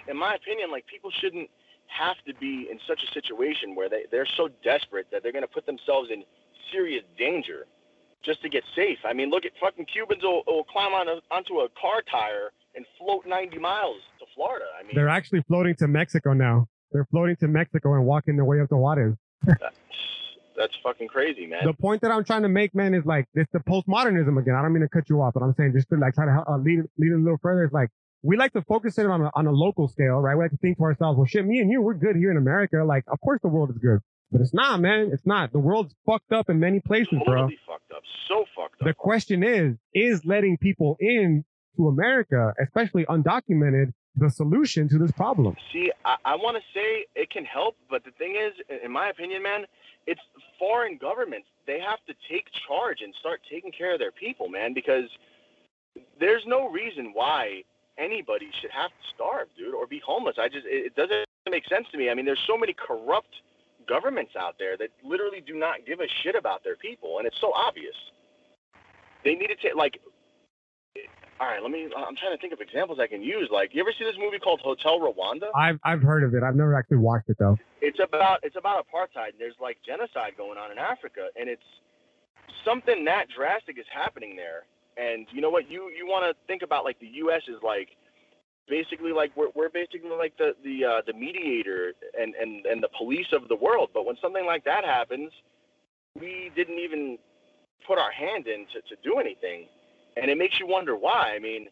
in 0.07 0.17
my 0.17 0.35
opinion, 0.35 0.71
like 0.71 0.85
people 0.87 1.11
shouldn't 1.21 1.49
have 1.87 2.17
to 2.27 2.33
be 2.39 2.67
in 2.69 2.79
such 2.87 3.01
a 3.03 3.13
situation 3.13 3.75
where 3.75 3.89
they, 3.89 4.03
they're 4.11 4.27
so 4.37 4.49
desperate 4.63 5.07
that 5.11 5.23
they're 5.23 5.31
going 5.31 5.43
to 5.43 5.53
put 5.53 5.65
themselves 5.65 6.09
in 6.11 6.23
serious 6.71 7.03
danger 7.17 7.65
just 8.23 8.41
to 8.41 8.49
get 8.49 8.63
safe. 8.75 8.97
I 9.05 9.13
mean, 9.13 9.29
look 9.29 9.45
at 9.45 9.51
fucking 9.61 9.85
Cubans 9.85 10.23
will, 10.23 10.43
will 10.47 10.63
climb 10.63 10.93
on 10.93 11.07
a, 11.07 11.21
onto 11.31 11.59
a 11.59 11.69
car 11.79 12.01
tire 12.09 12.51
and 12.75 12.85
float 12.97 13.25
90 13.27 13.59
miles 13.59 13.97
to 14.19 14.25
Florida. 14.35 14.65
I 14.77 14.83
mean, 14.83 14.93
they're 14.95 15.09
actually 15.09 15.43
floating 15.47 15.75
to 15.75 15.87
Mexico 15.87 16.33
now. 16.33 16.67
They're 16.91 17.07
floating 17.11 17.35
to 17.37 17.47
Mexico 17.47 17.93
and 17.93 18.05
walking 18.05 18.35
their 18.35 18.45
way 18.45 18.59
up 18.61 18.69
the 18.69 18.77
Juarez. 18.77 19.15
that's, 19.45 19.75
that's 20.57 20.73
fucking 20.83 21.07
crazy, 21.07 21.45
man. 21.45 21.65
The 21.65 21.73
point 21.73 22.01
that 22.01 22.11
I'm 22.11 22.23
trying 22.23 22.43
to 22.43 22.49
make, 22.49 22.73
man, 22.73 22.93
is 22.93 23.05
like 23.05 23.27
it's 23.33 23.51
the 23.51 23.59
postmodernism 23.59 24.37
again. 24.39 24.55
I 24.55 24.61
don't 24.61 24.73
mean 24.73 24.81
to 24.81 24.89
cut 24.89 25.09
you 25.09 25.21
off, 25.21 25.33
but 25.33 25.43
I'm 25.43 25.53
saying 25.55 25.73
just 25.73 25.89
to 25.89 25.97
like 25.97 26.15
try 26.15 26.25
to 26.25 26.43
uh, 26.47 26.57
lead 26.57 26.81
lead 26.97 27.11
it 27.11 27.15
a 27.15 27.17
little 27.17 27.39
further. 27.41 27.63
It's 27.63 27.73
like 27.73 27.89
we 28.25 28.37
like 28.37 28.53
to 28.53 28.61
focus 28.63 28.97
it 28.97 29.05
on 29.05 29.21
a, 29.21 29.31
on 29.35 29.45
a 29.45 29.51
local 29.51 29.87
scale, 29.87 30.19
right? 30.19 30.35
We 30.35 30.43
like 30.43 30.51
to 30.51 30.57
think 30.57 30.77
to 30.77 30.83
ourselves, 30.83 31.17
well, 31.17 31.27
shit, 31.27 31.45
me 31.45 31.59
and 31.59 31.69
you, 31.69 31.81
we're 31.81 31.93
good 31.93 32.15
here 32.15 32.31
in 32.31 32.37
America. 32.37 32.83
Like, 32.83 33.03
of 33.07 33.21
course 33.21 33.39
the 33.41 33.47
world 33.49 33.69
is 33.69 33.77
good, 33.77 33.99
but 34.31 34.41
it's 34.41 34.53
not, 34.53 34.81
man. 34.81 35.11
It's 35.13 35.25
not. 35.25 35.51
The 35.51 35.59
world's 35.59 35.93
fucked 36.05 36.31
up 36.31 36.49
in 36.49 36.59
many 36.59 36.79
places, 36.79 37.19
totally 37.25 37.59
bro. 37.67 37.75
fucked 37.75 37.91
up. 37.91 38.01
So 38.27 38.45
fucked 38.55 38.81
up. 38.81 38.87
The 38.87 38.93
question 38.95 39.43
is, 39.43 39.75
is 39.93 40.25
letting 40.25 40.57
people 40.57 40.97
in 40.99 41.45
to 41.77 41.87
America, 41.87 42.53
especially 42.59 43.05
undocumented, 43.05 43.91
the 44.15 44.29
solution 44.29 44.87
to 44.89 44.97
this 44.97 45.11
problem? 45.11 45.55
See, 45.71 45.91
I, 46.05 46.15
I 46.25 46.35
want 46.35 46.57
to 46.57 46.63
say 46.73 47.05
it 47.15 47.29
can 47.29 47.45
help, 47.45 47.75
but 47.89 48.03
the 48.05 48.11
thing 48.11 48.37
is, 48.37 48.53
in 48.83 48.91
my 48.91 49.09
opinion, 49.09 49.43
man, 49.43 49.65
it's 50.07 50.21
foreign 50.57 50.97
governments. 50.97 51.47
They 51.67 51.79
have 51.79 51.99
to 52.07 52.13
take 52.29 52.45
charge 52.67 53.01
and 53.01 53.13
start 53.19 53.41
taking 53.51 53.71
care 53.71 53.93
of 53.93 53.99
their 53.99 54.13
people, 54.13 54.47
man, 54.47 54.73
because 54.73 55.09
there's 56.19 56.43
no 56.47 56.69
reason 56.69 57.11
why 57.13 57.63
anybody 57.97 58.49
should 58.61 58.71
have 58.71 58.89
to 58.89 59.03
starve, 59.13 59.47
dude, 59.57 59.73
or 59.73 59.87
be 59.87 60.01
homeless. 60.05 60.35
I 60.39 60.47
just 60.47 60.65
it, 60.65 60.95
doesn't 60.95 61.25
make 61.49 61.67
sense 61.67 61.87
to 61.91 61.97
me. 61.97 62.09
I 62.09 62.13
mean, 62.13 62.25
there's 62.25 62.43
so 62.47 62.57
many 62.57 62.73
corrupt 62.73 63.35
governments 63.87 64.33
out 64.39 64.55
there 64.57 64.77
that 64.77 64.89
literally 65.03 65.41
do 65.45 65.53
not 65.53 65.85
give 65.85 65.99
a 65.99 66.07
shit 66.23 66.35
about 66.35 66.63
their 66.63 66.75
people, 66.75 67.19
and 67.19 67.27
it's 67.27 67.39
so 67.39 67.51
obvious. 67.53 67.95
They 69.23 69.35
need 69.35 69.47
to 69.47 69.55
take 69.55 69.75
like. 69.75 69.99
All 71.37 71.47
right, 71.47 71.61
let 71.61 71.69
me. 71.69 71.89
Uh, 71.93 71.99
I'm 71.99 72.15
trying 72.15 72.31
to 72.31 72.37
think 72.39 72.53
of 72.53 72.61
examples 72.61 72.97
I 72.99 73.07
can 73.07 73.21
use. 73.21 73.49
Like, 73.51 73.75
you 73.75 73.81
ever 73.81 73.91
see 73.97 74.05
this 74.05 74.15
movie 74.17 74.39
called 74.39 74.61
Hotel 74.61 74.99
Rwanda? 74.99 75.49
I've 75.53 75.79
I've 75.83 76.01
heard 76.01 76.23
of 76.23 76.33
it. 76.33 76.43
I've 76.43 76.55
never 76.55 76.73
actually 76.75 76.97
watched 76.97 77.29
it 77.29 77.37
though. 77.37 77.57
It's 77.81 77.99
about 77.99 78.39
it's 78.43 78.55
about 78.55 78.85
apartheid. 78.87 79.31
And 79.31 79.39
there's 79.39 79.59
like 79.59 79.77
genocide 79.85 80.33
going 80.37 80.57
on 80.57 80.71
in 80.71 80.77
Africa, 80.77 81.27
and 81.37 81.49
it's 81.49 81.65
something 82.63 83.03
that 83.05 83.27
drastic 83.35 83.77
is 83.77 83.85
happening 83.91 84.35
there 84.35 84.63
and 84.97 85.27
you 85.31 85.41
know 85.41 85.49
what? 85.49 85.69
You 85.69 85.89
you 85.95 86.05
want 86.07 86.25
to 86.25 86.35
think 86.47 86.61
about 86.61 86.83
like 86.83 86.99
the 86.99 87.07
U.S. 87.07 87.41
is 87.47 87.57
like 87.63 87.89
basically 88.67 89.11
like 89.11 89.31
we're, 89.35 89.49
we're 89.55 89.69
basically 89.69 90.09
like 90.09 90.37
the 90.37 90.55
the 90.63 90.85
uh, 90.85 91.01
the 91.05 91.13
mediator 91.13 91.93
and, 92.19 92.33
and 92.35 92.65
and 92.65 92.81
the 92.81 92.89
police 92.97 93.27
of 93.33 93.47
the 93.47 93.55
world. 93.55 93.89
But 93.93 94.05
when 94.05 94.15
something 94.21 94.45
like 94.45 94.63
that 94.65 94.85
happens, 94.85 95.31
we 96.19 96.51
didn't 96.55 96.79
even 96.79 97.17
put 97.85 97.99
our 97.99 98.11
hand 98.11 98.47
in 98.47 98.65
to, 98.73 98.81
to 98.95 99.01
do 99.03 99.19
anything, 99.19 99.67
and 100.17 100.31
it 100.31 100.37
makes 100.37 100.59
you 100.59 100.67
wonder 100.67 100.95
why. 100.95 101.33
I 101.35 101.39
mean, 101.39 101.67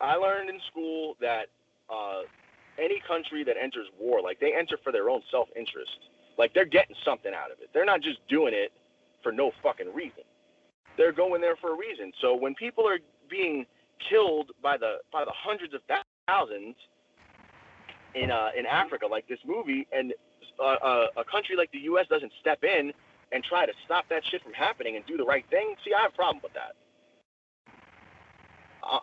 I 0.00 0.16
learned 0.16 0.50
in 0.50 0.58
school 0.70 1.14
that 1.20 1.46
uh, 1.88 2.22
any 2.78 3.00
country 3.06 3.44
that 3.44 3.56
enters 3.60 3.86
war, 4.00 4.20
like 4.20 4.40
they 4.40 4.52
enter 4.58 4.78
for 4.82 4.92
their 4.92 5.08
own 5.08 5.22
self 5.30 5.48
interest. 5.56 5.98
Like 6.38 6.54
they're 6.54 6.64
getting 6.64 6.96
something 7.04 7.32
out 7.34 7.52
of 7.52 7.60
it. 7.60 7.68
They're 7.74 7.84
not 7.84 8.00
just 8.00 8.18
doing 8.26 8.52
it 8.54 8.72
for 9.22 9.30
no 9.30 9.52
fucking 9.62 9.94
reason 9.94 10.24
they're 10.96 11.12
going 11.12 11.40
there 11.40 11.56
for 11.56 11.72
a 11.72 11.76
reason. 11.76 12.12
So 12.20 12.34
when 12.34 12.54
people 12.54 12.86
are 12.86 12.98
being 13.30 13.66
killed 14.10 14.50
by 14.62 14.76
the 14.76 14.96
by 15.12 15.24
the 15.24 15.32
hundreds 15.34 15.74
of 15.74 15.80
thousands 16.28 16.76
in 18.14 18.30
uh, 18.30 18.50
in 18.58 18.66
Africa, 18.66 19.06
like 19.06 19.26
this 19.28 19.38
movie, 19.46 19.86
and 19.92 20.12
uh, 20.58 20.62
uh, 20.62 21.06
a 21.16 21.24
country 21.24 21.56
like 21.56 21.70
the 21.72 21.80
U.S. 21.92 22.06
doesn't 22.08 22.32
step 22.40 22.62
in 22.64 22.92
and 23.32 23.42
try 23.44 23.64
to 23.66 23.72
stop 23.84 24.04
that 24.10 24.22
shit 24.30 24.42
from 24.42 24.52
happening 24.52 24.96
and 24.96 25.06
do 25.06 25.16
the 25.16 25.24
right 25.24 25.44
thing. 25.50 25.74
See, 25.84 25.92
I 25.96 26.02
have 26.02 26.12
a 26.12 26.16
problem 26.16 26.40
with 26.42 26.52
that. 26.52 26.76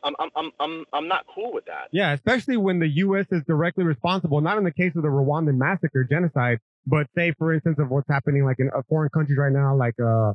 I'm, 0.03 0.13
I'm, 0.19 0.29
I'm, 0.35 0.51
I'm, 0.59 0.85
I'm 0.91 1.07
not 1.07 1.25
cool 1.33 1.53
with 1.53 1.65
that. 1.65 1.87
Yeah, 1.91 2.11
especially 2.11 2.57
when 2.57 2.79
the 2.79 2.87
U.S. 2.87 3.25
is 3.31 3.43
directly 3.47 3.85
responsible, 3.85 4.41
not 4.41 4.57
in 4.57 4.65
the 4.65 4.73
case 4.73 4.91
of 4.95 5.03
the 5.03 5.07
Rwandan 5.07 5.55
massacre, 5.55 6.03
genocide, 6.03 6.59
but 6.85 7.07
say, 7.15 7.33
for 7.37 7.53
instance, 7.53 7.77
of 7.79 7.89
what's 7.89 8.07
happening 8.09 8.43
like 8.43 8.59
in 8.59 8.69
uh, 8.75 8.81
foreign 8.89 9.09
countries 9.09 9.37
right 9.37 9.53
now, 9.53 9.75
like 9.75 9.95
uh, 9.99 10.33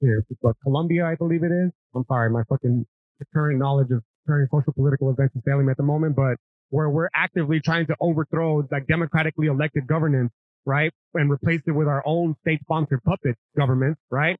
here, 0.00 0.24
Colombia, 0.62 1.06
I 1.06 1.14
believe 1.14 1.42
it 1.42 1.52
is. 1.52 1.70
I'm 1.94 2.04
sorry, 2.08 2.30
my 2.30 2.42
fucking 2.48 2.86
current 3.32 3.58
knowledge 3.58 3.90
of 3.90 4.02
current 4.26 4.50
social 4.50 4.72
political 4.72 5.10
events 5.10 5.34
is 5.36 5.42
failing 5.44 5.66
me 5.66 5.70
at 5.70 5.76
the 5.76 5.82
moment, 5.82 6.16
but 6.16 6.36
where 6.70 6.90
we're 6.90 7.08
actively 7.14 7.60
trying 7.60 7.86
to 7.86 7.96
overthrow 8.00 8.66
like 8.70 8.86
democratically 8.86 9.46
elected 9.46 9.86
governance, 9.86 10.32
right, 10.64 10.92
and 11.14 11.30
replace 11.30 11.62
it 11.66 11.72
with 11.72 11.88
our 11.88 12.02
own 12.04 12.36
state-sponsored 12.42 13.02
puppet 13.04 13.36
government, 13.56 13.96
right? 14.10 14.38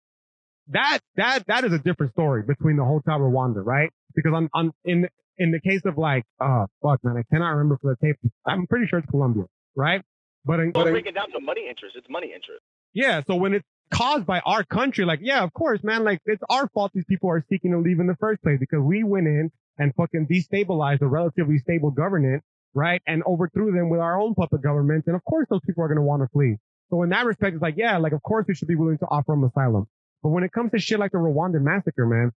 That 0.69 0.99
that 1.15 1.47
that 1.47 1.65
is 1.65 1.73
a 1.73 1.79
different 1.79 2.13
story 2.13 2.43
between 2.43 2.77
the 2.77 2.85
Hotel 2.85 3.21
Rwanda, 3.21 3.65
right? 3.65 3.91
because 4.17 4.33
I'm, 4.35 4.49
I'm 4.55 4.73
in, 4.85 5.07
in 5.39 5.53
the 5.53 5.61
case 5.61 5.83
of 5.85 5.97
like, 5.97 6.25
oh, 6.41 6.67
fuck, 6.83 7.05
man, 7.05 7.17
I 7.17 7.23
cannot 7.33 7.51
remember 7.51 7.79
for 7.81 7.95
the 7.95 8.07
tape. 8.07 8.17
I'm 8.45 8.67
pretty 8.67 8.87
sure 8.87 8.99
it's 8.99 9.09
Colombia, 9.09 9.45
right? 9.77 10.03
But, 10.45 10.61
in, 10.61 10.73
well, 10.75 10.85
but 10.85 10.91
break 10.91 11.07
it 11.07 11.15
down 11.15 11.31
to 11.33 11.41
money 11.41 11.69
interest. 11.69 11.95
It's 11.97 12.09
money 12.09 12.29
interest. 12.29 12.63
Yeah. 12.95 13.21
So 13.27 13.37
when 13.37 13.53
it's 13.53 13.67
caused 13.91 14.27
by 14.27 14.41
our 14.41 14.65
country, 14.65 15.05
like, 15.05 15.21
yeah, 15.23 15.43
of 15.43 15.53
course, 15.53 15.83
man, 15.83 16.05
like 16.05 16.21
it's 16.27 16.43
our 16.51 16.69
fault 16.69 16.93
these 16.95 17.05
people 17.05 17.31
are 17.31 17.45
seeking 17.49 17.73
to 17.73 17.79
leave 17.79 18.01
in 18.01 18.07
the 18.07 18.17
first 18.17 18.43
place 18.43 18.59
because 18.59 18.81
we 18.81 19.05
went 19.05 19.27
in 19.27 19.51
and 19.79 19.95
fucking 19.95 20.27
destabilized 20.27 21.03
a 21.03 21.07
relatively 21.07 21.59
stable 21.59 21.91
government, 21.91 22.43
right? 22.75 23.03
And 23.07 23.23
overthrew 23.25 23.73
them 23.73 23.89
with 23.89 24.01
our 24.01 24.21
own 24.21 24.35
puppet 24.35 24.63
government. 24.63 25.05
And 25.07 25.15
of 25.15 25.25
course, 25.25 25.47
those 25.51 25.61
people 25.67 25.85
are 25.85 25.89
going 25.89 25.97
to 25.97 26.03
want 26.03 26.23
to 26.23 26.29
flee. 26.29 26.57
So 26.91 27.03
in 27.03 27.11
that 27.11 27.27
respect, 27.27 27.55
it's 27.55 27.63
like, 27.63 27.77
yeah, 27.77 27.99
like, 27.99 28.13
of 28.13 28.23
course 28.23 28.47
we 28.49 28.55
should 28.55 28.69
be 28.69 28.77
willing 28.77 28.99
to 28.99 29.07
offer 29.07 29.33
them 29.33 29.45
asylum. 29.45 29.87
But 30.23 30.31
when 30.31 30.45
it 30.45 30.53
comes 30.53 30.73
to 30.73 30.79
shit 30.79 30.99
like 30.99 31.13
the 31.13 31.19
Rwandan 31.19 31.63
massacre, 31.63 32.07
man, 32.07 32.33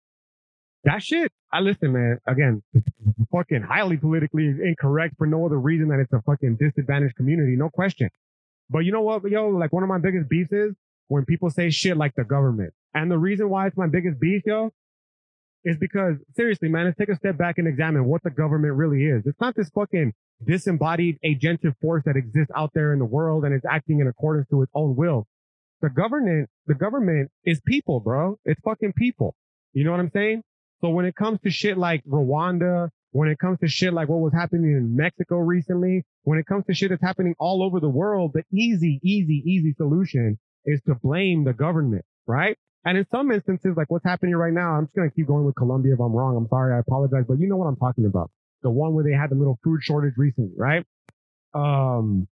that 0.85 1.03
shit, 1.03 1.33
I 1.53 1.61
listen, 1.61 1.93
man. 1.93 2.19
Again, 2.27 2.63
fucking 3.33 3.63
highly 3.63 3.97
politically 3.97 4.47
incorrect 4.47 5.15
for 5.19 5.27
no 5.27 5.45
other 5.45 5.59
reason 5.59 5.89
than 5.89 6.01
it's 6.01 6.13
a 6.13 6.23
fucking 6.23 6.57
disadvantaged 6.57 7.17
community, 7.17 7.57
no 7.57 7.69
question. 7.71 8.09
But 8.71 8.81
you 8.81 8.93
know 8.93 9.03
what, 9.03 9.23
yo, 9.25 9.49
like 9.49 9.73
one 9.73 9.83
of 9.83 9.89
my 9.89 9.99
biggest 9.99 10.29
beefs 10.29 10.53
is 10.53 10.75
when 11.09 11.25
people 11.25 11.51
say 11.51 11.71
shit 11.71 11.97
like 11.97 12.15
the 12.17 12.25
government. 12.25 12.73
And 12.95 13.11
the 13.11 13.19
reason 13.19 13.51
why 13.51 13.67
it's 13.67 13.77
my 13.77 13.87
biggest 13.87 14.19
beef, 14.19 14.43
yo, 14.47 14.71
is 15.65 15.77
because 15.79 16.17
seriously, 16.37 16.69
man, 16.69 16.87
let's 16.87 16.97
take 16.97 17.09
a 17.09 17.17
step 17.17 17.37
back 17.37 17.59
and 17.59 17.67
examine 17.67 18.05
what 18.05 18.23
the 18.23 18.31
government 18.31 18.75
really 18.75 19.05
is. 19.05 19.27
It's 19.27 19.41
not 19.41 19.55
this 19.55 19.69
fucking 19.71 20.13
disembodied 20.45 21.19
agentive 21.25 21.75
force 21.81 22.05
that 22.07 22.17
exists 22.17 22.53
out 22.55 22.71
there 22.75 22.93
in 22.93 22.99
the 22.99 23.05
world 23.05 23.45
and 23.45 23.55
is 23.55 23.63
acting 23.69 24.01
in 24.01 24.07
accordance 24.07 24.49
to 24.51 24.63
its 24.63 24.71
own 24.75 24.97
will. 24.97 25.27
The 25.83 25.91
government, 25.91 26.49
the 26.67 26.75
government 26.75 27.31
is 27.45 27.61
people, 27.67 28.01
bro. 28.01 28.39
It's 28.45 28.61
fucking 28.63 28.95
people. 28.95 29.35
You 29.73 29.85
know 29.85 29.91
what 29.91 30.01
I'm 30.01 30.11
saying? 30.11 30.43
So 30.81 30.89
when 30.91 31.05
it 31.05 31.17
comes 31.17 31.41
to 31.43 31.51
shit 31.51 31.77
like 31.77 32.05
Rwanda, 32.05 32.91
when 33.11 33.29
it 33.29 33.39
comes 33.39 33.59
to 33.61 33.69
shit 33.69 33.93
like 33.93 34.09
what 34.09 34.21
was 34.21 34.33
happening 34.33 34.73
in 34.73 34.97
Mexico 34.97 35.37
recently, 35.37 36.05
when 36.25 36.39
it 36.39 36.47
comes 36.47 36.65
to 36.67 36.75
shit 36.75 36.91
that's 36.91 37.03
happening 37.03 37.35
all 37.39 37.63
over 37.63 37.81
the 37.81 37.89
world, 37.89 38.33
the 38.35 38.43
easy, 38.53 39.01
easy, 39.03 39.43
easy 39.45 39.75
solution 39.75 40.39
is 40.67 40.81
to 40.87 40.95
blame 40.95 41.45
the 41.45 41.53
government, 41.53 42.05
right? 42.27 42.59
And 42.85 42.99
in 42.99 43.07
some 43.11 43.31
instances, 43.33 43.75
like 43.77 43.91
what's 43.91 44.05
happening 44.05 44.37
right 44.37 44.53
now, 44.53 44.73
I'm 44.73 44.87
just 44.87 44.95
going 44.95 45.11
to 45.11 45.15
keep 45.15 45.27
going 45.27 45.45
with 45.45 45.57
Colombia 45.57 45.95
if 45.95 46.01
I'm 46.01 46.13
wrong. 46.13 46.37
I'm 46.37 46.49
sorry. 46.49 46.75
I 46.75 46.79
apologize, 46.79 47.25
but 47.27 47.41
you 47.41 47.49
know 47.49 47.57
what 47.57 47.67
I'm 47.67 47.77
talking 47.77 48.07
about. 48.07 48.31
The 48.63 48.71
one 48.71 48.95
where 48.95 49.05
they 49.05 49.13
had 49.13 49.31
the 49.31 49.35
little 49.35 49.59
food 49.65 49.81
shortage 49.83 50.15
recently, 50.17 50.53
right? 50.57 50.85
Um, 51.55 52.29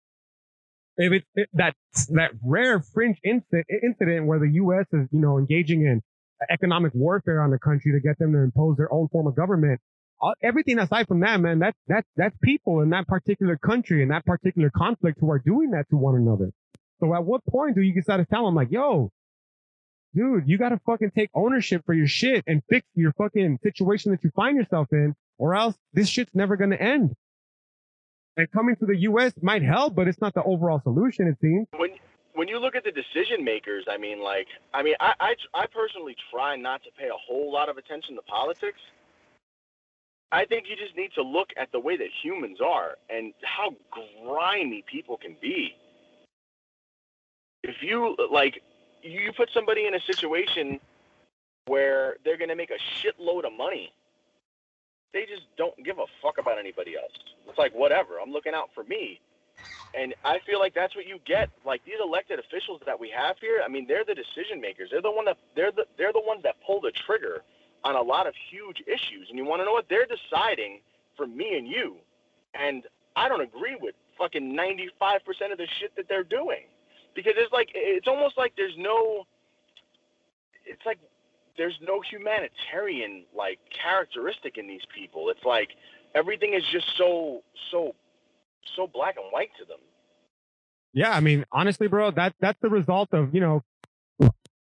if 0.99 1.13
it's 1.13 1.27
it, 1.35 1.49
that, 1.55 1.75
that 2.11 2.33
rare 2.45 2.81
fringe 2.81 3.19
incident, 3.25 3.67
incident 3.83 4.27
where 4.27 4.39
the 4.39 4.51
U.S. 4.55 4.87
is, 4.93 5.09
you 5.11 5.21
know, 5.21 5.39
engaging 5.39 5.83
in 5.83 6.03
economic 6.51 6.93
warfare 6.95 7.41
on 7.41 7.51
the 7.51 7.59
country 7.59 7.93
to 7.93 8.01
get 8.01 8.19
them 8.19 8.33
to 8.33 8.39
impose 8.39 8.77
their 8.77 8.93
own 8.93 9.09
form 9.09 9.27
of 9.27 9.35
government. 9.35 9.81
Everything 10.43 10.79
aside 10.79 11.09
from 11.09 11.21
that, 11.21 11.41
man, 11.41 11.59
that's, 11.59 11.79
that's, 11.89 12.07
that's 12.17 12.37
people 12.43 12.81
in 12.81 12.91
that 12.91 13.09
particular 13.09 13.57
country 13.57 14.03
and 14.03 14.11
that 14.11 14.25
particular 14.25 14.71
conflict 14.71 15.19
who 15.21 15.31
are 15.31 15.39
doing 15.39 15.71
that 15.71 15.89
to 15.91 15.97
one 15.97 16.15
another. 16.15 16.53
So 17.03 17.13
at 17.15 17.25
what 17.25 17.45
point 17.47 17.75
do 17.75 17.83
you 17.83 17.93
decide 17.93 18.19
to 18.19 18.25
tell 18.25 18.45
them 18.45 18.55
like, 18.55 18.71
yo, 18.71 19.11
dude, 20.15 20.45
you 20.47 20.57
gotta 20.57 20.79
fucking 20.87 21.11
take 21.17 21.31
ownership 21.35 21.83
for 21.85 21.95
your 21.95 22.07
shit 22.07 22.45
and 22.47 22.63
fix 22.71 22.87
your 22.95 23.13
fucking 23.15 23.59
situation 23.65 24.13
that 24.13 24.23
you 24.23 24.31
find 24.37 24.57
yourself 24.57 24.87
in 24.93 25.15
or 25.37 25.57
else 25.57 25.75
this 25.93 26.09
shit's 26.09 26.31
never 26.33 26.57
gonna 26.57 26.77
end. 26.77 27.17
And 28.37 28.51
coming 28.53 28.77
to 28.77 28.87
the 28.87 28.97
U.S. 28.99 29.33
might 29.43 29.63
help, 29.63 29.97
but 29.97 30.07
it's 30.07 30.21
not 30.21 30.33
the 30.33 30.45
overall 30.45 30.81
solution, 30.81 31.27
it 31.27 31.39
seems. 31.43 31.67
When, 31.77 31.91
when 32.35 32.47
you 32.47 32.61
look 32.61 32.77
at 32.77 32.85
the 32.85 32.93
decision 32.93 33.45
makers, 33.45 33.85
I 33.91 33.99
mean, 33.99 34.23
like, 34.23 34.47
I 34.73 34.85
mean, 34.85 34.95
I, 35.01 35.13
I, 35.19 35.35
I 35.55 35.67
personally 35.67 36.15
try 36.31 36.55
not 36.55 36.85
to 36.85 36.91
pay 36.97 37.09
a 37.09 37.19
whole 37.27 37.53
lot 37.53 37.69
of 37.69 37.79
attention 37.79 38.15
to 38.15 38.23
politics. 38.23 38.79
I 40.31 40.47
think 40.47 40.67
you 40.71 40.77
just 40.77 40.97
need 40.97 41.11
to 41.17 41.23
look 41.23 41.49
at 41.61 41.73
the 41.73 41.81
way 41.81 41.97
that 41.97 42.09
humans 42.23 42.59
are 42.65 42.97
and 43.11 43.35
how 43.43 43.75
grimy 43.91 44.85
people 44.91 45.19
can 45.19 45.37
be. 45.43 45.75
If 47.63 47.77
you 47.83 48.17
like, 48.31 48.63
you 49.03 49.33
put 49.37 49.51
somebody 49.55 49.87
in 49.87 49.95
a 49.95 50.01
situation 50.01 50.81
where 51.67 52.17
they're 52.25 52.39
going 52.39 52.49
to 52.49 52.57
make 52.57 52.71
a 52.71 52.81
shitload 53.01 53.45
of 53.45 53.53
money, 53.57 53.93
they 55.13 55.27
just 55.27 55.43
don't 55.57 55.75
give 55.85 55.99
a 55.99 56.07
fuck 56.23 56.39
about 56.39 56.59
anybody 56.59 56.97
else. 56.97 57.13
It's 57.49 57.59
like 57.59 57.73
whatever. 57.75 58.19
I'm 58.21 58.31
looking 58.31 58.55
out 58.55 58.71
for 58.75 58.85
me. 58.85 59.21
And 59.95 60.15
I 60.25 60.39
feel 60.47 60.59
like 60.59 60.75
that's 60.75 60.97
what 60.97 61.07
you 61.07 61.19
get. 61.27 61.51
Like 61.67 61.85
these 61.85 62.01
elected 62.03 62.39
officials 62.39 62.81
that 62.87 62.99
we 62.99 63.11
have 63.11 63.37
here, 63.41 63.61
I 63.65 63.69
mean, 63.69 63.87
they're 63.87 64.05
the 64.05 64.15
decision 64.15 64.61
makers. 64.61 64.89
They're 64.91 65.03
the 65.03 65.11
one 65.11 65.27
that 65.27 65.37
they're 65.55 65.71
the 65.71 65.85
they're 65.99 66.13
the 66.13 66.23
ones 66.25 66.43
that 66.45 66.57
pull 66.67 66.81
the 66.81 66.93
trigger 67.07 67.43
on 67.85 67.95
a 67.95 68.01
lot 68.01 68.27
of 68.27 68.35
huge 68.51 68.83
issues. 68.87 69.29
And 69.29 69.37
you 69.37 69.45
want 69.45 69.61
to 69.61 69.67
know 69.67 69.73
what 69.73 69.89
they're 69.89 70.07
deciding 70.07 70.81
for 71.17 71.27
me 71.27 71.59
and 71.59 71.69
you. 71.69 71.97
And 72.55 72.85
I 73.17 73.29
don't 73.29 73.43
agree 73.43 73.77
with 73.81 73.95
fucking 74.19 74.57
95% 74.57 75.53
of 75.53 75.59
the 75.59 75.67
shit 75.79 75.95
that 75.97 76.09
they're 76.09 76.25
doing. 76.25 76.65
Because 77.15 77.35
it's 77.37 77.53
like 77.53 77.69
it's 77.75 78.09
almost 78.09 78.39
like 78.39 78.53
there's 78.57 78.77
no 78.79 79.25
it's 80.67 80.83
like 80.87 80.99
there's 81.57 81.79
no 81.83 82.01
humanitarian 82.01 83.25
like 83.37 83.59
characteristic 83.71 84.59
in 84.59 84.67
these 84.67 84.83
people. 84.95 85.29
It's 85.29 85.45
like 85.45 85.69
everything 86.15 86.55
is 86.55 86.63
just 86.73 86.87
so 86.97 87.43
so 87.71 87.95
so 88.77 88.87
black 88.87 89.17
and 89.17 89.27
white 89.31 89.51
to 89.59 89.65
them. 89.65 89.79
Yeah, 90.95 91.11
I 91.11 91.21
mean, 91.21 91.45
honestly, 91.53 91.89
bro, 91.89 92.11
that 92.13 92.35
that's 92.41 92.59
the 92.61 92.69
result 92.69 93.09
of 93.13 93.35
you 93.35 93.41
know 93.41 93.63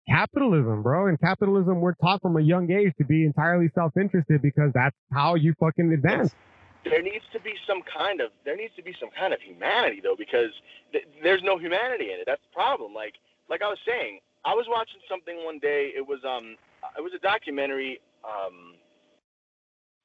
capitalism, 0.07 0.83
bro. 0.83 1.07
And 1.07 1.19
capitalism, 1.19 1.81
we're 1.81 1.95
taught 1.95 2.21
from 2.21 2.37
a 2.37 2.41
young 2.41 2.71
age 2.71 2.93
to 2.97 3.05
be 3.05 3.25
entirely 3.25 3.69
self-interested 3.73 4.41
because 4.41 4.71
that's 4.73 4.95
how 5.11 5.35
you 5.35 5.53
fucking 5.59 5.91
advance. 5.93 6.33
There 6.83 7.01
needs 7.01 7.25
to 7.31 7.39
be 7.39 7.53
some 7.67 7.81
kind 7.81 8.21
of 8.21 8.31
there 8.45 8.55
needs 8.55 8.75
to 8.75 8.83
be 8.83 8.93
some 8.99 9.09
kind 9.17 9.33
of 9.33 9.39
humanity 9.41 10.01
though, 10.03 10.15
because 10.17 10.51
th- 10.91 11.07
there's 11.21 11.41
no 11.43 11.57
humanity 11.57 12.11
in 12.11 12.19
it. 12.19 12.25
That's 12.25 12.41
the 12.41 12.53
problem. 12.53 12.93
Like 12.93 13.15
like 13.49 13.61
I 13.61 13.67
was 13.69 13.79
saying, 13.85 14.19
I 14.45 14.53
was 14.53 14.65
watching 14.67 14.99
something 15.09 15.45
one 15.45 15.59
day. 15.59 15.91
It 15.95 16.05
was 16.05 16.19
um 16.27 16.55
it 16.97 17.01
was 17.01 17.13
a 17.15 17.19
documentary. 17.19 18.01
Um, 18.23 18.75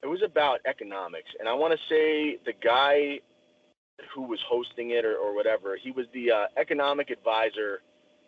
it 0.01 0.07
was 0.07 0.21
about 0.23 0.59
economics, 0.65 1.29
and 1.39 1.49
I 1.49 1.53
want 1.53 1.73
to 1.73 1.79
say 1.89 2.37
the 2.45 2.53
guy 2.63 3.19
who 4.13 4.23
was 4.23 4.39
hosting 4.47 4.91
it 4.91 5.05
or, 5.05 5.15
or 5.15 5.35
whatever. 5.35 5.77
He 5.81 5.91
was 5.91 6.05
the 6.13 6.31
uh, 6.31 6.45
economic 6.57 7.09
advisor 7.09 7.81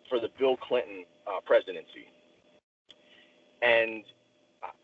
for 0.08 0.20
the 0.20 0.28
Bill 0.38 0.56
Clinton 0.56 1.04
uh, 1.26 1.40
presidency. 1.44 2.08
And 3.62 4.04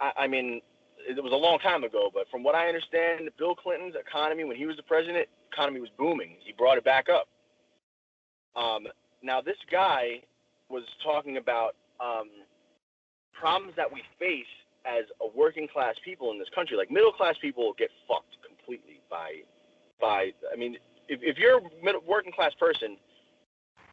I, 0.00 0.24
I, 0.24 0.26
mean, 0.26 0.60
it 1.07 1.22
was 1.22 1.32
a 1.32 1.36
long 1.36 1.59
time 1.59 1.84
ago, 1.84 2.11
but 2.12 2.28
from 2.30 2.42
what 2.42 2.55
I 2.55 2.68
understand, 2.68 3.30
Bill 3.38 3.55
Clinton's 3.55 3.94
economy, 3.94 4.44
when 4.44 4.57
he 4.57 4.66
was 4.66 4.76
the 4.76 4.82
president, 4.82 5.28
economy 5.53 5.80
was 5.80 5.90
booming. 5.99 6.36
He 6.44 6.53
brought 6.53 6.78
it 6.78 6.84
back 6.84 7.07
up. 7.09 7.28
Um, 8.57 8.86
now, 9.22 9.40
this 9.40 9.57
guy 9.70 10.22
was 10.68 10.84
talking 11.03 11.36
about 11.36 11.74
um, 12.01 12.28
problems 13.32 13.74
that 13.76 13.92
we 13.92 14.03
face 14.18 14.46
as 14.84 15.05
a 15.20 15.26
working 15.36 15.68
class 15.68 15.94
people 16.05 16.30
in 16.30 16.38
this 16.38 16.49
country. 16.55 16.76
Like 16.76 16.90
middle 16.90 17.12
class 17.12 17.34
people 17.40 17.74
get 17.78 17.90
fucked 18.07 18.36
completely 18.46 19.01
by 19.11 19.42
by. 20.01 20.32
I 20.53 20.57
mean, 20.57 20.76
if, 21.09 21.20
if 21.22 21.38
you're 21.38 21.59
a 21.59 21.62
middle, 21.82 22.03
working 22.07 22.32
class 22.32 22.53
person, 22.59 22.96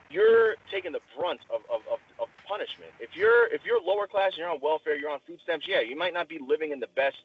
you're 0.09 0.55
taking 0.71 0.91
the 0.91 0.99
brunt 1.17 1.41
of, 1.49 1.61
of, 1.73 1.81
of, 1.91 1.99
punishment. 2.47 2.91
If 2.99 3.09
you're 3.13 3.47
if 3.53 3.61
you're 3.65 3.81
lower 3.81 4.07
class 4.07 4.33
and 4.33 4.39
you're 4.39 4.49
on 4.49 4.59
welfare, 4.61 4.95
you're 4.95 5.09
on 5.09 5.19
food 5.27 5.39
stamps. 5.43 5.65
Yeah, 5.67 5.81
you 5.81 5.97
might 5.97 6.13
not 6.13 6.29
be 6.29 6.39
living 6.39 6.71
in 6.71 6.79
the 6.79 6.91
best 6.95 7.17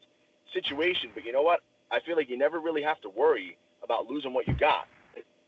situation, 0.53 1.11
but 1.15 1.25
you 1.25 1.33
know 1.33 1.43
what? 1.43 1.61
I 1.91 2.01
feel 2.01 2.17
like 2.17 2.29
you 2.29 2.39
never 2.39 2.61
really 2.61 2.83
have 2.83 3.01
to 3.03 3.09
worry 3.09 3.57
about 3.83 4.07
losing 4.07 4.33
what 4.33 4.47
you 4.47 4.55
got. 4.55 4.87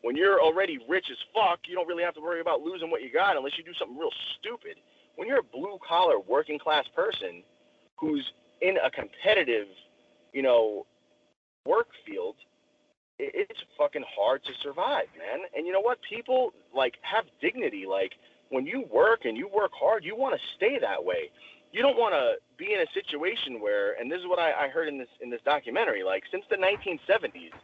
When 0.03 0.17
you're 0.17 0.41
already 0.41 0.79
rich 0.89 1.07
as 1.11 1.19
fuck, 1.33 1.61
you 1.67 1.75
don't 1.75 1.87
really 1.87 2.03
have 2.03 2.15
to 2.15 2.21
worry 2.21 2.41
about 2.41 2.61
losing 2.61 2.91
what 2.91 3.03
you 3.03 3.13
got 3.13 3.37
unless 3.37 3.57
you 3.57 3.65
do 3.65 3.73
something 3.79 3.97
real 3.97 4.11
stupid. 4.39 4.77
When 5.17 5.29
you're 5.29 5.39
a 5.39 5.51
blue 5.55 5.79
collar 5.87 6.19
working 6.19 6.59
class 6.59 6.85
person 6.95 7.43
who's 7.97 8.25
in 8.61 8.77
a 8.83 8.91
competitive, 8.91 9.69
you 10.33 10.43
know, 10.43 10.87
work 11.65 11.89
field, 12.05 12.35
it's 13.19 13.61
fucking 13.79 14.05
hard 14.17 14.43
to 14.45 14.51
survive, 14.63 15.07
man. 15.17 15.47
And 15.57 15.67
you 15.67 15.73
know 15.73 15.81
what? 15.81 15.99
People 16.03 16.53
like 16.75 16.95
have 17.03 17.25
dignity. 17.41 17.85
Like 17.89 18.13
when 18.53 18.67
you 18.67 18.85
work 18.93 19.25
and 19.25 19.37
you 19.37 19.49
work 19.49 19.73
hard, 19.75 20.05
you 20.05 20.15
want 20.15 20.35
to 20.35 20.41
stay 20.57 20.79
that 20.79 21.03
way. 21.03 21.31
You 21.73 21.81
don't 21.81 21.97
want 21.97 22.13
to 22.13 22.35
be 22.59 22.75
in 22.75 22.81
a 22.81 22.87
situation 22.93 23.61
where, 23.61 23.99
and 23.99 24.13
this 24.13 24.21
is 24.21 24.27
what 24.27 24.39
I, 24.39 24.53
I 24.53 24.69
heard 24.69 24.89
in 24.89 24.99
this 24.99 25.09
in 25.23 25.31
this 25.31 25.41
documentary. 25.43 26.03
Like 26.05 26.23
since 26.31 26.45
the 26.51 26.57
1970s, 26.57 27.57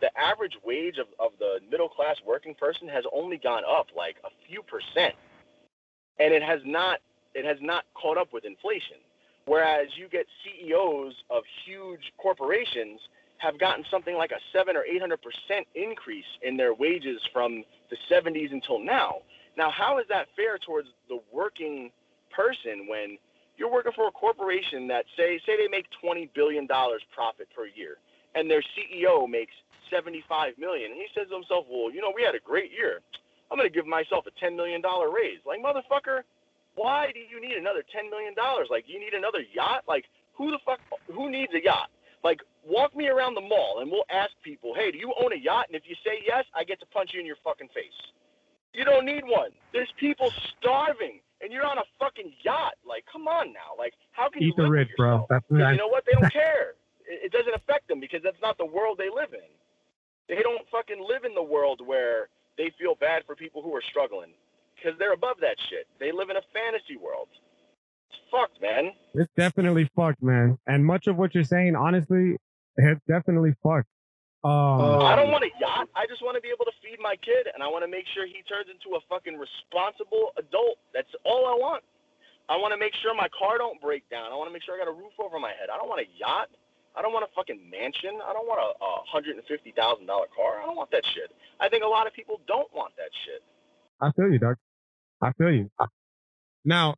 the 0.00 0.10
average 0.18 0.54
wage 0.64 0.98
of, 0.98 1.06
of 1.20 1.30
the 1.38 1.60
middle 1.70 1.88
class 1.88 2.16
working 2.26 2.54
person 2.56 2.88
has 2.88 3.04
only 3.12 3.36
gone 3.36 3.62
up 3.64 3.86
like 3.96 4.16
a 4.24 4.30
few 4.48 4.62
percent, 4.62 5.14
and 6.18 6.34
it 6.34 6.42
has 6.42 6.60
not 6.66 6.98
it 7.34 7.44
has 7.44 7.58
not 7.60 7.84
caught 7.94 8.18
up 8.18 8.32
with 8.32 8.44
inflation. 8.44 8.98
Whereas 9.46 9.88
you 9.96 10.08
get 10.08 10.26
CEOs 10.42 11.14
of 11.30 11.44
huge 11.64 12.12
corporations 12.18 13.00
have 13.38 13.58
gotten 13.58 13.84
something 13.90 14.16
like 14.16 14.32
a 14.32 14.40
seven 14.52 14.76
or 14.76 14.82
eight 14.84 15.00
hundred 15.00 15.20
percent 15.22 15.68
increase 15.76 16.30
in 16.42 16.56
their 16.56 16.74
wages 16.74 17.20
from 17.32 17.62
the 17.90 17.96
70s 18.10 18.50
until 18.50 18.80
now. 18.80 19.18
Now, 19.56 19.70
how 19.70 19.98
is 19.98 20.06
that 20.08 20.28
fair 20.36 20.58
towards 20.58 20.88
the 21.08 21.20
working 21.32 21.90
person 22.30 22.86
when 22.88 23.18
you're 23.56 23.70
working 23.70 23.92
for 23.94 24.08
a 24.08 24.12
corporation 24.12 24.88
that 24.88 25.04
say 25.16 25.38
say 25.44 25.56
they 25.56 25.68
make 25.68 25.86
20 26.00 26.30
billion 26.34 26.66
dollars 26.66 27.02
profit 27.14 27.48
per 27.54 27.66
year 27.66 27.98
and 28.34 28.50
their 28.50 28.62
CEO 28.74 29.28
makes 29.28 29.52
75 29.90 30.54
million 30.58 30.90
and 30.92 31.00
he 31.00 31.06
says 31.14 31.28
to 31.28 31.34
himself, 31.34 31.66
"Well, 31.68 31.92
you 31.92 32.00
know, 32.00 32.12
we 32.14 32.22
had 32.22 32.34
a 32.34 32.40
great 32.40 32.72
year. 32.72 33.00
I'm 33.50 33.58
going 33.58 33.68
to 33.68 33.74
give 33.74 33.86
myself 33.86 34.26
a 34.26 34.30
10 34.40 34.56
million 34.56 34.80
dollar 34.80 35.10
raise." 35.10 35.38
Like, 35.44 35.60
motherfucker, 35.60 36.22
why 36.74 37.12
do 37.12 37.20
you 37.20 37.40
need 37.40 37.56
another 37.56 37.84
10 37.92 38.08
million 38.10 38.34
dollars? 38.34 38.68
Like, 38.70 38.84
you 38.88 38.98
need 38.98 39.14
another 39.14 39.44
yacht? 39.52 39.84
Like, 39.86 40.06
who 40.34 40.50
the 40.50 40.58
fuck 40.64 40.80
who 41.12 41.30
needs 41.30 41.52
a 41.54 41.62
yacht? 41.62 41.90
Like, 42.24 42.40
walk 42.64 42.96
me 42.96 43.08
around 43.08 43.34
the 43.34 43.42
mall 43.42 43.80
and 43.80 43.90
we'll 43.90 44.08
ask 44.10 44.30
people, 44.42 44.74
hey, 44.74 44.90
do 44.90 44.98
you 44.98 45.12
own 45.22 45.32
a 45.32 45.36
yacht? 45.36 45.66
And 45.68 45.76
if 45.76 45.82
you 45.86 45.94
say 46.04 46.22
yes, 46.26 46.44
I 46.54 46.64
get 46.64 46.80
to 46.80 46.86
punch 46.86 47.10
you 47.12 47.20
in 47.20 47.26
your 47.26 47.36
fucking 47.44 47.68
face. 47.68 47.98
You 48.74 48.84
don't 48.84 49.04
need 49.04 49.24
one. 49.24 49.50
There's 49.72 49.92
people 49.98 50.32
starving 50.58 51.20
and 51.42 51.52
you're 51.52 51.66
on 51.66 51.78
a 51.78 51.84
fucking 51.98 52.32
yacht. 52.42 52.74
Like, 52.86 53.04
come 53.10 53.28
on 53.28 53.52
now. 53.52 53.76
Like, 53.76 53.94
how 54.12 54.30
can 54.30 54.42
Eat 54.42 54.46
you 54.46 54.52
Eat 54.52 54.56
the 54.56 54.70
rich, 54.70 54.88
bro. 54.96 55.26
That's 55.28 55.44
you 55.50 55.58
know 55.58 55.88
what? 55.88 56.04
They 56.06 56.12
don't 56.18 56.32
care. 56.32 56.74
It, 57.06 57.26
it 57.28 57.32
doesn't 57.32 57.54
affect 57.54 57.88
them 57.88 58.00
because 58.00 58.20
that's 58.22 58.40
not 58.40 58.56
the 58.58 58.66
world 58.66 58.98
they 58.98 59.10
live 59.10 59.34
in. 59.34 59.50
They 60.28 60.42
don't 60.42 60.62
fucking 60.70 61.04
live 61.06 61.24
in 61.24 61.34
the 61.34 61.42
world 61.42 61.80
where 61.84 62.28
they 62.56 62.72
feel 62.78 62.94
bad 62.94 63.24
for 63.26 63.34
people 63.34 63.62
who 63.62 63.74
are 63.74 63.82
struggling 63.90 64.30
because 64.76 64.98
they're 64.98 65.12
above 65.12 65.36
that 65.40 65.56
shit. 65.68 65.86
They 66.00 66.12
live 66.12 66.30
in 66.30 66.36
a 66.36 66.42
fantasy 66.54 66.96
world 66.96 67.28
It's 68.10 68.20
fucked, 68.30 68.60
man. 68.62 68.92
It's 69.14 69.32
definitely 69.36 69.90
fucked, 69.96 70.22
man. 70.22 70.58
And 70.66 70.84
much 70.84 71.06
of 71.06 71.16
what 71.16 71.34
you're 71.34 71.44
saying, 71.44 71.76
honestly, 71.76 72.36
it's 72.76 73.00
definitely 73.08 73.54
fucked. 73.62 73.88
Um, 74.42 75.06
I 75.06 75.14
don't 75.14 75.30
want 75.30 75.46
a 75.46 75.54
yacht. 75.62 75.86
I 75.94 76.06
just 76.10 76.18
want 76.18 76.34
to 76.34 76.42
be 76.42 76.50
able 76.50 76.66
to 76.66 76.74
feed 76.82 76.98
my 76.98 77.14
kid, 77.22 77.46
and 77.54 77.62
I 77.62 77.70
want 77.70 77.86
to 77.86 77.90
make 77.90 78.06
sure 78.10 78.26
he 78.26 78.42
turns 78.50 78.66
into 78.66 78.98
a 78.98 79.00
fucking 79.06 79.38
responsible 79.38 80.34
adult. 80.34 80.82
That's 80.90 81.10
all 81.22 81.46
I 81.46 81.54
want. 81.54 81.84
I 82.50 82.58
want 82.58 82.74
to 82.74 82.80
make 82.80 82.90
sure 83.02 83.14
my 83.14 83.30
car 83.30 83.58
don't 83.58 83.80
break 83.80 84.02
down. 84.10 84.32
I 84.32 84.34
want 84.34 84.50
to 84.50 84.52
make 84.52 84.66
sure 84.66 84.74
I 84.74 84.82
got 84.82 84.90
a 84.90 84.96
roof 84.98 85.14
over 85.22 85.38
my 85.38 85.54
head. 85.54 85.70
I 85.70 85.78
don't 85.78 85.86
want 85.88 86.02
a 86.02 86.10
yacht. 86.18 86.50
I 86.98 87.02
don't 87.02 87.12
want 87.14 87.24
a 87.24 87.32
fucking 87.38 87.70
mansion. 87.70 88.18
I 88.18 88.34
don't 88.34 88.46
want 88.50 88.60
a, 88.60 88.70
a 88.82 88.92
hundred 89.06 89.38
and 89.38 89.46
fifty 89.46 89.72
thousand 89.72 90.06
dollar 90.06 90.26
car. 90.34 90.60
I 90.60 90.66
don't 90.66 90.76
want 90.76 90.90
that 90.90 91.06
shit. 91.14 91.30
I 91.60 91.68
think 91.70 91.84
a 91.84 91.88
lot 91.88 92.06
of 92.06 92.12
people 92.12 92.40
don't 92.46 92.68
want 92.74 92.92
that 92.98 93.14
shit. 93.24 93.42
I 94.00 94.10
feel 94.12 94.30
you, 94.30 94.38
Doug. 94.38 94.56
I 95.22 95.32
feel 95.38 95.52
you. 95.52 95.70
Now, 96.64 96.96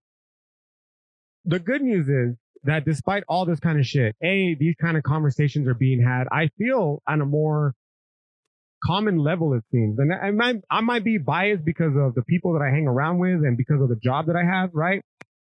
the 1.44 1.58
good 1.60 1.82
news 1.82 2.08
is 2.08 2.36
that 2.64 2.84
despite 2.84 3.24
all 3.28 3.44
this 3.46 3.60
kind 3.60 3.78
of 3.78 3.86
shit, 3.86 4.16
A, 4.22 4.56
these 4.58 4.74
kind 4.80 4.96
of 4.96 5.02
conversations 5.02 5.68
are 5.68 5.74
being 5.74 6.02
had. 6.02 6.24
I 6.32 6.48
feel 6.58 7.02
on 7.06 7.20
a 7.20 7.26
more 7.26 7.74
common 8.84 9.18
level, 9.18 9.54
it 9.54 9.64
seems. 9.70 9.98
And 9.98 10.12
I 10.12 10.30
might, 10.30 10.56
I 10.70 10.80
might 10.80 11.04
be 11.04 11.18
biased 11.18 11.64
because 11.64 11.92
of 11.96 12.14
the 12.14 12.22
people 12.22 12.52
that 12.54 12.62
I 12.62 12.70
hang 12.70 12.86
around 12.86 13.18
with 13.18 13.44
and 13.44 13.56
because 13.56 13.80
of 13.80 13.88
the 13.88 13.96
job 13.96 14.26
that 14.26 14.36
I 14.36 14.44
have, 14.44 14.70
right? 14.72 15.02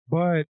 But 0.09 0.45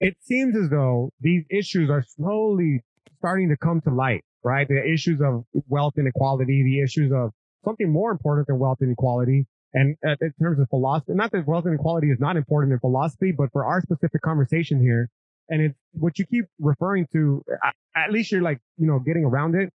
it 0.00 0.16
seems 0.22 0.56
as 0.56 0.70
though 0.70 1.10
these 1.20 1.44
issues 1.50 1.90
are 1.90 2.04
slowly 2.16 2.82
starting 3.18 3.48
to 3.48 3.56
come 3.56 3.80
to 3.82 3.90
light, 3.90 4.24
right? 4.44 4.68
The 4.68 4.82
issues 4.84 5.20
of 5.20 5.44
wealth 5.68 5.94
inequality, 5.98 6.62
the 6.62 6.82
issues 6.82 7.12
of 7.12 7.32
something 7.64 7.90
more 7.90 8.10
important 8.10 8.46
than 8.46 8.58
wealth 8.58 8.78
inequality, 8.80 9.46
and 9.74 9.96
uh, 10.06 10.14
in 10.20 10.32
terms 10.40 10.58
of 10.60 10.68
philosophy, 10.70 11.12
not 11.14 11.30
that 11.32 11.46
wealth 11.46 11.66
inequality 11.66 12.10
is 12.10 12.18
not 12.18 12.36
important 12.36 12.72
in 12.72 12.78
philosophy, 12.78 13.32
but 13.36 13.52
for 13.52 13.66
our 13.66 13.82
specific 13.82 14.22
conversation 14.22 14.80
here, 14.80 15.10
and 15.48 15.62
it's 15.62 15.78
what 15.92 16.18
you 16.18 16.26
keep 16.26 16.46
referring 16.60 17.06
to, 17.12 17.44
at 17.96 18.12
least 18.12 18.32
you're 18.32 18.42
like, 18.42 18.58
you 18.76 18.86
know, 18.86 18.98
getting 18.98 19.24
around 19.24 19.54
it. 19.54 19.70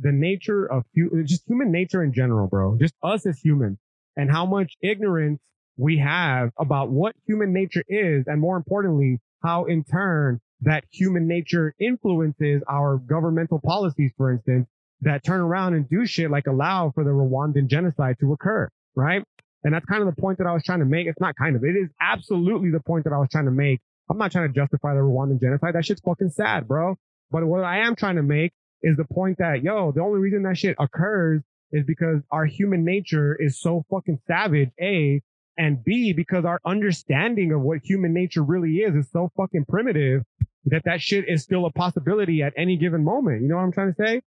The 0.00 0.12
nature 0.12 0.66
of 0.66 0.84
just 1.24 1.44
human 1.46 1.70
nature 1.70 2.02
in 2.02 2.12
general, 2.12 2.48
bro, 2.48 2.76
just 2.80 2.94
us 3.02 3.26
as 3.26 3.38
humans 3.38 3.78
and 4.16 4.30
how 4.30 4.44
much 4.44 4.74
ignorance 4.82 5.40
we 5.76 5.98
have 5.98 6.50
about 6.58 6.90
what 6.90 7.14
human 7.26 7.52
nature 7.52 7.84
is. 7.88 8.24
And 8.26 8.40
more 8.40 8.56
importantly, 8.56 9.20
how 9.42 9.66
in 9.66 9.84
turn 9.84 10.40
that 10.62 10.84
human 10.90 11.28
nature 11.28 11.74
influences 11.78 12.62
our 12.68 12.96
governmental 12.96 13.60
policies, 13.64 14.10
for 14.16 14.32
instance, 14.32 14.66
that 15.02 15.22
turn 15.22 15.40
around 15.40 15.74
and 15.74 15.88
do 15.88 16.06
shit 16.06 16.30
like 16.30 16.46
allow 16.46 16.90
for 16.92 17.04
the 17.04 17.10
Rwandan 17.10 17.68
genocide 17.68 18.16
to 18.20 18.32
occur 18.32 18.68
right? 18.94 19.22
And 19.62 19.74
that's 19.74 19.86
kind 19.86 20.06
of 20.06 20.14
the 20.14 20.20
point 20.20 20.38
that 20.38 20.46
I 20.46 20.52
was 20.52 20.62
trying 20.62 20.80
to 20.80 20.84
make. 20.84 21.06
It's 21.06 21.20
not 21.20 21.34
kind 21.36 21.56
of, 21.56 21.64
it 21.64 21.76
is 21.76 21.88
absolutely 22.00 22.70
the 22.70 22.80
point 22.80 23.04
that 23.04 23.12
I 23.12 23.18
was 23.18 23.28
trying 23.30 23.46
to 23.46 23.50
make. 23.50 23.80
I'm 24.10 24.18
not 24.18 24.32
trying 24.32 24.48
to 24.48 24.54
justify 24.54 24.94
the 24.94 25.00
Rwandan 25.00 25.40
genocide. 25.40 25.74
That 25.74 25.84
shit's 25.84 26.00
fucking 26.00 26.30
sad, 26.30 26.68
bro. 26.68 26.96
But 27.30 27.44
what 27.46 27.64
I 27.64 27.78
am 27.78 27.96
trying 27.96 28.16
to 28.16 28.22
make 28.22 28.52
is 28.82 28.96
the 28.96 29.04
point 29.04 29.38
that, 29.38 29.62
yo, 29.62 29.92
the 29.92 30.02
only 30.02 30.20
reason 30.20 30.42
that 30.42 30.58
shit 30.58 30.76
occurs 30.78 31.42
is 31.72 31.84
because 31.84 32.20
our 32.30 32.44
human 32.44 32.84
nature 32.84 33.36
is 33.38 33.58
so 33.60 33.84
fucking 33.90 34.20
savage, 34.26 34.70
A, 34.80 35.22
and 35.56 35.82
B, 35.82 36.12
because 36.12 36.44
our 36.44 36.60
understanding 36.64 37.52
of 37.52 37.60
what 37.60 37.78
human 37.82 38.12
nature 38.12 38.42
really 38.42 38.76
is 38.76 38.94
is 38.94 39.10
so 39.10 39.30
fucking 39.36 39.64
primitive 39.68 40.22
that 40.66 40.82
that 40.84 41.00
shit 41.00 41.24
is 41.28 41.42
still 41.42 41.66
a 41.66 41.72
possibility 41.72 42.42
at 42.42 42.52
any 42.56 42.76
given 42.76 43.04
moment. 43.04 43.42
You 43.42 43.48
know 43.48 43.56
what 43.56 43.62
I'm 43.62 43.72
trying 43.72 43.94
to 43.94 44.06
say? 44.06 44.22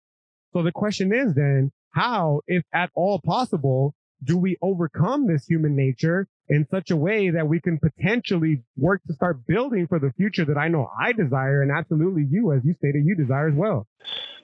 So 0.53 0.63
the 0.63 0.73
question 0.73 1.13
is 1.13 1.35
then, 1.35 1.73
how, 1.91 2.41
if 2.47 2.65
at 2.73 2.91
all 2.95 3.21
possible, 3.25 3.95
do 4.25 4.37
we 4.37 4.57
overcome 4.63 5.27
this 5.27 5.47
human 5.47 5.77
nature 5.77 6.27
in 6.49 6.67
such 6.71 6.91
a 6.91 6.97
way 6.97 7.31
that 7.31 7.47
we 7.47 7.61
can 7.61 7.79
potentially 7.79 8.63
work 8.77 9.03
to 9.07 9.15
start 9.15 9.47
building 9.47 9.87
for 9.87 9.99
the 9.99 10.13
future 10.17 10.45
that 10.45 10.59
I 10.59 10.69
know 10.69 10.91
I 11.01 11.13
desire 11.13 11.63
and 11.63 11.71
absolutely 11.71 12.27
you, 12.31 12.53
as 12.53 12.61
you 12.65 12.75
stated, 12.79 13.05
you 13.05 13.15
desire 13.15 13.49
as 13.49 13.55
well? 13.55 13.87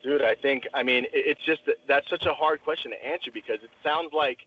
Dude, 0.03 0.23
I 0.23 0.35
think, 0.35 0.65
I 0.73 0.83
mean, 0.83 1.07
it's 1.13 1.45
just, 1.45 1.61
that's 1.87 2.09
such 2.09 2.25
a 2.25 2.33
hard 2.33 2.63
question 2.65 2.93
to 2.93 3.07
answer 3.07 3.31
because 3.33 3.59
it 3.63 3.71
sounds 3.85 4.11
like, 4.15 4.39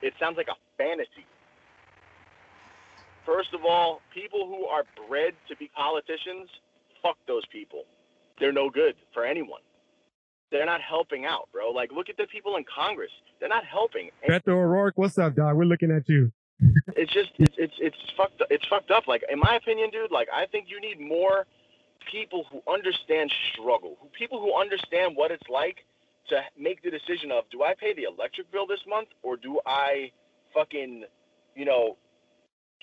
it 0.00 0.14
sounds 0.20 0.36
like 0.36 0.48
a 0.48 0.56
fantasy. 0.78 1.26
First 3.26 3.52
of 3.52 3.64
all, 3.64 4.00
people 4.14 4.46
who 4.46 4.66
are 4.66 4.84
bred 5.08 5.34
to 5.48 5.56
be 5.56 5.70
politicians, 5.74 6.48
fuck 7.02 7.16
those 7.26 7.44
people. 7.52 7.82
They're 8.38 8.52
no 8.52 8.70
good 8.70 8.94
for 9.12 9.24
anyone 9.24 9.60
they're 10.50 10.66
not 10.66 10.80
helping 10.80 11.24
out, 11.24 11.48
bro. 11.52 11.70
Like, 11.70 11.92
look 11.92 12.08
at 12.08 12.16
the 12.16 12.26
people 12.26 12.56
in 12.56 12.64
Congress. 12.64 13.10
They're 13.38 13.48
not 13.48 13.64
helping. 13.64 14.10
Beto 14.28 14.48
O'Rourke, 14.48 14.98
what's 14.98 15.18
up, 15.18 15.34
dog? 15.36 15.56
We're 15.56 15.64
looking 15.64 15.90
at 15.90 16.08
you. 16.08 16.32
it's 16.96 17.12
just, 17.12 17.30
it's, 17.38 17.54
it's, 17.56 17.74
it's 17.78 17.96
fucked. 18.16 18.42
It's 18.50 18.66
fucked 18.66 18.90
up. 18.90 19.06
Like, 19.06 19.22
in 19.30 19.38
my 19.38 19.56
opinion, 19.56 19.90
dude. 19.90 20.10
Like, 20.10 20.28
I 20.32 20.46
think 20.46 20.66
you 20.68 20.80
need 20.80 21.00
more 21.00 21.46
people 22.10 22.44
who 22.50 22.60
understand 22.70 23.32
struggle, 23.52 23.96
who 24.00 24.08
people 24.08 24.40
who 24.40 24.58
understand 24.58 25.16
what 25.16 25.30
it's 25.30 25.48
like 25.48 25.78
to 26.28 26.40
make 26.58 26.82
the 26.82 26.90
decision 26.90 27.30
of, 27.30 27.44
do 27.50 27.62
I 27.62 27.74
pay 27.74 27.94
the 27.94 28.04
electric 28.04 28.50
bill 28.52 28.66
this 28.66 28.80
month 28.88 29.08
or 29.22 29.36
do 29.36 29.60
I 29.66 30.10
fucking, 30.54 31.04
you 31.54 31.64
know, 31.64 31.96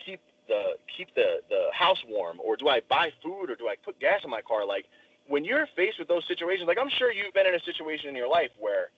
keep 0.04 0.22
the 0.48 0.76
keep 0.96 1.14
the 1.16 1.42
the 1.50 1.68
house 1.74 2.02
warm 2.08 2.38
or 2.44 2.56
do 2.56 2.70
I 2.70 2.82
buy 2.90 3.12
food 3.22 3.50
or 3.50 3.56
do 3.56 3.68
I 3.68 3.76
put 3.84 4.00
gas 4.00 4.22
in 4.24 4.30
my 4.30 4.42
car? 4.42 4.66
Like 4.66 4.86
when 5.28 5.44
you're 5.44 5.68
faced 5.76 6.00
with 6.00 6.08
those 6.08 6.24
situations, 6.28 6.68
like 6.68 6.78
I'm 6.80 6.90
sure 6.98 7.12
you've 7.12 7.34
been 7.34 7.48
in 7.48 7.56
a 7.56 7.64
situation 7.64 8.10
in 8.10 8.16
your 8.16 8.30
life 8.30 8.50
where 8.58 8.90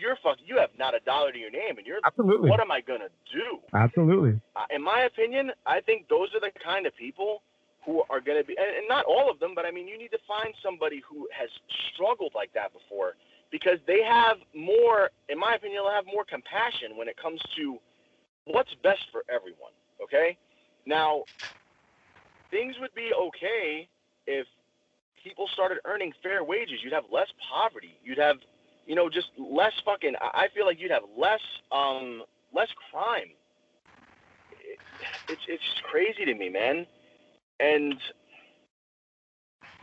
you're 0.00 0.16
fuck, 0.22 0.38
you 0.44 0.58
have 0.58 0.70
not 0.78 0.94
a 0.94 1.00
dollar 1.00 1.30
to 1.32 1.38
your 1.38 1.50
name, 1.50 1.78
and 1.78 1.86
you're 1.86 2.00
absolutely. 2.04 2.50
What 2.50 2.60
am 2.60 2.70
I 2.70 2.80
gonna 2.80 3.12
do? 3.32 3.60
Absolutely. 3.72 4.40
Uh, 4.56 4.66
in 4.74 4.82
my 4.82 5.02
opinion, 5.02 5.52
I 5.66 5.80
think 5.80 6.08
those 6.08 6.28
are 6.34 6.40
the 6.40 6.50
kind 6.62 6.86
of 6.86 6.96
people 6.96 7.42
who 7.86 8.02
are 8.10 8.20
gonna 8.20 8.42
be, 8.42 8.56
and, 8.56 8.76
and 8.78 8.88
not 8.88 9.04
all 9.04 9.30
of 9.30 9.38
them, 9.38 9.52
but 9.54 9.64
I 9.64 9.70
mean, 9.70 9.86
you 9.86 9.98
need 9.98 10.10
to 10.10 10.18
find 10.26 10.54
somebody 10.62 11.02
who 11.08 11.28
has 11.32 11.48
struggled 11.92 12.32
like 12.34 12.52
that 12.54 12.72
before, 12.72 13.14
because 13.52 13.78
they 13.86 14.02
have 14.02 14.38
more, 14.54 15.10
in 15.28 15.38
my 15.38 15.54
opinion, 15.54 15.82
they'll 15.82 15.92
have 15.92 16.06
more 16.06 16.24
compassion 16.24 16.96
when 16.96 17.08
it 17.08 17.16
comes 17.16 17.40
to 17.56 17.78
what's 18.46 18.74
best 18.82 19.04
for 19.12 19.22
everyone. 19.28 19.72
Okay, 20.02 20.36
now 20.86 21.22
things 22.50 22.74
would 22.80 22.94
be 22.94 23.12
okay 23.14 23.88
if 24.26 24.46
people 25.24 25.48
started 25.52 25.78
earning 25.86 26.12
fair 26.22 26.44
wages, 26.44 26.80
you'd 26.84 26.92
have 26.92 27.04
less 27.10 27.28
poverty. 27.50 27.96
You'd 28.04 28.18
have, 28.18 28.36
you 28.86 28.94
know, 28.94 29.08
just 29.08 29.28
less 29.38 29.72
fucking. 29.84 30.14
I 30.20 30.48
feel 30.54 30.66
like 30.66 30.78
you'd 30.78 30.90
have 30.90 31.02
less, 31.18 31.40
um, 31.72 32.22
less 32.54 32.68
crime. 32.90 33.30
It, 34.52 34.78
it's 35.28 35.40
it's 35.48 35.62
crazy 35.90 36.24
to 36.26 36.34
me, 36.34 36.50
man. 36.50 36.86
And 37.58 37.94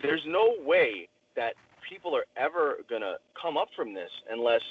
there's 0.02 0.24
no 0.28 0.56
way 0.64 1.10
that 1.36 1.56
people 1.90 2.16
are 2.16 2.26
ever 2.38 2.78
gonna 2.90 3.16
come 3.42 3.58
up 3.58 3.70
from 3.76 3.94
this 3.94 4.12
unless 4.30 4.62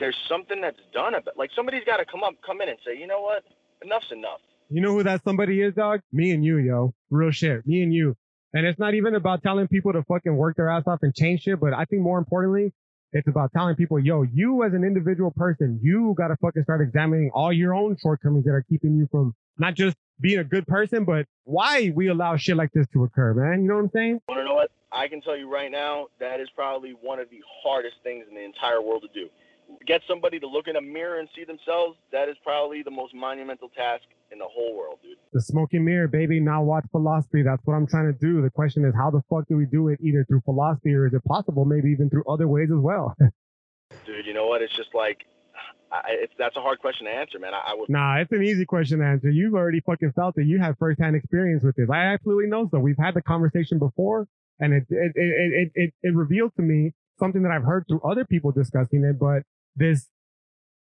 there's 0.00 0.16
something 0.28 0.60
that's 0.60 0.78
done 0.92 1.14
about. 1.14 1.36
Like 1.36 1.50
somebody's 1.54 1.84
got 1.84 1.98
to 1.98 2.04
come 2.04 2.22
up, 2.22 2.34
come 2.44 2.60
in 2.60 2.68
and 2.68 2.78
say, 2.86 2.96
you 2.96 3.06
know 3.06 3.20
what, 3.20 3.44
enough's 3.82 4.10
enough. 4.12 4.40
You 4.70 4.80
know 4.80 4.92
who 4.92 5.02
that 5.02 5.22
somebody 5.24 5.62
is, 5.62 5.74
dog? 5.74 6.00
Me 6.12 6.30
and 6.32 6.44
you, 6.44 6.58
yo. 6.58 6.94
Real 7.10 7.30
shit. 7.30 7.66
Me 7.66 7.82
and 7.82 7.92
you. 7.92 8.16
And 8.54 8.66
it's 8.66 8.78
not 8.78 8.94
even 8.94 9.14
about 9.14 9.42
telling 9.42 9.68
people 9.68 9.92
to 9.92 10.02
fucking 10.04 10.34
work 10.34 10.56
their 10.56 10.70
ass 10.70 10.84
off 10.86 11.00
and 11.02 11.14
change 11.14 11.42
shit, 11.42 11.60
but 11.60 11.74
I 11.74 11.84
think 11.84 12.02
more 12.02 12.18
importantly, 12.18 12.72
it's 13.12 13.28
about 13.28 13.52
telling 13.52 13.74
people, 13.76 13.98
yo, 13.98 14.22
you 14.22 14.64
as 14.64 14.72
an 14.74 14.84
individual 14.84 15.30
person, 15.30 15.80
you 15.82 16.14
gotta 16.16 16.36
fucking 16.36 16.62
start 16.64 16.80
examining 16.80 17.30
all 17.34 17.52
your 17.52 17.74
own 17.74 17.96
shortcomings 18.00 18.44
that 18.44 18.52
are 18.52 18.64
keeping 18.68 18.96
you 18.96 19.08
from 19.10 19.34
not 19.58 19.74
just 19.74 19.96
being 20.20 20.38
a 20.38 20.44
good 20.44 20.66
person, 20.66 21.04
but 21.04 21.26
why 21.44 21.92
we 21.94 22.08
allow 22.08 22.36
shit 22.36 22.56
like 22.56 22.72
this 22.72 22.86
to 22.92 23.04
occur, 23.04 23.34
man. 23.34 23.62
You 23.62 23.68
know 23.68 23.76
what 23.76 23.84
I'm 23.84 23.90
saying? 23.94 24.20
To 24.28 24.44
know 24.44 24.54
what? 24.54 24.70
I 24.90 25.08
can 25.08 25.20
tell 25.20 25.36
you 25.36 25.50
right 25.52 25.70
now, 25.70 26.06
that 26.18 26.40
is 26.40 26.48
probably 26.54 26.92
one 27.00 27.18
of 27.18 27.28
the 27.30 27.40
hardest 27.62 27.96
things 28.02 28.24
in 28.28 28.34
the 28.34 28.44
entire 28.44 28.80
world 28.80 29.02
to 29.02 29.20
do. 29.20 29.28
Get 29.86 30.00
somebody 30.08 30.38
to 30.40 30.46
look 30.46 30.66
in 30.66 30.76
a 30.76 30.80
mirror 30.80 31.18
and 31.18 31.28
see 31.36 31.44
themselves. 31.44 31.98
That 32.12 32.28
is 32.28 32.36
probably 32.42 32.82
the 32.82 32.90
most 32.90 33.14
monumental 33.14 33.68
task 33.68 34.04
in 34.30 34.38
the 34.38 34.46
whole 34.48 34.76
world, 34.76 34.98
dude. 35.02 35.16
The 35.32 35.40
smoking 35.40 35.84
mirror, 35.84 36.08
baby. 36.08 36.40
Now 36.40 36.62
watch 36.62 36.84
philosophy. 36.90 37.42
That's 37.42 37.62
what 37.64 37.74
I'm 37.74 37.86
trying 37.86 38.12
to 38.12 38.18
do. 38.18 38.42
The 38.42 38.50
question 38.50 38.84
is, 38.84 38.94
how 38.94 39.10
the 39.10 39.22
fuck 39.30 39.48
do 39.48 39.56
we 39.56 39.66
do 39.66 39.88
it? 39.88 39.98
Either 40.02 40.24
through 40.28 40.42
philosophy 40.44 40.94
or 40.94 41.06
is 41.06 41.14
it 41.14 41.24
possible 41.24 41.64
maybe 41.64 41.90
even 41.90 42.10
through 42.10 42.24
other 42.28 42.48
ways 42.48 42.68
as 42.70 42.80
well? 42.80 43.14
dude, 44.06 44.26
you 44.26 44.34
know 44.34 44.46
what? 44.46 44.62
It's 44.62 44.74
just 44.74 44.94
like 44.94 45.24
I, 45.90 46.00
it's 46.08 46.32
that's 46.38 46.56
a 46.56 46.60
hard 46.60 46.78
question 46.80 47.06
to 47.06 47.12
answer, 47.12 47.38
man. 47.38 47.54
I, 47.54 47.72
I, 47.72 47.74
would. 47.74 47.88
Nah, 47.88 48.16
it's 48.16 48.32
an 48.32 48.42
easy 48.42 48.66
question 48.66 48.98
to 48.98 49.04
answer. 49.04 49.30
You've 49.30 49.54
already 49.54 49.80
fucking 49.80 50.12
felt 50.12 50.36
it. 50.36 50.46
You 50.46 50.58
have 50.58 50.76
firsthand 50.78 51.16
experience 51.16 51.62
with 51.62 51.76
this. 51.76 51.88
I 51.90 52.12
absolutely 52.12 52.46
know 52.46 52.68
so. 52.70 52.78
We've 52.78 52.98
had 52.98 53.14
the 53.14 53.22
conversation 53.22 53.78
before, 53.78 54.26
and 54.60 54.74
it 54.74 54.84
it 54.90 55.12
it 55.14 55.52
it 55.52 55.72
it, 55.74 55.94
it 56.02 56.14
revealed 56.14 56.52
to 56.56 56.62
me 56.62 56.92
something 57.18 57.42
that 57.42 57.52
I've 57.52 57.64
heard 57.64 57.84
through 57.88 58.00
other 58.02 58.24
people 58.24 58.52
discussing 58.52 59.04
it. 59.04 59.18
But 59.18 59.42
this 59.78 60.06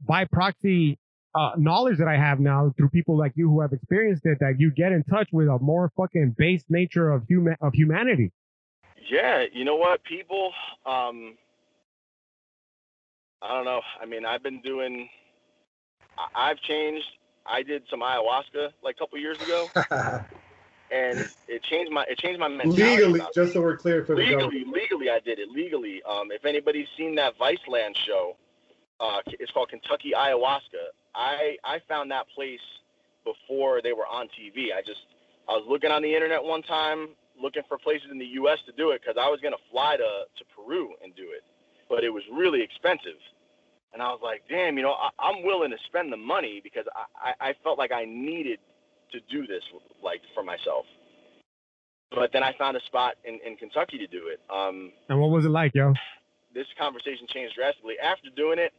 by 0.06 0.24
proxy 0.24 0.98
uh, 1.34 1.52
knowledge 1.56 1.98
that 1.98 2.08
I 2.08 2.16
have 2.16 2.40
now 2.40 2.72
through 2.76 2.88
people 2.90 3.16
like 3.16 3.32
you 3.36 3.48
who 3.48 3.60
have 3.60 3.72
experienced 3.72 4.22
it, 4.24 4.38
that 4.40 4.54
you 4.58 4.70
get 4.70 4.92
in 4.92 5.04
touch 5.04 5.28
with 5.32 5.48
a 5.48 5.58
more 5.60 5.92
fucking 5.96 6.34
base 6.38 6.64
nature 6.68 7.10
of 7.10 7.24
human 7.28 7.56
of 7.60 7.74
humanity. 7.74 8.32
Yeah, 9.10 9.44
you 9.52 9.64
know 9.64 9.76
what, 9.76 10.02
people. 10.04 10.52
Um, 10.84 11.36
I 13.42 13.48
don't 13.48 13.64
know. 13.64 13.80
I 14.00 14.06
mean, 14.06 14.24
I've 14.24 14.42
been 14.42 14.60
doing. 14.62 15.08
I've 16.34 16.58
changed. 16.60 17.06
I 17.46 17.62
did 17.62 17.82
some 17.88 18.00
ayahuasca 18.00 18.72
like 18.82 18.96
a 18.96 18.98
couple 18.98 19.18
years 19.18 19.40
ago, 19.40 19.68
and 20.90 21.28
it 21.46 21.62
changed 21.62 21.92
my 21.92 22.04
it 22.08 22.18
changed 22.18 22.40
my 22.40 22.48
mentality. 22.48 23.04
Legally, 23.04 23.20
just 23.34 23.52
so 23.52 23.62
we're 23.62 23.76
clear 23.76 24.04
for 24.04 24.16
legally, 24.16 24.36
the 24.36 24.48
legally, 24.48 24.80
legally, 24.80 25.10
I 25.10 25.20
did 25.20 25.38
it 25.38 25.50
legally. 25.50 26.02
Um, 26.02 26.30
if 26.32 26.44
anybody's 26.44 26.88
seen 26.96 27.14
that 27.14 27.38
Viceland 27.38 27.96
show, 27.96 28.36
uh, 29.00 29.20
it's 29.26 29.52
called 29.52 29.70
Kentucky 29.70 30.12
Ayahuasca. 30.16 30.94
I 31.14 31.56
I 31.64 31.80
found 31.88 32.10
that 32.10 32.26
place 32.34 32.60
before 33.24 33.80
they 33.82 33.92
were 33.92 34.06
on 34.06 34.26
TV. 34.28 34.72
I 34.76 34.82
just 34.84 35.00
I 35.48 35.52
was 35.52 35.64
looking 35.68 35.90
on 35.90 36.02
the 36.02 36.14
internet 36.14 36.42
one 36.42 36.62
time, 36.62 37.08
looking 37.40 37.62
for 37.68 37.78
places 37.78 38.08
in 38.10 38.18
the 38.18 38.26
U.S. 38.42 38.58
to 38.66 38.72
do 38.72 38.90
it 38.90 39.00
because 39.00 39.16
I 39.20 39.28
was 39.28 39.40
gonna 39.40 39.62
fly 39.70 39.96
to 39.96 40.02
to 40.02 40.44
Peru 40.54 40.94
and 41.02 41.14
do 41.14 41.30
it 41.34 41.42
but 41.88 42.04
it 42.04 42.10
was 42.10 42.22
really 42.32 42.62
expensive. 42.62 43.18
And 43.92 44.02
I 44.02 44.08
was 44.08 44.20
like, 44.22 44.42
damn, 44.48 44.76
you 44.76 44.82
know, 44.82 44.92
I, 44.92 45.30
am 45.30 45.44
willing 45.44 45.70
to 45.70 45.78
spend 45.86 46.12
the 46.12 46.16
money 46.16 46.60
because 46.62 46.84
I, 46.94 47.32
I, 47.40 47.50
I 47.50 47.54
felt 47.64 47.78
like 47.78 47.90
I 47.90 48.04
needed 48.04 48.58
to 49.12 49.20
do 49.30 49.46
this, 49.46 49.62
like 50.02 50.20
for 50.34 50.42
myself. 50.42 50.84
But 52.10 52.30
then 52.32 52.42
I 52.42 52.54
found 52.58 52.76
a 52.76 52.80
spot 52.86 53.14
in, 53.24 53.38
in 53.44 53.56
Kentucky 53.56 53.98
to 53.98 54.06
do 54.06 54.28
it. 54.28 54.40
Um, 54.54 54.92
and 55.08 55.18
what 55.20 55.30
was 55.30 55.46
it 55.46 55.50
like, 55.50 55.74
yo? 55.74 55.94
This 56.54 56.66
conversation 56.78 57.26
changed 57.28 57.54
drastically. 57.54 57.94
After 58.02 58.28
doing 58.36 58.58
it, 58.58 58.72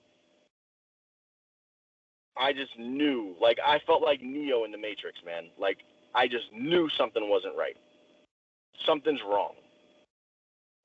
I 2.39 2.53
just 2.53 2.77
knew, 2.79 3.35
like, 3.41 3.57
I 3.65 3.79
felt 3.85 4.01
like 4.01 4.21
Neo 4.21 4.63
in 4.63 4.71
the 4.71 4.77
Matrix, 4.77 5.19
man. 5.25 5.49
Like, 5.59 5.79
I 6.15 6.27
just 6.27 6.45
knew 6.53 6.89
something 6.97 7.29
wasn't 7.29 7.55
right. 7.57 7.75
Something's 8.85 9.21
wrong. 9.27 9.53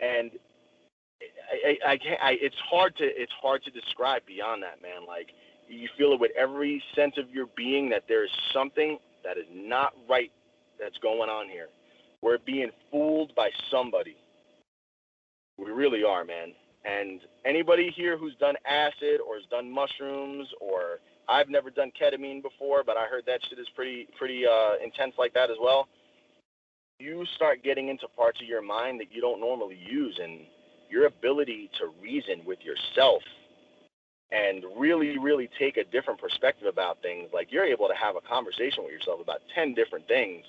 And 0.00 0.32
I, 1.64 1.92
I, 1.92 1.96
can't. 1.96 2.20
I, 2.20 2.32
it's 2.40 2.57
hard 2.68 2.96
to 2.96 3.05
it's 3.05 3.32
hard 3.40 3.62
to 3.64 3.70
describe 3.70 4.26
beyond 4.26 4.62
that, 4.62 4.82
man. 4.82 5.07
Like 5.07 5.30
you 5.68 5.88
feel 5.96 6.12
it 6.12 6.20
with 6.20 6.32
every 6.36 6.82
sense 6.94 7.14
of 7.16 7.30
your 7.30 7.46
being 7.57 7.88
that 7.90 8.05
there 8.09 8.24
is 8.24 8.30
something 8.52 8.98
that 9.24 9.38
is 9.38 9.46
not 9.52 9.94
right 10.09 10.30
that's 10.78 10.98
going 10.98 11.30
on 11.30 11.48
here. 11.48 11.68
We're 12.22 12.38
being 12.38 12.70
fooled 12.90 13.34
by 13.34 13.50
somebody. 13.70 14.16
We 15.59 15.70
really 15.70 16.02
are, 16.05 16.24
man. 16.24 16.52
And 16.84 17.20
anybody 17.46 17.92
here 17.94 18.18
who's 18.18 18.34
done 18.36 18.57
acid 18.66 19.20
or 19.26 19.36
has 19.36 19.44
done 19.50 19.70
mushrooms 19.70 20.48
or 20.61 20.98
I've 21.29 21.49
never 21.49 21.70
done 21.70 21.91
ketamine 22.01 22.43
before, 22.43 22.85
but 22.85 22.97
I 22.97 23.07
heard 23.07 23.25
that 23.27 23.41
shit 23.49 23.59
is 23.59 23.68
pretty 23.75 24.09
pretty 24.18 24.47
uh, 24.47 24.75
intense 24.83 25.14
like 25.18 25.35
that 25.35 25.51
as 25.51 25.57
well. 25.61 25.89
You 27.01 27.25
start 27.35 27.62
getting 27.62 27.89
into 27.89 28.07
parts 28.09 28.41
of 28.41 28.47
your 28.47 28.62
mind 28.62 29.01
that 29.01 29.12
you 29.12 29.20
don't 29.20 29.41
normally 29.41 29.79
use, 29.79 30.18
and 30.22 30.41
your 30.91 31.07
ability 31.07 31.70
to 31.79 31.91
reason 32.03 32.43
with 32.47 32.61
yourself 32.62 33.22
and 34.31 34.64
really, 34.77 35.18
really 35.18 35.49
take 35.59 35.77
a 35.77 35.85
different 35.85 36.20
perspective 36.20 36.66
about 36.66 37.01
things. 37.03 37.31
Like 37.33 37.53
you're 37.53 37.64
able 37.64 37.89
to 37.89 37.95
have 37.95 38.16
a 38.16 38.20
conversation 38.20 38.85
with 38.85 38.93
yourself 38.93 39.20
about 39.20 39.41
10 39.55 39.75
different 39.75 40.09
things, 40.09 40.45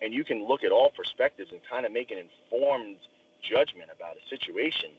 and 0.00 0.14
you 0.14 0.24
can 0.24 0.46
look 0.46 0.64
at 0.64 0.72
all 0.72 0.90
perspectives 0.90 1.50
and 1.52 1.60
kind 1.68 1.84
of 1.84 1.92
make 1.92 2.10
an 2.10 2.18
informed 2.18 2.96
judgment 3.42 3.90
about 3.94 4.16
a 4.16 4.28
situation. 4.28 4.90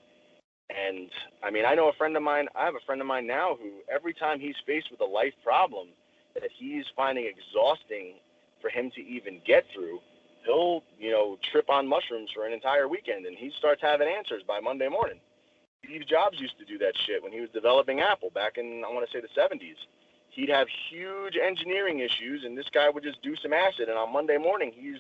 And 0.70 1.10
I 1.44 1.50
mean, 1.50 1.66
I 1.66 1.74
know 1.74 1.90
a 1.90 1.94
friend 1.94 2.16
of 2.16 2.24
mine, 2.24 2.48
I 2.56 2.66
have 2.66 2.76
a 2.76 2.86
friend 2.86 3.02
of 3.02 3.08
mine 3.08 3.26
now 3.26 3.58
who 3.60 3.72
every 3.94 4.14
time 4.14 4.40
he's 4.40 4.56
faced 4.66 4.92
with 4.92 5.02
a 5.02 5.06
life 5.06 5.34
problem 5.44 5.88
that 6.36 6.50
he's 6.58 6.86
finding 6.96 7.26
exhausting 7.26 8.16
for 8.62 8.70
him 8.70 8.92
to 8.92 9.02
even 9.02 9.42
get 9.46 9.66
through, 9.74 10.00
he'll 10.46 10.84
you 10.98 11.12
know 11.12 11.38
trip 11.52 11.70
on 11.70 11.88
mushrooms 11.88 12.30
for 12.34 12.46
an 12.46 12.54
entire 12.54 12.88
weekend 12.88 13.26
and 13.26 13.38
he 13.38 13.52
starts 13.58 13.82
having 13.82 14.08
answers 14.08 14.44
by 14.48 14.60
monday 14.60 14.88
morning. 14.88 15.20
Steve 15.84 16.08
jobs 16.08 16.40
used 16.40 16.58
to 16.60 16.66
do 16.66 16.78
that 16.78 16.94
shit 17.06 17.24
when 17.24 17.32
he 17.32 17.40
was 17.40 17.50
developing 17.54 18.02
apple 18.02 18.30
back 18.32 18.58
in 18.58 18.84
i 18.86 18.94
want 18.94 19.06
to 19.10 19.12
say 19.12 19.22
the 19.22 19.40
70s 19.40 19.76
he'd 20.30 20.50
have 20.50 20.68
huge 20.90 21.36
engineering 21.36 22.00
issues 22.00 22.44
and 22.46 22.58
this 22.58 22.68
guy 22.74 22.90
would 22.90 23.04
just 23.04 23.22
do 23.22 23.36
some 23.42 23.54
acid 23.54 23.90
and 23.90 23.98
on 23.98 24.12
monday 24.12 24.38
morning 24.38 24.72
he's 24.76 25.00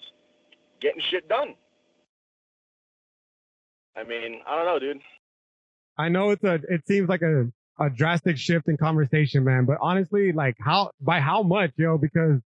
getting 0.82 1.02
shit 1.10 1.28
done. 1.28 1.56
I 3.96 4.04
mean 4.04 4.42
i 4.48 4.56
don't 4.56 4.66
know 4.66 4.80
dude 4.80 5.02
i 6.00 6.10
know 6.10 6.32
it's 6.32 6.44
a 6.44 6.56
it 6.68 6.88
seems 6.88 7.08
like 7.08 7.22
a 7.22 7.48
a 7.80 7.90
drastic 7.90 8.38
shift 8.38 8.68
in 8.68 8.76
conversation 8.76 9.44
man 9.44 9.66
but 9.66 9.78
honestly 9.82 10.32
like 10.32 10.56
how 10.60 10.90
by 11.00 11.20
how 11.20 11.44
much 11.44 11.72
yo 11.78 11.98
because 11.98 12.42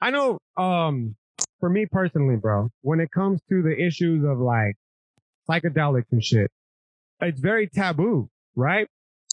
i 0.00 0.10
know 0.10 0.38
um 0.56 1.14
for 1.60 1.68
me 1.68 1.86
personally, 1.86 2.36
bro, 2.36 2.70
when 2.82 3.00
it 3.00 3.10
comes 3.10 3.40
to 3.48 3.62
the 3.62 3.76
issues 3.76 4.24
of 4.24 4.38
like 4.38 4.76
psychedelics 5.48 6.06
and 6.12 6.24
shit, 6.24 6.50
it's 7.20 7.40
very 7.40 7.68
taboo, 7.68 8.28
right? 8.54 8.86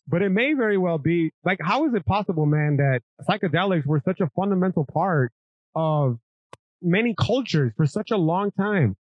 But 0.07 0.21
it 0.21 0.29
may 0.29 0.53
very 0.53 0.77
well 0.77 0.97
be 0.97 1.31
like, 1.43 1.59
how 1.61 1.85
is 1.87 1.93
it 1.93 2.05
possible, 2.05 2.45
man, 2.45 2.77
that 2.77 3.01
psychedelics 3.27 3.85
were 3.85 4.01
such 4.05 4.21
a 4.21 4.29
fundamental 4.35 4.85
part 4.85 5.31
of 5.75 6.19
many 6.81 7.15
cultures 7.19 7.73
for 7.75 7.85
such 7.85 8.11
a 8.11 8.17
long 8.17 8.51
time? 8.51 8.95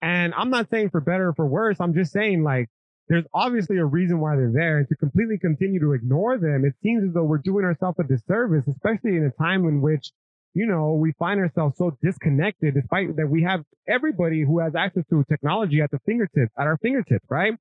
And 0.00 0.32
I'm 0.34 0.50
not 0.50 0.70
saying 0.70 0.90
for 0.90 1.00
better 1.00 1.28
or 1.28 1.34
for 1.34 1.46
worse. 1.46 1.78
I'm 1.80 1.94
just 1.94 2.12
saying 2.12 2.42
like, 2.42 2.68
there's 3.08 3.24
obviously 3.34 3.78
a 3.78 3.84
reason 3.84 4.20
why 4.20 4.36
they're 4.36 4.52
there 4.52 4.78
and 4.78 4.88
to 4.88 4.96
completely 4.96 5.38
continue 5.38 5.80
to 5.80 5.92
ignore 5.92 6.38
them, 6.38 6.64
it 6.64 6.74
seems 6.82 7.04
as 7.04 7.14
though 7.14 7.24
we're 7.24 7.38
doing 7.38 7.64
ourselves 7.64 7.98
a 7.98 8.04
disservice, 8.04 8.66
especially 8.68 9.16
in 9.16 9.24
a 9.24 9.42
time 9.42 9.64
in 9.64 9.80
which 9.80 10.10
you 10.54 10.66
know, 10.66 10.94
we 10.94 11.12
find 11.12 11.38
ourselves 11.40 11.76
so 11.78 11.96
disconnected 12.02 12.74
despite 12.74 13.14
that 13.16 13.28
we 13.28 13.42
have 13.42 13.62
everybody 13.86 14.42
who 14.42 14.58
has 14.58 14.74
access 14.74 15.04
to 15.10 15.24
technology 15.28 15.80
at 15.80 15.90
the 15.90 16.00
fingertips, 16.04 16.52
at 16.58 16.66
our 16.66 16.76
fingertips, 16.78 17.24
right? 17.28 17.54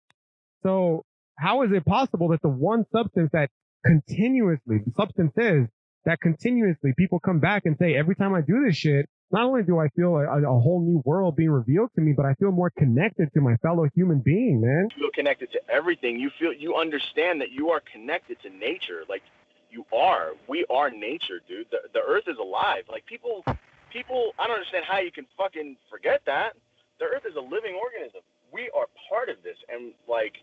So 0.63 1.03
how 1.37 1.63
is 1.63 1.71
it 1.71 1.85
possible 1.85 2.29
that 2.29 2.41
the 2.41 2.49
one 2.49 2.85
substance 2.91 3.29
that 3.33 3.49
continuously, 3.85 4.79
the 4.85 4.91
substance 4.97 5.33
is 5.37 5.67
that 6.05 6.19
continuously 6.21 6.93
people 6.97 7.19
come 7.19 7.39
back 7.39 7.63
and 7.65 7.77
say, 7.77 7.95
every 7.95 8.15
time 8.15 8.33
I 8.33 8.41
do 8.41 8.63
this 8.65 8.75
shit, 8.75 9.07
not 9.31 9.43
only 9.43 9.63
do 9.63 9.79
I 9.79 9.89
feel 9.89 10.15
a, 10.15 10.41
a, 10.41 10.59
whole 10.59 10.81
new 10.81 11.01
world 11.05 11.35
being 11.35 11.49
revealed 11.49 11.89
to 11.95 12.01
me, 12.01 12.13
but 12.13 12.25
I 12.25 12.33
feel 12.35 12.51
more 12.51 12.69
connected 12.69 13.33
to 13.33 13.41
my 13.41 13.57
fellow 13.57 13.85
human 13.93 14.19
being, 14.19 14.61
man. 14.61 14.87
You 14.95 15.03
feel 15.03 15.11
connected 15.11 15.51
to 15.51 15.59
everything. 15.69 16.17
You 16.19 16.31
feel, 16.39 16.53
you 16.53 16.75
understand 16.75 17.41
that 17.41 17.51
you 17.51 17.69
are 17.69 17.81
connected 17.91 18.41
to 18.43 18.49
nature. 18.49 19.03
Like 19.09 19.23
you 19.69 19.85
are. 19.93 20.31
We 20.47 20.65
are 20.69 20.89
nature, 20.89 21.41
dude. 21.47 21.67
The 21.71 21.79
the 21.93 21.99
earth 21.99 22.23
is 22.27 22.37
alive. 22.37 22.83
Like 22.89 23.05
people 23.05 23.43
people 23.91 24.31
I 24.39 24.47
don't 24.47 24.55
understand 24.55 24.85
how 24.87 24.99
you 24.99 25.11
can 25.11 25.25
fucking 25.37 25.77
forget 25.89 26.21
that. 26.25 26.53
The 26.99 27.05
earth 27.05 27.25
is 27.29 27.35
a 27.35 27.41
living 27.41 27.77
organism. 27.81 28.21
We 28.51 28.69
are 28.75 28.87
part 29.09 29.29
of 29.29 29.37
this 29.43 29.57
and 29.69 29.91
like 30.07 30.35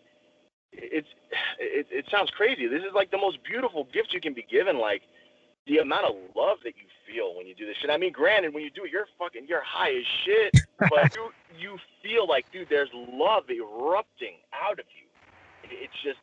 it's 0.73 1.09
it, 1.59 1.87
it 1.91 2.05
sounds 2.11 2.31
crazy. 2.31 2.67
This 2.67 2.83
is 2.83 2.93
like 2.95 3.11
the 3.11 3.19
most 3.19 3.39
beautiful 3.45 3.89
gift 3.93 4.13
you 4.13 4.21
can 4.21 4.35
be 4.35 4.47
given 4.51 4.79
like 4.79 5.03
the 5.67 5.79
amount 5.79 6.07
of 6.07 6.15
love 6.37 6.59
that 6.65 6.75
you 6.77 6.89
feel 7.07 7.37
when 7.37 7.47
you 7.47 7.55
do 7.55 7.67
this 7.67 7.77
shit. 7.81 7.91
I 7.91 7.97
mean, 7.97 8.13
granted, 8.13 8.53
when 8.53 8.63
you 8.63 8.71
do 8.71 8.85
it, 8.85 8.91
you're 8.91 9.07
fucking, 9.19 9.47
you're 9.49 9.63
high 9.63 9.91
as 9.91 10.05
shit, 10.25 10.61
but 10.79 11.15
you 11.15 11.31
you 11.59 11.79
feel 12.03 12.29
like, 12.29 12.51
dude, 12.53 12.69
there's 12.69 12.91
love 12.93 13.45
erupting 13.49 14.35
out 14.53 14.79
of 14.79 14.87
you. 14.91 15.07
It's 15.71 15.95
just 16.03 16.19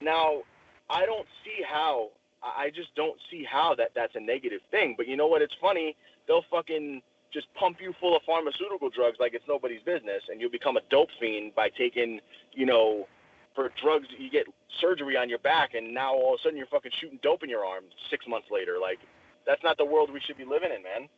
now, 0.00 0.42
I 0.88 1.06
don't 1.06 1.26
see 1.44 1.62
how. 1.68 2.10
I 2.42 2.68
just 2.68 2.94
don't 2.94 3.18
see 3.30 3.42
how 3.42 3.74
that 3.76 3.92
that's 3.94 4.14
a 4.16 4.20
negative 4.20 4.60
thing. 4.70 4.94
But 4.98 5.08
you 5.08 5.16
know 5.16 5.26
what? 5.26 5.40
It's 5.40 5.54
funny. 5.62 5.96
They'll 6.28 6.44
fucking 6.50 7.00
just 7.32 7.46
pump 7.54 7.78
you 7.80 7.94
full 7.98 8.14
of 8.14 8.22
pharmaceutical 8.22 8.90
drugs 8.90 9.16
like 9.18 9.32
it's 9.32 9.44
nobody's 9.48 9.80
business, 9.82 10.22
and 10.30 10.40
you'll 10.40 10.50
become 10.50 10.76
a 10.76 10.82
dope 10.90 11.08
fiend 11.18 11.54
by 11.54 11.70
taking, 11.70 12.20
you 12.52 12.66
know, 12.66 13.08
for 13.54 13.70
drugs. 13.82 14.06
You 14.18 14.30
get 14.30 14.46
surgery 14.80 15.16
on 15.16 15.28
your 15.28 15.38
back, 15.38 15.74
and 15.74 15.94
now 15.94 16.12
all 16.14 16.34
of 16.34 16.40
a 16.40 16.42
sudden 16.42 16.56
you're 16.58 16.66
fucking 16.66 16.92
shooting 17.00 17.18
dope 17.22 17.42
in 17.42 17.50
your 17.50 17.64
arm 17.64 17.84
six 18.10 18.26
months 18.28 18.48
later. 18.50 18.76
Like, 18.80 18.98
that's 19.46 19.62
not 19.62 19.76
the 19.76 19.84
world 19.84 20.10
we 20.12 20.20
should 20.20 20.36
be 20.36 20.44
living 20.44 20.70
in, 20.74 20.82
man. 20.82 21.08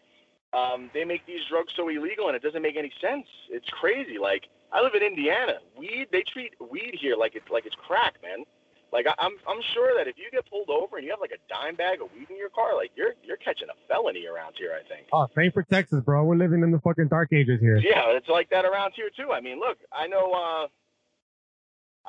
Um, 0.53 0.91
they 0.95 1.05
make 1.05 1.27
these 1.27 1.41
drugs 1.51 1.73
so 1.77 1.89
illegal, 1.89 2.29
and 2.29 2.37
it 2.37 2.43
doesn't 2.43 2.63
make 2.63 2.77
any 2.77 2.93
sense. 3.01 3.27
It's 3.51 3.69
crazy. 3.81 4.19
Like, 4.19 4.45
I 4.73 4.83
live 4.83 4.95
in 4.95 5.03
Indiana. 5.03 5.59
Weed, 5.77 6.09
they 6.13 6.23
treat 6.33 6.55
weed 6.71 6.97
here 7.01 7.17
like 7.17 7.35
it's 7.35 7.49
like 7.51 7.67
it's 7.67 7.77
crack, 7.87 8.15
man. 8.23 8.45
Like 8.93 9.07
I, 9.07 9.15
I'm, 9.19 9.33
I'm 9.49 9.61
sure 9.75 9.93
that 9.99 10.07
if 10.09 10.17
you 10.17 10.31
get 10.31 10.49
pulled 10.49 10.71
over 10.71 10.97
and 10.97 11.05
you 11.05 11.11
have 11.11 11.21
like 11.21 11.33
a 11.33 11.43
dime 11.53 11.75
bag 11.75 12.01
of 12.01 12.09
weed 12.15 12.31
in 12.31 12.37
your 12.37 12.51
car, 12.51 12.75
like 12.77 12.91
you're 12.97 13.15
you're 13.25 13.37
catching 13.37 13.69
a 13.69 13.77
felony 13.89 14.27
around 14.27 14.55
here. 14.57 14.73
I 14.73 14.87
think. 14.89 15.07
Oh, 15.13 15.27
same 15.37 15.51
for 15.53 15.63
Texas, 15.65 16.01
bro. 16.05 16.25
We're 16.25 16.37
living 16.37 16.63
in 16.63 16.71
the 16.71 16.79
fucking 16.81 17.09
dark 17.09 17.33
ages 17.33 17.61
here. 17.61 17.77
Yeah, 17.79 18.15
it's 18.17 18.29
like 18.29 18.49
that 18.51 18.65
around 18.65 18.93
here 18.95 19.11
too. 19.17 19.33
I 19.33 19.41
mean, 19.41 19.59
look, 19.59 19.79
I 19.93 20.07
know. 20.07 20.33
uh 20.33 20.67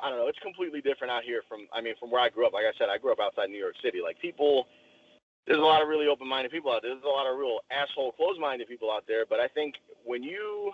I 0.02 0.08
don't 0.08 0.18
know. 0.18 0.28
It's 0.28 0.38
completely 0.38 0.80
different 0.80 1.10
out 1.10 1.24
here 1.24 1.42
from. 1.48 1.66
I 1.72 1.80
mean, 1.80 1.94
from 1.98 2.10
where 2.10 2.20
I 2.20 2.28
grew 2.28 2.46
up. 2.46 2.52
Like 2.52 2.64
I 2.64 2.76
said, 2.78 2.88
I 2.88 2.98
grew 2.98 3.12
up 3.12 3.20
outside 3.20 3.50
New 3.50 3.58
York 3.58 3.74
City. 3.82 3.98
Like 4.02 4.18
people, 4.20 4.66
there's 5.46 5.58
a 5.58 5.62
lot 5.62 5.82
of 5.82 5.88
really 5.88 6.06
open-minded 6.06 6.50
people 6.50 6.72
out 6.72 6.82
there. 6.82 6.92
There's 6.92 7.04
a 7.04 7.08
lot 7.08 7.30
of 7.30 7.38
real 7.38 7.60
asshole, 7.70 8.12
closed-minded 8.12 8.68
people 8.68 8.90
out 8.90 9.04
there. 9.08 9.24
But 9.28 9.40
I 9.40 9.48
think 9.48 9.74
when 10.04 10.22
you 10.22 10.72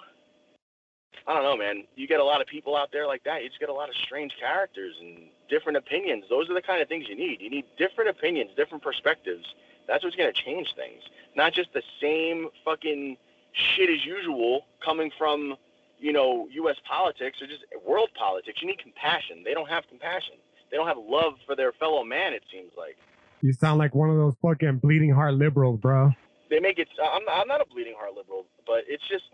I 1.27 1.33
don't 1.35 1.43
know, 1.43 1.57
man. 1.57 1.85
You 1.97 2.07
get 2.07 2.21
a 2.21 2.25
lot 2.25 2.41
of 2.41 2.47
people 2.47 2.77
out 2.77 2.91
there 2.93 3.07
like 3.07 3.25
that. 3.25 3.43
You 3.43 3.49
just 3.49 3.61
get 3.61 3.69
a 3.69 3.75
lot 3.75 3.89
of 3.89 3.95
strange 3.97 4.33
characters 4.39 4.95
and 5.01 5.29
different 5.49 5.79
opinions. 5.79 6.25
Those 6.29 6.51
are 6.51 6.55
the 6.55 6.63
kind 6.63 6.83
of 6.83 6.89
things 6.89 7.07
you 7.09 7.17
need. 7.17 7.41
You 7.41 7.51
need 7.51 7.65
different 7.79 8.11
opinions, 8.11 8.51
different 8.57 8.83
perspectives. 8.83 9.45
That's 9.89 10.05
what's 10.05 10.17
going 10.17 10.33
to 10.33 10.39
change 10.39 10.75
things. 10.77 11.03
Not 11.37 11.53
just 11.55 11.73
the 11.73 11.83
same 12.01 12.49
fucking 12.65 13.17
shit 13.53 13.89
as 13.89 14.05
usual 14.05 14.67
coming 14.85 15.11
from, 15.17 15.57
you 16.05 16.13
know, 16.13 16.47
U.S. 16.53 16.77
politics 16.87 17.41
or 17.41 17.47
just 17.47 17.65
world 17.81 18.11
politics. 18.13 18.61
You 18.61 18.69
need 18.69 18.79
compassion. 18.79 19.41
They 19.43 19.55
don't 19.57 19.71
have 19.73 19.85
compassion. 19.89 20.37
They 20.71 20.77
don't 20.77 20.87
have 20.87 21.01
love 21.01 21.41
for 21.47 21.57
their 21.57 21.73
fellow 21.73 22.05
man. 22.05 22.35
It 22.35 22.45
seems 22.53 22.73
like. 22.77 23.01
You 23.41 23.55
sound 23.55 23.79
like 23.79 23.95
one 23.95 24.11
of 24.11 24.17
those 24.17 24.35
fucking 24.45 24.85
bleeding 24.85 25.09
heart 25.09 25.33
liberals, 25.33 25.81
bro. 25.81 26.13
They 26.51 26.61
make 26.61 26.79
it. 26.79 26.89
I'm, 27.01 27.25
I'm 27.25 27.49
not 27.49 27.63
a 27.63 27.65
bleeding 27.73 27.95
heart 27.97 28.13
liberal, 28.13 28.45
but 28.67 28.85
it's 28.87 29.03
just 29.09 29.25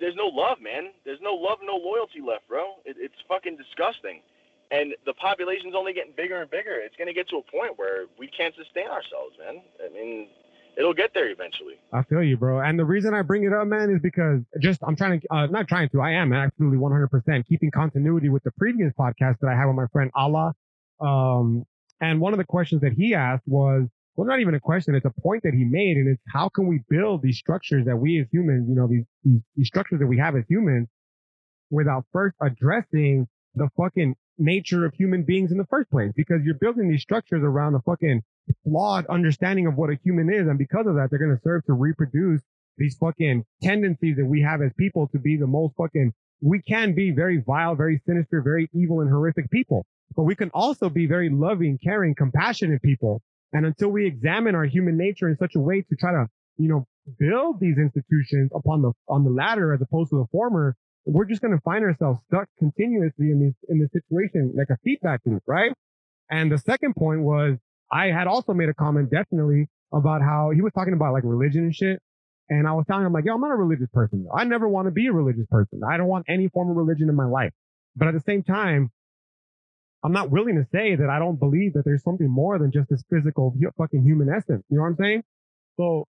there's 0.00 0.16
no 0.16 0.32
love, 0.32 0.64
man. 0.64 0.96
There's 1.04 1.20
no 1.20 1.34
love, 1.36 1.58
no 1.62 1.76
loyalty 1.76 2.24
left, 2.24 2.48
bro. 2.48 2.80
It, 2.86 2.96
it's 2.98 3.20
fucking 3.28 3.60
disgusting. 3.60 4.24
And 4.72 4.96
the 5.04 5.12
population's 5.12 5.74
only 5.76 5.92
getting 5.92 6.16
bigger 6.16 6.40
and 6.40 6.50
bigger. 6.50 6.80
It's 6.80 6.96
going 6.96 7.06
to 7.06 7.14
get 7.14 7.28
to 7.28 7.36
a 7.36 7.44
point 7.52 7.78
where 7.78 8.08
we 8.18 8.26
can't 8.32 8.54
sustain 8.56 8.88
ourselves, 8.88 9.36
man. 9.38 9.60
I 9.78 9.92
mean, 9.92 10.28
it'll 10.76 10.94
get 10.94 11.12
there 11.14 11.30
eventually. 11.30 11.74
I 11.92 12.02
feel 12.02 12.22
you, 12.22 12.36
bro. 12.36 12.60
And 12.60 12.78
the 12.78 12.84
reason 12.84 13.14
I 13.14 13.22
bring 13.22 13.44
it 13.44 13.52
up, 13.52 13.66
man, 13.66 13.90
is 13.90 14.00
because 14.02 14.40
just 14.60 14.80
I'm 14.86 14.96
trying 14.96 15.20
to, 15.20 15.34
uh, 15.34 15.46
not 15.46 15.68
trying 15.68 15.88
to, 15.90 16.00
I 16.00 16.12
am 16.12 16.32
absolutely 16.32 16.78
100% 16.78 17.46
keeping 17.46 17.70
continuity 17.70 18.28
with 18.28 18.42
the 18.44 18.52
previous 18.52 18.92
podcast 18.98 19.38
that 19.40 19.48
I 19.48 19.56
had 19.56 19.66
with 19.66 19.76
my 19.76 19.86
friend 19.92 20.10
Allah. 20.14 20.52
Um, 21.00 21.64
and 22.00 22.20
one 22.20 22.32
of 22.32 22.38
the 22.38 22.44
questions 22.44 22.82
that 22.82 22.92
he 22.92 23.14
asked 23.14 23.44
was, 23.46 23.88
well, 24.16 24.26
not 24.26 24.40
even 24.40 24.54
a 24.54 24.60
question. 24.60 24.94
It's 24.94 25.06
a 25.06 25.20
point 25.20 25.42
that 25.42 25.54
he 25.54 25.64
made. 25.64 25.96
And 25.96 26.08
it's 26.08 26.22
how 26.32 26.48
can 26.48 26.66
we 26.66 26.80
build 26.88 27.22
these 27.22 27.38
structures 27.38 27.86
that 27.86 27.96
we 27.96 28.20
as 28.20 28.26
humans, 28.30 28.66
you 28.68 28.74
know, 28.74 28.86
these, 28.86 29.04
these, 29.24 29.40
these 29.56 29.66
structures 29.66 30.00
that 30.00 30.06
we 30.06 30.18
have 30.18 30.36
as 30.36 30.44
humans 30.48 30.88
without 31.70 32.04
first 32.12 32.36
addressing 32.40 33.26
the 33.54 33.68
fucking 33.76 34.14
nature 34.38 34.84
of 34.84 34.94
human 34.94 35.22
beings 35.22 35.52
in 35.52 35.58
the 35.58 35.66
first 35.66 35.90
place? 35.90 36.12
Because 36.14 36.40
you're 36.44 36.54
building 36.54 36.90
these 36.90 37.02
structures 37.02 37.42
around 37.42 37.74
a 37.74 37.80
fucking 37.80 38.22
flawed 38.64 39.06
understanding 39.06 39.66
of 39.66 39.74
what 39.76 39.90
a 39.90 39.98
human 40.02 40.32
is. 40.32 40.48
And 40.48 40.58
because 40.58 40.86
of 40.86 40.94
that, 40.94 41.08
they're 41.10 41.18
going 41.18 41.36
to 41.36 41.42
serve 41.42 41.64
to 41.66 41.72
reproduce 41.72 42.42
these 42.78 42.96
fucking 42.96 43.44
tendencies 43.62 44.16
that 44.16 44.26
we 44.26 44.42
have 44.42 44.60
as 44.62 44.72
people 44.78 45.08
to 45.08 45.18
be 45.18 45.36
the 45.36 45.46
most 45.46 45.74
fucking, 45.76 46.12
we 46.42 46.60
can 46.60 46.94
be 46.94 47.10
very 47.10 47.42
vile, 47.46 47.74
very 47.74 48.00
sinister, 48.06 48.42
very 48.42 48.68
evil 48.74 49.00
and 49.00 49.10
horrific 49.10 49.50
people, 49.50 49.86
but 50.14 50.24
we 50.24 50.34
can 50.34 50.50
also 50.50 50.88
be 50.88 51.06
very 51.06 51.30
loving, 51.30 51.78
caring, 51.82 52.14
compassionate 52.14 52.82
people 52.82 53.22
and 53.52 53.64
until 53.64 53.88
we 53.88 54.06
examine 54.06 54.54
our 54.54 54.64
human 54.64 54.96
nature 54.96 55.28
in 55.28 55.36
such 55.36 55.54
a 55.54 55.60
way 55.60 55.82
to 55.82 55.96
try 55.96 56.12
to, 56.12 56.26
you 56.58 56.68
know, 56.68 56.86
build 57.18 57.60
these 57.60 57.78
institutions 57.78 58.50
upon 58.54 58.82
the, 58.82 58.92
on 59.08 59.24
the 59.24 59.30
latter 59.30 59.72
as 59.72 59.80
opposed 59.80 60.10
to 60.10 60.18
the 60.18 60.26
former, 60.32 60.76
we're 61.04 61.24
just 61.24 61.40
going 61.40 61.54
to 61.54 61.60
find 61.62 61.84
ourselves 61.84 62.20
stuck 62.26 62.48
continuously 62.58 63.30
in 63.30 63.40
this, 63.40 63.54
in 63.70 63.78
this 63.78 63.90
situation, 63.92 64.52
like 64.56 64.68
a 64.70 64.76
feedback 64.82 65.20
loop, 65.24 65.42
right? 65.46 65.72
And 66.28 66.50
the 66.50 66.58
second 66.58 66.96
point 66.96 67.20
was 67.20 67.56
I 67.90 68.06
had 68.06 68.26
also 68.26 68.52
made 68.52 68.68
a 68.68 68.74
comment 68.74 69.10
definitely 69.10 69.68
about 69.92 70.22
how 70.22 70.50
he 70.54 70.60
was 70.60 70.72
talking 70.72 70.94
about 70.94 71.12
like 71.12 71.24
religion 71.24 71.64
and 71.64 71.74
shit. 71.74 72.00
And 72.48 72.66
I 72.66 72.72
was 72.72 72.84
telling 72.86 73.04
him 73.04 73.12
like, 73.12 73.24
yo, 73.24 73.34
I'm 73.34 73.40
not 73.40 73.50
a 73.50 73.56
religious 73.56 73.88
person. 73.92 74.26
I 74.34 74.44
never 74.44 74.68
want 74.68 74.86
to 74.86 74.92
be 74.92 75.06
a 75.08 75.12
religious 75.12 75.46
person. 75.50 75.80
I 75.88 75.96
don't 75.96 76.06
want 76.06 76.26
any 76.28 76.48
form 76.48 76.70
of 76.70 76.76
religion 76.76 77.08
in 77.08 77.16
my 77.16 77.26
life. 77.26 77.52
But 77.96 78.08
at 78.08 78.14
the 78.14 78.20
same 78.20 78.42
time, 78.42 78.90
I'm 80.04 80.12
not 80.12 80.30
willing 80.30 80.56
to 80.56 80.66
say 80.70 80.94
that 80.94 81.10
I 81.10 81.18
don't 81.18 81.38
believe 81.40 81.72
that 81.72 81.84
there's 81.84 82.04
something 82.04 82.30
more 82.30 82.58
than 82.58 82.70
just 82.70 82.88
this 82.88 83.02
physical 83.10 83.54
fucking 83.76 84.04
human 84.04 84.28
essence. 84.28 84.62
You 84.68 84.76
know 84.76 84.82
what 84.82 84.90
I'm 84.90 84.96
saying? 84.96 85.22
So 85.76 86.06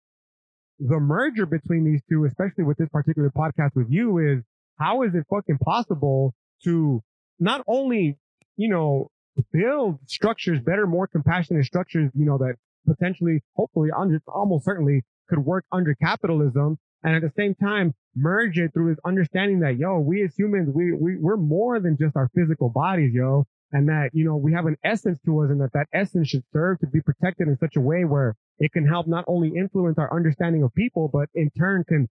the 0.79 1.01
merger 1.01 1.47
between 1.47 1.85
these 1.85 2.01
two, 2.09 2.25
especially 2.25 2.65
with 2.65 2.79
this 2.79 2.89
particular 2.91 3.31
podcast 3.31 3.75
with 3.75 3.89
you 3.91 4.19
is 4.19 4.45
how 4.79 5.03
is 5.03 5.15
it 5.15 5.25
fucking 5.29 5.59
possible 5.59 6.35
to 6.65 7.03
not 7.39 7.63
only, 7.67 8.19
you 8.57 8.69
know, 8.69 9.11
build 9.53 9.99
structures 10.07 10.61
better, 10.61 10.87
more 10.87 11.07
compassionate 11.07 11.65
structures, 11.65 12.11
you 12.15 12.25
know, 12.25 12.39
that 12.39 12.55
potentially, 12.87 13.43
hopefully, 13.57 13.91
almost 13.93 14.65
certainly 14.65 15.03
could 15.29 15.39
work 15.39 15.65
under 15.73 15.95
capitalism. 15.95 16.79
And 17.03 17.17
at 17.17 17.23
the 17.23 17.33
same 17.37 17.55
time, 17.55 17.95
merge 18.15 18.59
it 18.59 18.73
through 18.73 18.91
this 18.91 18.99
understanding 19.07 19.61
that, 19.61 19.77
yo, 19.79 19.99
we 19.99 20.23
as 20.23 20.35
humans, 20.37 20.69
we, 20.75 20.93
we, 20.93 21.17
we're 21.17 21.37
more 21.37 21.81
than 21.81 21.97
just 21.99 22.17
our 22.17 22.29
physical 22.35 22.69
bodies, 22.69 23.13
yo 23.15 23.47
and 23.73 23.89
that, 23.89 24.11
you 24.13 24.25
know, 24.25 24.37
we 24.37 24.53
have 24.53 24.67
an 24.67 24.77
essence 24.85 25.19
to 25.25 25.43
us 25.43 25.51
and 25.51 25.61
that 25.61 25.73
that 25.75 25.87
essence 25.93 26.29
should 26.29 26.45
serve 26.53 26.79
to 26.81 26.87
be 26.87 27.01
protected 27.01 27.49
in 27.49 27.57
such 27.59 27.77
a 27.77 27.81
way 27.81 28.05
where 28.05 28.35
it 28.59 28.73
can 28.73 28.87
help 28.87 29.07
not 29.07 29.25
only 29.29 29.53
influence 29.57 29.99
our 29.99 30.13
understanding 30.15 30.63
of 30.63 30.75
people, 30.75 31.09
but 31.13 31.29
in 31.35 31.51
turn 31.57 31.85
can 31.85 32.09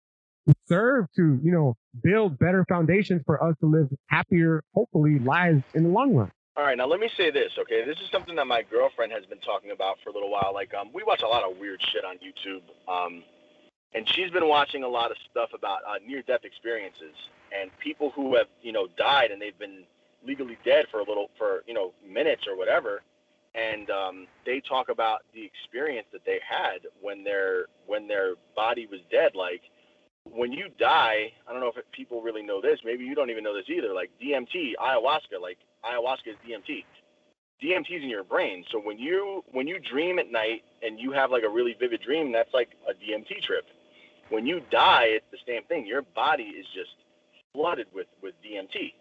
serve 0.68 1.06
to, 1.16 1.40
you 1.44 1.52
know, 1.52 1.76
build 2.02 2.40
better 2.40 2.66
foundations 2.68 3.22
for 3.26 3.44
us 3.44 3.56
to 3.60 3.66
live 3.66 3.88
happier, 4.08 4.64
hopefully 4.74 5.20
lives 5.20 5.64
in 5.74 5.84
the 5.84 5.90
long 5.90 6.16
run. 6.16 6.32
All 6.60 6.66
right, 6.66 6.78
now 6.78 6.88
let 6.88 7.00
me 7.00 7.10
say 7.16 7.32
this, 7.32 7.54
okay? 7.58 7.86
This 7.86 7.96
is 8.04 8.12
something 8.12 8.36
that 8.36 8.46
my 8.46 8.64
girlfriend 8.64 9.14
has 9.14 9.24
been 9.26 9.40
talking 9.40 9.72
about 9.72 9.96
for 10.04 10.10
a 10.10 10.14
little 10.14 10.30
while. 10.30 10.52
Like, 10.54 10.74
um, 10.74 10.90
we 10.94 11.04
watch 11.08 11.22
a 11.24 11.26
lot 11.26 11.50
of 11.50 11.56
weird 11.56 11.82
shit 11.82 12.04
on 12.04 12.18
YouTube, 12.18 12.64
um, 12.92 13.24
and 13.96 14.06
she's 14.10 14.30
been 14.30 14.46
watching 14.46 14.84
a 14.84 14.88
lot 14.90 15.10
of 15.10 15.16
stuff 15.32 15.52
about 15.56 15.80
uh, 15.88 16.04
near-death 16.06 16.44
experiences 16.44 17.16
and 17.58 17.72
people 17.80 18.12
who 18.14 18.36
have, 18.36 18.48
you 18.62 18.74
know, 18.74 18.90
died 18.98 19.32
and 19.32 19.42
they've 19.42 19.58
been 19.58 19.86
legally 20.28 20.58
dead 20.66 20.84
for 20.92 21.00
a 21.00 21.04
little 21.08 21.30
for 21.38 21.64
you 21.66 21.74
know 21.74 21.94
minutes 22.06 22.44
or 22.46 22.58
whatever 22.58 23.04
and 23.56 23.90
um, 23.90 24.28
they 24.46 24.60
talk 24.60 24.90
about 24.90 25.22
the 25.34 25.42
experience 25.46 26.06
that 26.12 26.26
they 26.26 26.40
had 26.46 26.80
when 27.02 27.24
their 27.24 27.68
when 27.88 28.06
their 28.06 28.34
body 28.54 28.86
was 28.86 29.00
dead 29.10 29.32
like 29.34 29.62
when 30.26 30.52
you 30.52 30.68
die 30.78 31.32
i 31.48 31.54
don't 31.54 31.62
know 31.62 31.72
if 31.74 31.92
people 31.94 32.22
really 32.22 32.44
know 32.44 32.60
this 32.62 32.80
maybe 32.84 33.06
you 33.06 33.16
don't 33.16 33.30
even 33.30 33.46
know 33.46 33.56
this 33.56 33.70
either 33.70 33.94
like 33.94 34.12
dmt 34.22 34.74
ayahuasca 34.78 35.40
like 35.42 35.58
ayahuasca 35.86 36.28
is 36.28 36.36
dmt 36.48 36.86
dmt 37.62 37.90
is 37.92 38.04
in 38.04 38.10
your 38.10 38.24
brain. 38.24 38.64
So 38.72 38.80
when 38.80 38.98
you 38.98 39.44
when 39.52 39.68
you 39.68 39.80
dream 39.80 40.20
at 40.20 40.32
night 40.32 40.64
and 40.82 41.00
you 41.00 41.12
have 41.12 41.32
like 41.32 41.44
a 41.44 41.50
really 41.50 41.76
vivid 41.80 42.02
dream 42.02 42.32
that's 42.32 42.54
like 42.54 42.70
a 42.90 42.94
dmt 42.94 43.42
trip. 43.44 43.66
When 44.30 44.46
you 44.46 44.62
die 44.72 45.08
it's 45.18 45.26
the 45.32 45.40
same 45.48 45.64
thing. 45.64 45.86
Your 45.86 46.02
body 46.02 46.44
is 46.44 46.66
just 46.74 46.92
flooded 47.54 47.88
with 47.94 48.08
with 48.22 48.36
dmt 48.46 48.94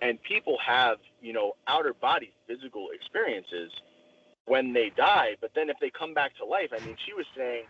and 0.00 0.22
people 0.22 0.56
have 0.64 0.98
you 1.20 1.32
know 1.32 1.52
outer 1.66 1.94
body 1.94 2.32
physical 2.46 2.88
experiences 2.94 3.72
when 4.46 4.72
they 4.72 4.90
die 4.96 5.36
but 5.40 5.50
then 5.54 5.70
if 5.70 5.76
they 5.80 5.90
come 5.90 6.14
back 6.14 6.36
to 6.36 6.44
life 6.44 6.70
i 6.72 6.84
mean 6.84 6.96
she 7.06 7.12
was 7.12 7.26
saying 7.36 7.64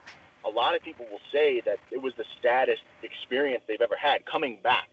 a 0.44 0.48
lot 0.48 0.74
of 0.76 0.82
people 0.82 1.06
will 1.10 1.24
say 1.32 1.62
that 1.64 1.78
it 1.90 2.00
was 2.00 2.12
the 2.16 2.24
saddest 2.42 2.82
experience 3.02 3.62
they've 3.66 3.80
ever 3.80 3.96
had 3.96 4.24
coming 4.26 4.58
back 4.62 4.88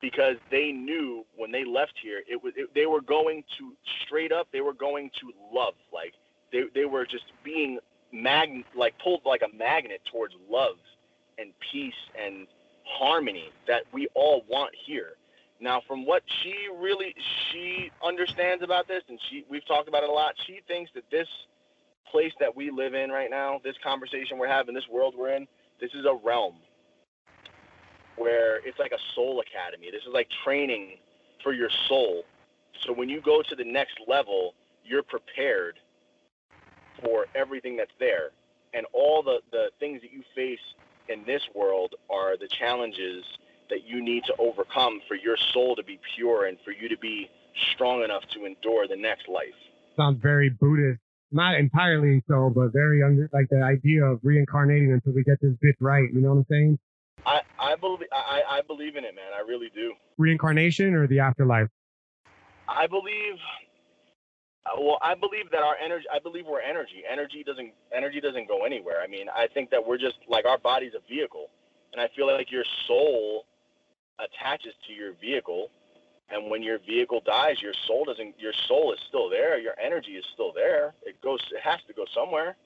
because 0.00 0.36
they 0.50 0.72
knew 0.72 1.24
when 1.36 1.50
they 1.50 1.64
left 1.64 1.94
here 2.02 2.22
it 2.28 2.42
was 2.42 2.52
it, 2.56 2.68
they 2.74 2.86
were 2.86 3.00
going 3.00 3.42
to 3.58 3.72
straight 4.04 4.32
up 4.32 4.46
they 4.52 4.60
were 4.60 4.74
going 4.74 5.10
to 5.20 5.32
love 5.52 5.74
like 5.92 6.12
they, 6.52 6.64
they 6.74 6.84
were 6.84 7.04
just 7.06 7.24
being 7.42 7.78
mag 8.12 8.64
like 8.74 8.94
pulled 9.02 9.22
like 9.24 9.42
a 9.42 9.56
magnet 9.56 10.00
towards 10.10 10.34
love 10.50 10.76
and 11.38 11.52
peace 11.72 11.94
and 12.20 12.46
harmony 12.84 13.50
that 13.66 13.82
we 13.92 14.06
all 14.14 14.44
want 14.48 14.72
here 14.86 15.14
now, 15.60 15.80
from 15.86 16.04
what 16.04 16.22
she 16.42 16.54
really 16.76 17.14
she 17.50 17.90
understands 18.04 18.62
about 18.62 18.88
this, 18.88 19.02
and 19.08 19.18
she 19.30 19.44
we've 19.48 19.66
talked 19.66 19.88
about 19.88 20.02
it 20.02 20.08
a 20.08 20.12
lot. 20.12 20.34
She 20.46 20.60
thinks 20.68 20.90
that 20.94 21.04
this 21.10 21.28
place 22.10 22.32
that 22.40 22.54
we 22.54 22.70
live 22.70 22.94
in 22.94 23.10
right 23.10 23.30
now, 23.30 23.60
this 23.64 23.76
conversation 23.82 24.38
we're 24.38 24.48
having, 24.48 24.74
this 24.74 24.88
world 24.90 25.14
we're 25.16 25.30
in, 25.30 25.46
this 25.80 25.90
is 25.94 26.04
a 26.04 26.14
realm 26.14 26.56
where 28.16 28.56
it's 28.66 28.78
like 28.78 28.92
a 28.92 29.02
soul 29.14 29.40
academy. 29.40 29.88
This 29.90 30.02
is 30.02 30.12
like 30.12 30.28
training 30.44 30.96
for 31.42 31.52
your 31.52 31.70
soul. 31.88 32.22
So 32.86 32.92
when 32.92 33.08
you 33.08 33.20
go 33.20 33.42
to 33.42 33.54
the 33.54 33.64
next 33.64 33.98
level, 34.06 34.54
you're 34.84 35.02
prepared 35.02 35.78
for 37.02 37.26
everything 37.34 37.76
that's 37.76 37.94
there. 37.98 38.30
And 38.74 38.86
all 38.92 39.22
the, 39.22 39.38
the 39.52 39.66
things 39.80 40.00
that 40.02 40.12
you 40.12 40.22
face 40.34 40.60
in 41.08 41.24
this 41.26 41.42
world 41.54 41.94
are 42.10 42.36
the 42.36 42.48
challenges 42.58 43.24
that 43.70 43.86
you 43.86 44.02
need 44.02 44.24
to 44.24 44.34
overcome 44.38 45.00
for 45.08 45.14
your 45.14 45.36
soul 45.52 45.74
to 45.76 45.82
be 45.82 45.98
pure 46.14 46.46
and 46.46 46.58
for 46.64 46.72
you 46.72 46.88
to 46.88 46.98
be 46.98 47.28
strong 47.72 48.02
enough 48.02 48.22
to 48.32 48.44
endure 48.44 48.86
the 48.86 48.96
next 48.96 49.28
life. 49.28 49.56
Sounds 49.96 50.20
very 50.22 50.50
Buddhist. 50.50 51.00
Not 51.32 51.58
entirely 51.58 52.22
so, 52.28 52.52
but 52.54 52.72
very 52.72 53.02
under 53.02 53.28
like 53.32 53.48
the 53.50 53.62
idea 53.62 54.04
of 54.04 54.20
reincarnating 54.22 54.92
until 54.92 55.12
we 55.12 55.24
get 55.24 55.40
this 55.40 55.54
bit 55.60 55.74
right. 55.80 56.08
You 56.12 56.20
know 56.20 56.30
what 56.30 56.38
I'm 56.38 56.46
saying? 56.48 56.78
I, 57.24 57.40
I 57.58 57.76
believe 57.76 58.06
I, 58.12 58.42
I 58.48 58.60
believe 58.62 58.96
in 58.96 59.04
it, 59.04 59.14
man. 59.14 59.32
I 59.34 59.40
really 59.40 59.70
do. 59.74 59.94
Reincarnation 60.18 60.94
or 60.94 61.06
the 61.06 61.20
afterlife? 61.20 61.68
I 62.68 62.86
believe 62.86 63.36
uh, 64.66 64.80
well, 64.80 64.98
I 65.02 65.14
believe 65.14 65.50
that 65.52 65.62
our 65.62 65.76
energy. 65.76 66.06
I 66.12 66.18
believe 66.18 66.46
we're 66.46 66.60
energy. 66.60 67.02
Energy 67.10 67.44
doesn't. 67.44 67.72
Energy 67.94 68.20
doesn't 68.20 68.48
go 68.48 68.64
anywhere. 68.64 69.00
I 69.02 69.06
mean, 69.06 69.28
I 69.28 69.46
think 69.46 69.70
that 69.70 69.86
we're 69.86 69.98
just 69.98 70.16
like 70.28 70.44
our 70.44 70.58
body's 70.58 70.92
a 70.94 71.08
vehicle, 71.08 71.48
and 71.92 72.00
I 72.00 72.08
feel 72.16 72.26
like 72.26 72.50
your 72.50 72.64
soul 72.86 73.44
attaches 74.18 74.72
to 74.86 74.92
your 74.92 75.12
vehicle, 75.20 75.70
and 76.30 76.50
when 76.50 76.62
your 76.62 76.78
vehicle 76.78 77.20
dies, 77.24 77.60
your 77.62 77.74
soul 77.86 78.04
doesn't. 78.04 78.38
Your 78.38 78.52
soul 78.66 78.92
is 78.92 78.98
still 79.08 79.28
there. 79.28 79.58
Your 79.58 79.74
energy 79.80 80.12
is 80.12 80.24
still 80.32 80.52
there. 80.52 80.94
It 81.02 81.20
goes. 81.20 81.40
It 81.52 81.60
has 81.62 81.78
to 81.86 81.92
go 81.92 82.04
somewhere. 82.14 82.56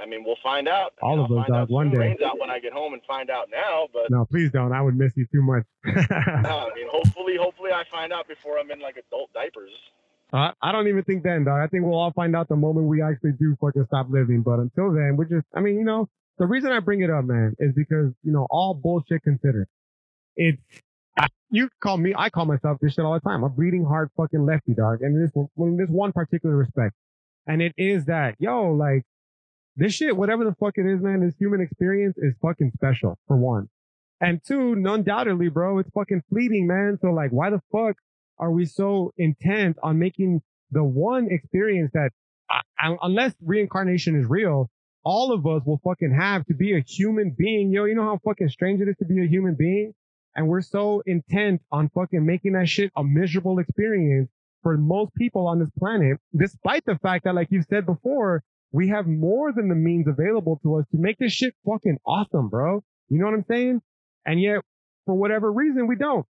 I 0.00 0.06
mean, 0.06 0.24
we'll 0.24 0.38
find 0.42 0.68
out. 0.68 0.92
All 1.02 1.22
of 1.22 1.28
those 1.28 1.46
dogs 1.46 1.70
One 1.70 1.90
day. 1.90 1.98
Rains 1.98 2.20
out 2.22 2.38
when 2.38 2.50
I 2.50 2.58
get 2.60 2.72
home 2.72 2.92
and 2.92 3.02
find 3.06 3.30
out 3.30 3.48
now, 3.50 3.88
but 3.92 4.10
no, 4.10 4.24
please 4.24 4.50
don't. 4.50 4.72
I 4.72 4.80
would 4.80 4.96
miss 4.96 5.12
you 5.16 5.26
too 5.32 5.42
much. 5.42 5.64
no, 5.84 5.94
I 5.94 6.70
mean, 6.74 6.88
hopefully, 6.90 7.36
hopefully, 7.40 7.70
I 7.72 7.84
find 7.90 8.12
out 8.12 8.28
before 8.28 8.58
I'm 8.58 8.70
in 8.70 8.80
like 8.80 8.96
adult 8.96 9.32
diapers. 9.32 9.70
Uh, 10.32 10.52
I 10.60 10.72
don't 10.72 10.88
even 10.88 11.04
think 11.04 11.22
then, 11.22 11.44
dog. 11.44 11.60
I 11.60 11.66
think 11.68 11.84
we'll 11.84 11.98
all 11.98 12.12
find 12.12 12.36
out 12.36 12.48
the 12.48 12.56
moment 12.56 12.86
we 12.86 13.02
actually 13.02 13.32
do 13.32 13.56
fucking 13.60 13.86
stop 13.86 14.08
living. 14.10 14.42
But 14.42 14.58
until 14.60 14.92
then, 14.92 15.16
we're 15.16 15.24
just. 15.24 15.46
I 15.54 15.60
mean, 15.60 15.76
you 15.76 15.84
know, 15.84 16.08
the 16.38 16.46
reason 16.46 16.70
I 16.70 16.80
bring 16.80 17.02
it 17.02 17.10
up, 17.10 17.24
man, 17.24 17.54
is 17.58 17.72
because 17.74 18.12
you 18.22 18.32
know, 18.32 18.46
all 18.50 18.74
bullshit 18.74 19.22
considered, 19.22 19.68
it's 20.36 20.60
you 21.50 21.68
call 21.80 21.96
me, 21.96 22.14
I 22.16 22.30
call 22.30 22.44
myself 22.44 22.78
this 22.80 22.94
shit 22.94 23.04
all 23.04 23.14
the 23.14 23.20
time. 23.20 23.42
A 23.42 23.48
bleeding 23.48 23.84
heart 23.84 24.10
fucking 24.16 24.44
lefty 24.44 24.74
dog. 24.74 25.02
And 25.02 25.20
this, 25.20 25.32
in 25.34 25.76
this 25.76 25.88
one 25.88 26.12
particular 26.12 26.56
respect. 26.56 26.94
And 27.46 27.62
it 27.62 27.72
is 27.78 28.04
that, 28.06 28.34
yo, 28.38 28.72
like, 28.72 29.04
this 29.78 29.94
shit, 29.94 30.16
whatever 30.16 30.44
the 30.44 30.54
fuck 30.58 30.74
it 30.76 30.86
is, 30.86 31.00
man, 31.00 31.24
this 31.24 31.36
human 31.38 31.60
experience 31.60 32.18
is 32.18 32.34
fucking 32.42 32.72
special, 32.74 33.16
for 33.28 33.36
one. 33.36 33.68
And 34.20 34.40
two, 34.44 34.72
undoubtedly, 34.72 35.48
bro, 35.48 35.78
it's 35.78 35.90
fucking 35.90 36.22
fleeting, 36.28 36.66
man. 36.66 36.98
So 37.00 37.08
like, 37.08 37.30
why 37.30 37.50
the 37.50 37.62
fuck 37.70 37.96
are 38.38 38.50
we 38.50 38.66
so 38.66 39.12
intent 39.16 39.76
on 39.80 40.00
making 40.00 40.42
the 40.72 40.82
one 40.82 41.28
experience 41.30 41.92
that, 41.94 42.10
uh, 42.50 42.96
unless 43.02 43.34
reincarnation 43.40 44.20
is 44.20 44.26
real, 44.28 44.68
all 45.04 45.32
of 45.32 45.46
us 45.46 45.62
will 45.64 45.80
fucking 45.84 46.12
have 46.12 46.44
to 46.46 46.54
be 46.54 46.76
a 46.76 46.80
human 46.80 47.34
being. 47.38 47.70
Yo, 47.70 47.84
you 47.84 47.94
know 47.94 48.02
how 48.02 48.18
fucking 48.24 48.48
strange 48.48 48.80
it 48.80 48.88
is 48.88 48.96
to 48.96 49.04
be 49.04 49.22
a 49.22 49.28
human 49.28 49.54
being? 49.54 49.94
And 50.34 50.48
we're 50.48 50.60
so 50.60 51.02
intent 51.06 51.62
on 51.70 51.88
fucking 51.90 52.26
making 52.26 52.52
that 52.52 52.68
shit 52.68 52.90
a 52.96 53.04
miserable 53.04 53.60
experience 53.60 54.28
for 54.62 54.76
most 54.76 55.14
people 55.14 55.46
on 55.46 55.60
this 55.60 55.70
planet, 55.78 56.18
despite 56.36 56.84
the 56.84 56.96
fact 56.96 57.24
that, 57.24 57.34
like 57.36 57.48
you 57.50 57.62
said 57.62 57.86
before, 57.86 58.42
we 58.72 58.88
have 58.88 59.06
more 59.06 59.52
than 59.52 59.68
the 59.68 59.74
means 59.74 60.06
available 60.06 60.58
to 60.62 60.76
us 60.76 60.84
to 60.92 60.98
make 60.98 61.18
this 61.18 61.32
shit 61.32 61.54
fucking 61.64 61.98
awesome, 62.06 62.48
bro. 62.48 62.82
You 63.08 63.18
know 63.18 63.26
what 63.26 63.34
I'm 63.34 63.44
saying? 63.48 63.80
And 64.26 64.40
yet, 64.40 64.60
for 65.06 65.14
whatever 65.14 65.50
reason, 65.50 65.86
we 65.86 65.96
don't. 65.96 66.26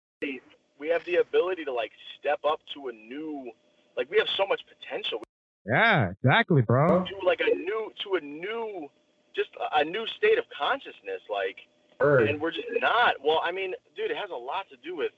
We 0.79 0.89
have 0.89 1.05
the 1.05 1.17
ability 1.17 1.65
to 1.65 1.73
like 1.73 1.93
step 2.19 2.41
up 2.47 2.61
to 2.75 2.89
a 2.89 2.93
new, 2.93 3.51
like 3.97 4.11
we 4.11 4.19
have 4.19 4.27
so 4.37 4.47
much 4.47 4.61
potential. 4.67 5.23
Yeah, 5.67 6.11
exactly, 6.11 6.63
bro. 6.63 7.05
To 7.05 7.27
like 7.27 7.41
a 7.41 7.55
new, 7.55 7.93
to 8.03 8.15
a 8.17 8.21
new, 8.21 8.89
just 9.35 9.51
a 9.73 9.85
new 9.85 10.07
state 10.19 10.39
of 10.39 10.45
consciousness, 10.59 11.23
like 11.31 11.57
and 12.01 12.41
we're 12.41 12.51
just 12.51 12.67
not. 12.81 13.15
Well, 13.25 13.41
I 13.43 13.53
mean, 13.53 13.73
dude, 13.97 14.11
it 14.11 14.17
has 14.17 14.31
a 14.31 14.37
lot 14.37 14.67
to 14.71 14.77
do 14.85 14.97
with 14.97 15.13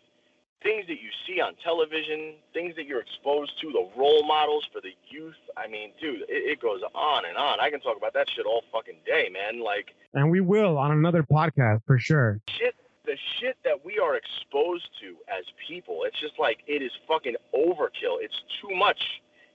things 0.62 0.86
that 0.88 1.00
you 1.00 1.10
see 1.26 1.40
on 1.40 1.54
television, 1.62 2.34
things 2.52 2.74
that 2.76 2.86
you're 2.86 3.00
exposed 3.00 3.52
to, 3.60 3.70
the 3.72 3.88
role 3.96 4.26
models 4.26 4.66
for 4.72 4.80
the 4.80 4.92
youth. 5.08 5.36
I 5.56 5.68
mean, 5.68 5.92
dude, 6.00 6.22
it, 6.22 6.28
it, 6.28 6.60
goes 6.60 6.80
on 6.94 7.24
and 7.26 7.36
on. 7.36 7.60
I 7.60 7.70
can 7.70 7.80
talk 7.80 7.96
about 7.96 8.14
that 8.14 8.28
shit 8.30 8.46
all 8.46 8.62
fucking 8.72 8.98
day, 9.06 9.28
man. 9.32 9.62
Like, 9.62 9.94
and 10.14 10.30
we 10.30 10.40
will 10.40 10.78
on 10.78 10.92
another 10.92 11.22
podcast 11.22 11.82
for 11.86 11.98
sure. 11.98 12.40
Shit, 12.48 12.74
the 13.04 13.16
shit 13.38 13.56
that 13.64 13.84
we 13.84 13.98
are 13.98 14.16
exposed 14.16 14.88
to 15.00 15.16
as 15.28 15.44
people, 15.68 16.04
it's 16.04 16.18
just 16.20 16.38
like 16.38 16.58
it 16.66 16.82
is 16.82 16.92
fucking 17.06 17.36
overkill. 17.54 18.18
It's 18.20 18.42
too 18.60 18.74
much. 18.74 19.00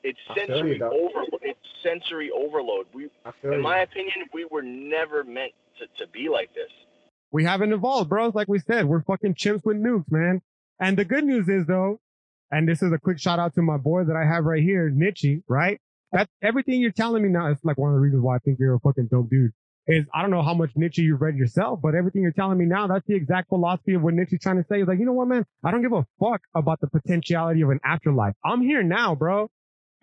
It's 0.04 0.20
sensory 0.36 0.82
overload. 0.82 1.42
It's 1.42 1.60
sensory 1.84 2.32
overload. 2.32 2.88
We, 2.94 3.10
in 3.44 3.62
my 3.62 3.80
opinion, 3.80 4.26
we 4.34 4.46
were 4.46 4.64
never 4.64 5.24
meant 5.24 5.52
to, 5.78 5.86
to 6.04 6.12
be 6.12 6.28
like 6.30 6.54
this 6.56 6.72
we 7.32 7.46
haven't 7.46 7.72
evolved, 7.72 8.10
bro. 8.10 8.32
Like 8.34 8.48
we 8.48 8.60
said, 8.60 8.86
we're 8.86 9.02
fucking 9.02 9.36
chimps 9.36 9.64
with 9.66 9.78
nukes, 9.78 10.12
man. 10.12 10.42
And 10.82 10.98
the 10.98 11.06
good 11.06 11.24
news 11.24 11.48
is 11.48 11.68
though, 11.68 12.00
and 12.50 12.68
this 12.68 12.82
is 12.82 12.92
a 12.92 12.98
quick 12.98 13.20
shout 13.20 13.40
out 13.40 13.54
to 13.56 13.62
my 13.62 13.78
boy 13.78 14.04
that 14.04 14.16
I 14.16 14.26
have 14.26 14.44
right 14.44 14.62
here, 14.62 14.90
Nietzsche, 14.90 15.44
right? 15.48 15.80
That's 16.12 16.30
everything 16.42 16.82
you're 16.82 16.92
telling 16.92 17.24
me 17.24 17.30
now. 17.30 17.52
It's 17.52 17.64
like 17.64 17.78
one 17.78 17.92
of 17.92 17.96
the 17.96 18.02
reasons 18.02 18.24
why 18.24 18.36
I 18.36 18.40
think 18.40 18.58
you're 18.60 18.74
a 18.74 18.80
fucking 18.80 19.08
dope 19.10 19.30
dude. 19.30 19.52
Is 19.88 20.06
I 20.14 20.22
don't 20.22 20.32
know 20.32 20.42
how 20.42 20.54
much 20.54 20.72
Nietzsche 20.76 21.04
you've 21.04 21.22
read 21.22 21.36
yourself, 21.36 21.80
but 21.82 21.96
everything 21.96 22.22
you're 22.24 22.34
telling 22.34 22.58
me 22.58 22.66
now, 22.66 22.88
that's 22.88 23.06
the 23.08 23.16
exact 23.16 23.50
philosophy 23.50 23.94
of 23.94 24.02
what 24.02 24.14
Nietzsche's 24.14 24.42
trying 24.42 24.58
to 24.58 24.66
say. 24.68 24.80
He's 24.80 24.88
like, 24.88 25.00
you 25.00 25.06
know 25.06 25.14
what, 25.14 25.28
man? 25.28 25.46
I 25.64 25.72
don't 25.72 25.82
give 25.82 25.94
a 25.94 26.06
fuck 26.20 26.42
about 26.56 26.82
the 26.82 26.88
potentiality 26.88 27.62
of 27.62 27.70
an 27.70 27.80
afterlife. 27.84 28.34
I'm 28.44 28.62
here 28.62 28.84
now, 28.84 29.16
bro. 29.16 29.50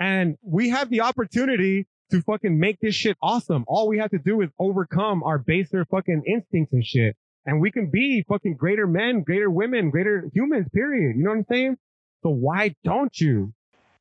And 0.01 0.37
we 0.43 0.71
have 0.71 0.91
the 0.91 1.03
opportunity 1.03 1.87
to 2.11 2.23
fucking 2.23 2.59
make 2.59 2.79
this 2.81 2.95
shit 2.95 3.17
awesome. 3.21 3.65
All 3.67 3.89
we 3.89 3.99
have 3.99 4.11
to 4.11 4.19
do 4.19 4.41
is 4.41 4.49
overcome 4.59 5.23
our 5.23 5.39
baser 5.39 5.85
fucking 5.85 6.23
instincts 6.27 6.73
and 6.73 6.85
shit. 6.85 7.17
And 7.49 7.63
we 7.63 7.71
can 7.71 7.87
be 7.87 8.23
fucking 8.29 8.57
greater 8.57 8.87
men, 8.87 9.23
greater 9.23 9.49
women, 9.49 9.89
greater 9.89 10.29
humans, 10.35 10.67
period. 10.75 11.17
You 11.17 11.25
know 11.25 11.31
what 11.31 11.39
I'm 11.39 11.47
saying? 11.51 11.79
So 12.23 12.29
why 12.29 12.75
don't 12.85 13.19
you? 13.19 13.55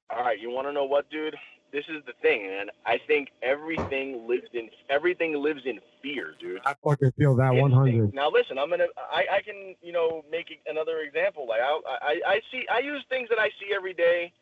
All 0.09 0.21
right. 0.21 0.37
You 0.37 0.49
want 0.49 0.67
to 0.67 0.73
know 0.73 0.83
what, 0.83 1.09
dude? 1.09 1.33
This 1.71 1.85
is 1.87 2.03
the 2.05 2.11
thing, 2.21 2.45
man. 2.45 2.65
I 2.85 2.99
think 3.07 3.29
everything 3.41 4.27
lives 4.27 4.49
in 4.53 4.69
everything 4.89 5.41
lives 5.41 5.61
in 5.65 5.79
fear, 6.01 6.33
dude. 6.41 6.59
I 6.65 6.75
fucking 6.83 7.13
feel 7.17 7.37
that 7.37 7.55
100. 7.55 8.13
Now 8.13 8.29
listen, 8.29 8.57
I'm 8.57 8.69
gonna 8.69 8.87
I, 8.97 9.25
I 9.37 9.41
can 9.41 9.75
you 9.81 9.93
know 9.93 10.25
make 10.29 10.47
another 10.65 10.99
example. 10.99 11.45
Like 11.47 11.61
I, 11.61 11.79
I 12.01 12.21
I 12.27 12.41
see 12.51 12.65
I 12.69 12.79
use 12.79 13.03
things 13.09 13.29
that 13.29 13.39
I 13.39 13.47
see 13.59 13.73
every 13.73 13.93
day 13.93 14.33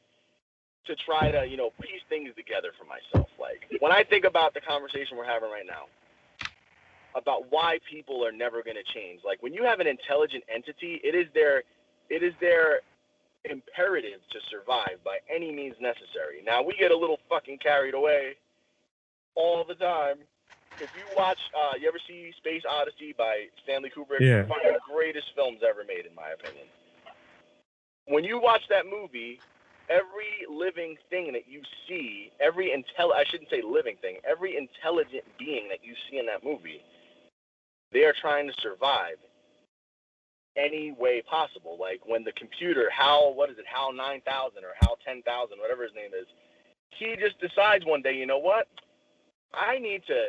to 0.85 0.95
try 0.95 1.29
to 1.29 1.45
you 1.45 1.57
know 1.57 1.71
piece 1.81 2.01
things 2.09 2.29
together 2.35 2.71
for 2.77 2.85
myself. 2.85 3.29
Like 3.39 3.81
when 3.81 3.91
I 3.91 4.03
think 4.03 4.25
about 4.25 4.55
the 4.55 4.61
conversation 4.61 5.17
we're 5.17 5.25
having 5.25 5.49
right 5.49 5.65
now, 5.67 5.85
about 7.15 7.49
why 7.49 7.79
people 7.89 8.25
are 8.25 8.31
never 8.31 8.61
going 8.61 8.75
to 8.75 8.93
change. 8.93 9.21
Like 9.25 9.41
when 9.41 9.53
you 9.53 9.63
have 9.63 9.79
an 9.79 9.87
intelligent 9.87 10.43
entity, 10.53 10.99
it 11.03 11.15
is 11.15 11.27
their 11.33 11.63
it 12.09 12.21
is 12.21 12.33
their 12.39 12.81
imperative 13.45 14.19
to 14.31 14.39
survive 14.51 14.99
by 15.03 15.17
any 15.33 15.51
means 15.51 15.75
necessary. 15.79 16.43
Now 16.45 16.61
we 16.61 16.75
get 16.77 16.91
a 16.91 16.97
little 16.97 17.19
fucking 17.29 17.59
carried 17.59 17.93
away 17.93 18.35
all 19.35 19.63
the 19.67 19.75
time. 19.75 20.17
If 20.79 20.89
you 20.93 21.07
watch, 21.15 21.39
uh, 21.55 21.79
you 21.79 21.87
ever 21.87 21.99
see 22.05 22.33
Space 22.37 22.63
Odyssey 22.69 23.15
by 23.17 23.47
Stanley 23.63 23.89
Kubrick? 23.95 24.19
Yeah. 24.19 24.43
One 24.43 24.59
of 24.65 24.75
the 24.75 24.83
greatest 24.91 25.27
films 25.33 25.59
ever 25.63 25.85
made, 25.87 26.05
in 26.05 26.13
my 26.13 26.35
opinion. 26.35 26.67
When 28.07 28.25
you 28.25 28.41
watch 28.41 28.61
that 28.69 28.83
movie, 28.83 29.39
every 29.87 30.43
living 30.51 30.97
thing 31.09 31.31
that 31.31 31.47
you 31.47 31.61
see, 31.87 32.29
every 32.41 32.75
intel 32.75 33.15
I 33.15 33.23
shouldn't 33.31 33.49
say 33.49 33.63
living 33.63 33.95
thing, 34.01 34.17
every 34.29 34.57
intelligent 34.57 35.23
being 35.39 35.69
that 35.69 35.79
you 35.81 35.95
see 36.09 36.19
in 36.19 36.25
that 36.25 36.43
movie 36.43 36.83
they 37.95 38.03
are 38.03 38.13
trying 38.19 38.45
to 38.45 38.53
survive 38.61 39.15
any 40.57 40.91
way 40.99 41.21
possible. 41.21 41.77
Like 41.79 42.01
when 42.05 42.25
the 42.25 42.33
computer, 42.33 42.89
HAL, 42.89 43.33
what 43.35 43.49
is 43.49 43.57
it, 43.57 43.65
HAL 43.65 43.93
9000 43.93 44.63
or 44.63 44.73
HAL 44.81 44.97
10,000, 45.05 45.57
whatever 45.57 45.83
his 45.83 45.93
name 45.95 46.11
is, 46.13 46.27
he 46.89 47.15
just 47.15 47.39
decides 47.39 47.85
one 47.85 48.01
day, 48.01 48.13
you 48.13 48.25
know 48.25 48.37
what? 48.37 48.67
I 49.53 49.79
need 49.79 50.03
to 50.07 50.25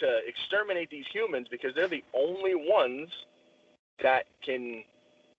to 0.00 0.18
exterminate 0.26 0.90
these 0.90 1.04
humans 1.12 1.46
because 1.48 1.72
they're 1.76 1.86
the 1.86 2.02
only 2.14 2.56
ones 2.56 3.08
that 4.02 4.26
can 4.44 4.82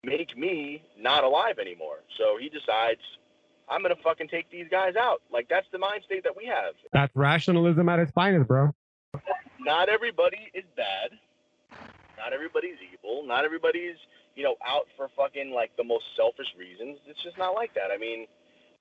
make 0.01 0.38
me 0.38 0.82
not 0.97 1.26
alive 1.26 1.59
anymore. 1.59 1.97
So 2.17 2.38
he 2.39 2.47
decides 2.47 3.01
I'm 3.67 3.82
gonna 3.82 3.95
fucking 4.01 4.30
take 4.30 4.49
these 4.49 4.67
guys 4.71 4.95
out. 4.95 5.21
Like 5.30 5.49
that's 5.49 5.67
the 5.73 5.78
mind 5.78 6.03
state 6.05 6.23
that 6.23 6.38
we 6.38 6.45
have. 6.45 6.73
That's 6.93 7.13
rationalism 7.15 7.89
at 7.89 7.99
its 7.99 8.13
finest, 8.13 8.47
bro. 8.47 8.73
Not 9.59 9.89
everybody 9.89 10.49
is 10.53 10.63
bad. 10.78 11.11
Not 12.18 12.34
everybody's 12.34 12.78
evil. 12.93 13.26
Not 13.26 13.45
everybody's, 13.45 13.95
you 14.36 14.43
know, 14.43 14.55
out 14.66 14.88
for 14.97 15.09
fucking 15.16 15.51
like 15.51 15.76
the 15.78 15.84
most 15.84 16.05
selfish 16.16 16.47
reasons. 16.57 16.99
It's 17.07 17.22
just 17.24 17.38
not 17.38 17.53
like 17.53 17.74
that. 17.76 17.91
I 17.93 17.97
mean, 17.97 18.28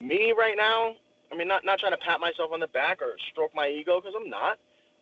me 0.01 0.32
right 0.37 0.57
now, 0.57 0.95
I 1.32 1.37
mean, 1.37 1.49
not 1.49 1.64
not 1.64 1.78
trying 1.78 1.93
to 1.93 1.99
pat 1.99 2.20
myself 2.20 2.53
on 2.53 2.61
the 2.61 2.68
back 2.68 3.03
or 3.03 3.16
stroke 3.30 3.55
my 3.55 3.68
ego 3.68 4.01
because 4.01 4.14
I'm 4.16 4.28
not. 4.28 4.59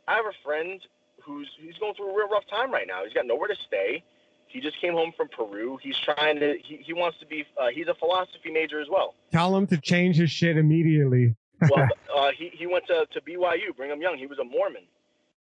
I 0.09 0.17
have 0.17 0.27
a 0.27 0.37
friend 0.45 0.81
who's 1.23 1.49
he's 1.61 1.77
going 1.79 1.95
through 1.95 2.11
a 2.11 2.17
real 2.17 2.29
rough 2.29 2.47
time 2.49 2.73
right 2.73 2.87
now. 2.87 3.05
He's 3.05 3.13
got 3.13 3.27
nowhere 3.27 3.49
to 3.49 3.57
stay. 3.67 4.03
He 4.49 4.61
just 4.61 4.79
came 4.81 4.93
home 4.93 5.13
from 5.17 5.29
Peru. 5.29 5.79
He's 5.83 5.97
trying 5.99 6.39
to. 6.41 6.57
He, 6.63 6.77
he 6.77 6.93
wants 6.93 7.19
to 7.21 7.27
be. 7.27 7.45
Uh, 7.61 7.69
he's 7.69 7.89
a 7.89 7.95
philosophy 7.95 8.51
major 8.53 8.81
as 8.81 8.89
well. 8.91 9.15
Tell 9.33 9.57
him 9.57 9.67
to 9.69 9.79
change 9.79 10.17
his 10.17 10.31
shit 10.31 10.59
immediately. 10.59 11.35
well, 11.71 11.89
uh, 12.17 12.31
he 12.37 12.51
he 12.53 12.67
went 12.67 12.87
to 12.89 13.07
to 13.13 13.21
BYU, 13.23 13.75
Brigham 13.77 14.03
Young. 14.03 14.19
He 14.19 14.27
was 14.27 14.39
a 14.39 14.45
Mormon, 14.45 14.85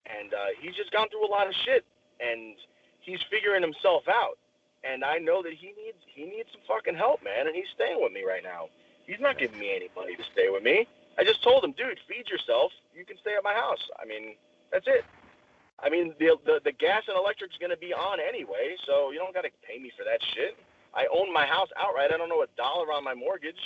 and 0.06 0.34
uh, 0.34 0.38
he's 0.62 0.76
just 0.76 0.92
gone 0.92 1.10
through 1.10 1.26
a 1.26 1.32
lot 1.32 1.48
of 1.48 1.54
shit, 1.66 1.86
and 2.20 2.56
he's 3.02 3.20
figuring 3.30 3.62
himself 3.62 4.04
out. 4.08 4.38
And 4.84 5.04
I 5.04 5.18
know 5.18 5.43
that 5.43 5.54
he 5.54 5.76
needs 5.76 6.00
he 6.08 6.24
needs 6.26 6.50
some 6.52 6.62
fucking 6.68 6.95
help, 6.95 7.24
man. 7.24 7.47
And 7.47 7.56
he's 7.56 7.70
staying 7.76 8.00
with 8.02 8.14
me 8.14 8.24
right 8.24 8.43
now. 8.43 8.70
He's 9.06 9.20
not 9.20 9.38
giving 9.38 9.60
me 9.60 9.76
any 9.76 9.89
money 9.95 10.16
to 10.16 10.24
stay 10.32 10.50
with 10.50 10.64
me. 10.64 10.88
I 11.18 11.24
just 11.24 11.43
told 11.43 11.64
him, 11.64 11.74
dude, 11.74 12.00
feed 12.08 12.30
yourself. 12.30 12.72
You 12.95 13.04
can 13.04 13.18
stay 13.20 13.36
at 13.36 13.43
my 13.43 13.54
house. 13.54 13.84
I 14.00 14.06
mean, 14.06 14.36
that's 14.72 14.88
it. 14.88 15.04
I 15.84 15.89
mean, 15.89 16.14
the 16.20 16.38
the, 16.45 16.62
the 16.64 16.72
gas 16.72 17.04
and 17.08 17.18
electric's 17.18 17.58
to 17.58 17.78
be 17.78 17.93
on 17.93 18.20
anyway, 18.20 18.76
so 18.88 19.12
you 19.12 19.20
don't 19.20 19.34
got 19.34 19.43
to 19.43 19.52
pay 19.68 19.80
me 19.80 19.91
for 19.97 20.04
that 20.04 20.20
shit. 20.34 20.56
I 20.93 21.08
own 21.12 21.32
my 21.34 21.45
house 21.45 21.70
outright. 21.78 22.12
I 22.14 22.18
don't 22.18 22.30
know 22.30 22.43
a 22.43 22.52
dollar 22.56 22.91
on 22.93 23.04
my 23.04 23.14
mortgage. 23.14 23.60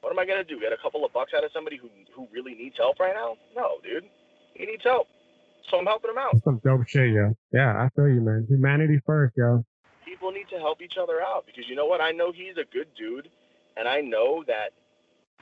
What 0.00 0.10
am 0.10 0.18
I 0.18 0.26
to 0.26 0.44
do? 0.44 0.58
Get 0.58 0.72
a 0.72 0.82
couple 0.82 1.04
of 1.04 1.12
bucks 1.12 1.32
out 1.36 1.44
of 1.44 1.50
somebody 1.52 1.76
who 1.76 1.88
who 2.14 2.28
really 2.32 2.54
needs 2.54 2.76
help 2.76 2.98
right 2.98 3.14
now? 3.14 3.36
No, 3.54 3.78
dude. 3.82 4.04
He 4.54 4.66
needs 4.66 4.82
help. 4.82 5.08
So 5.70 5.78
I'm 5.78 5.86
helping 5.86 6.10
him 6.10 6.18
out. 6.18 6.40
Some 6.44 6.60
dope 6.64 6.86
shit, 6.88 7.10
yo. 7.10 7.36
Yeah, 7.52 7.76
I 7.76 7.88
feel 7.94 8.08
you, 8.08 8.20
man. 8.20 8.46
Humanity 8.48 9.00
first, 9.06 9.36
yo. 9.36 9.64
People 10.04 10.32
need 10.32 10.48
to 10.50 10.58
help 10.58 10.82
each 10.82 10.98
other 11.00 11.20
out 11.22 11.46
because 11.46 11.68
you 11.68 11.76
know 11.76 11.86
what? 11.86 12.00
I 12.00 12.10
know 12.10 12.32
he's 12.32 12.56
a 12.56 12.64
good 12.72 12.88
dude, 12.96 13.28
and 13.76 13.88
I 13.88 14.00
know 14.00 14.44
that 14.46 14.72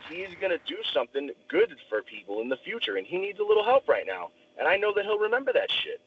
he's 0.09 0.29
going 0.41 0.53
to 0.53 0.61
do 0.67 0.77
something 0.95 1.31
good 1.49 1.75
for 1.89 2.03
people 2.03 2.41
in 2.41 2.49
the 2.49 2.59
future, 2.65 2.97
and 2.97 3.07
he 3.07 3.19
needs 3.19 3.39
a 3.41 3.45
little 3.45 3.65
help 3.65 3.89
right 3.89 4.05
now. 4.07 4.31
And 4.59 4.69
I 4.69 4.77
know 4.77 4.93
that 4.95 5.05
he'll 5.05 5.19
remember 5.19 5.53
that 5.53 5.71
shit 5.71 6.01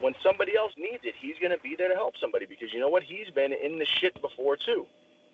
when 0.00 0.14
somebody 0.22 0.56
else 0.56 0.72
needs 0.76 1.02
it, 1.04 1.14
he's 1.18 1.36
going 1.40 1.52
to 1.52 1.62
be 1.62 1.74
there 1.76 1.88
to 1.88 1.94
help 1.94 2.14
somebody 2.20 2.46
because 2.46 2.72
you 2.72 2.80
know 2.80 2.88
what? 2.88 3.02
He's 3.02 3.30
been 3.34 3.52
in 3.52 3.78
the 3.78 3.86
shit 4.00 4.20
before 4.20 4.56
too. 4.56 4.86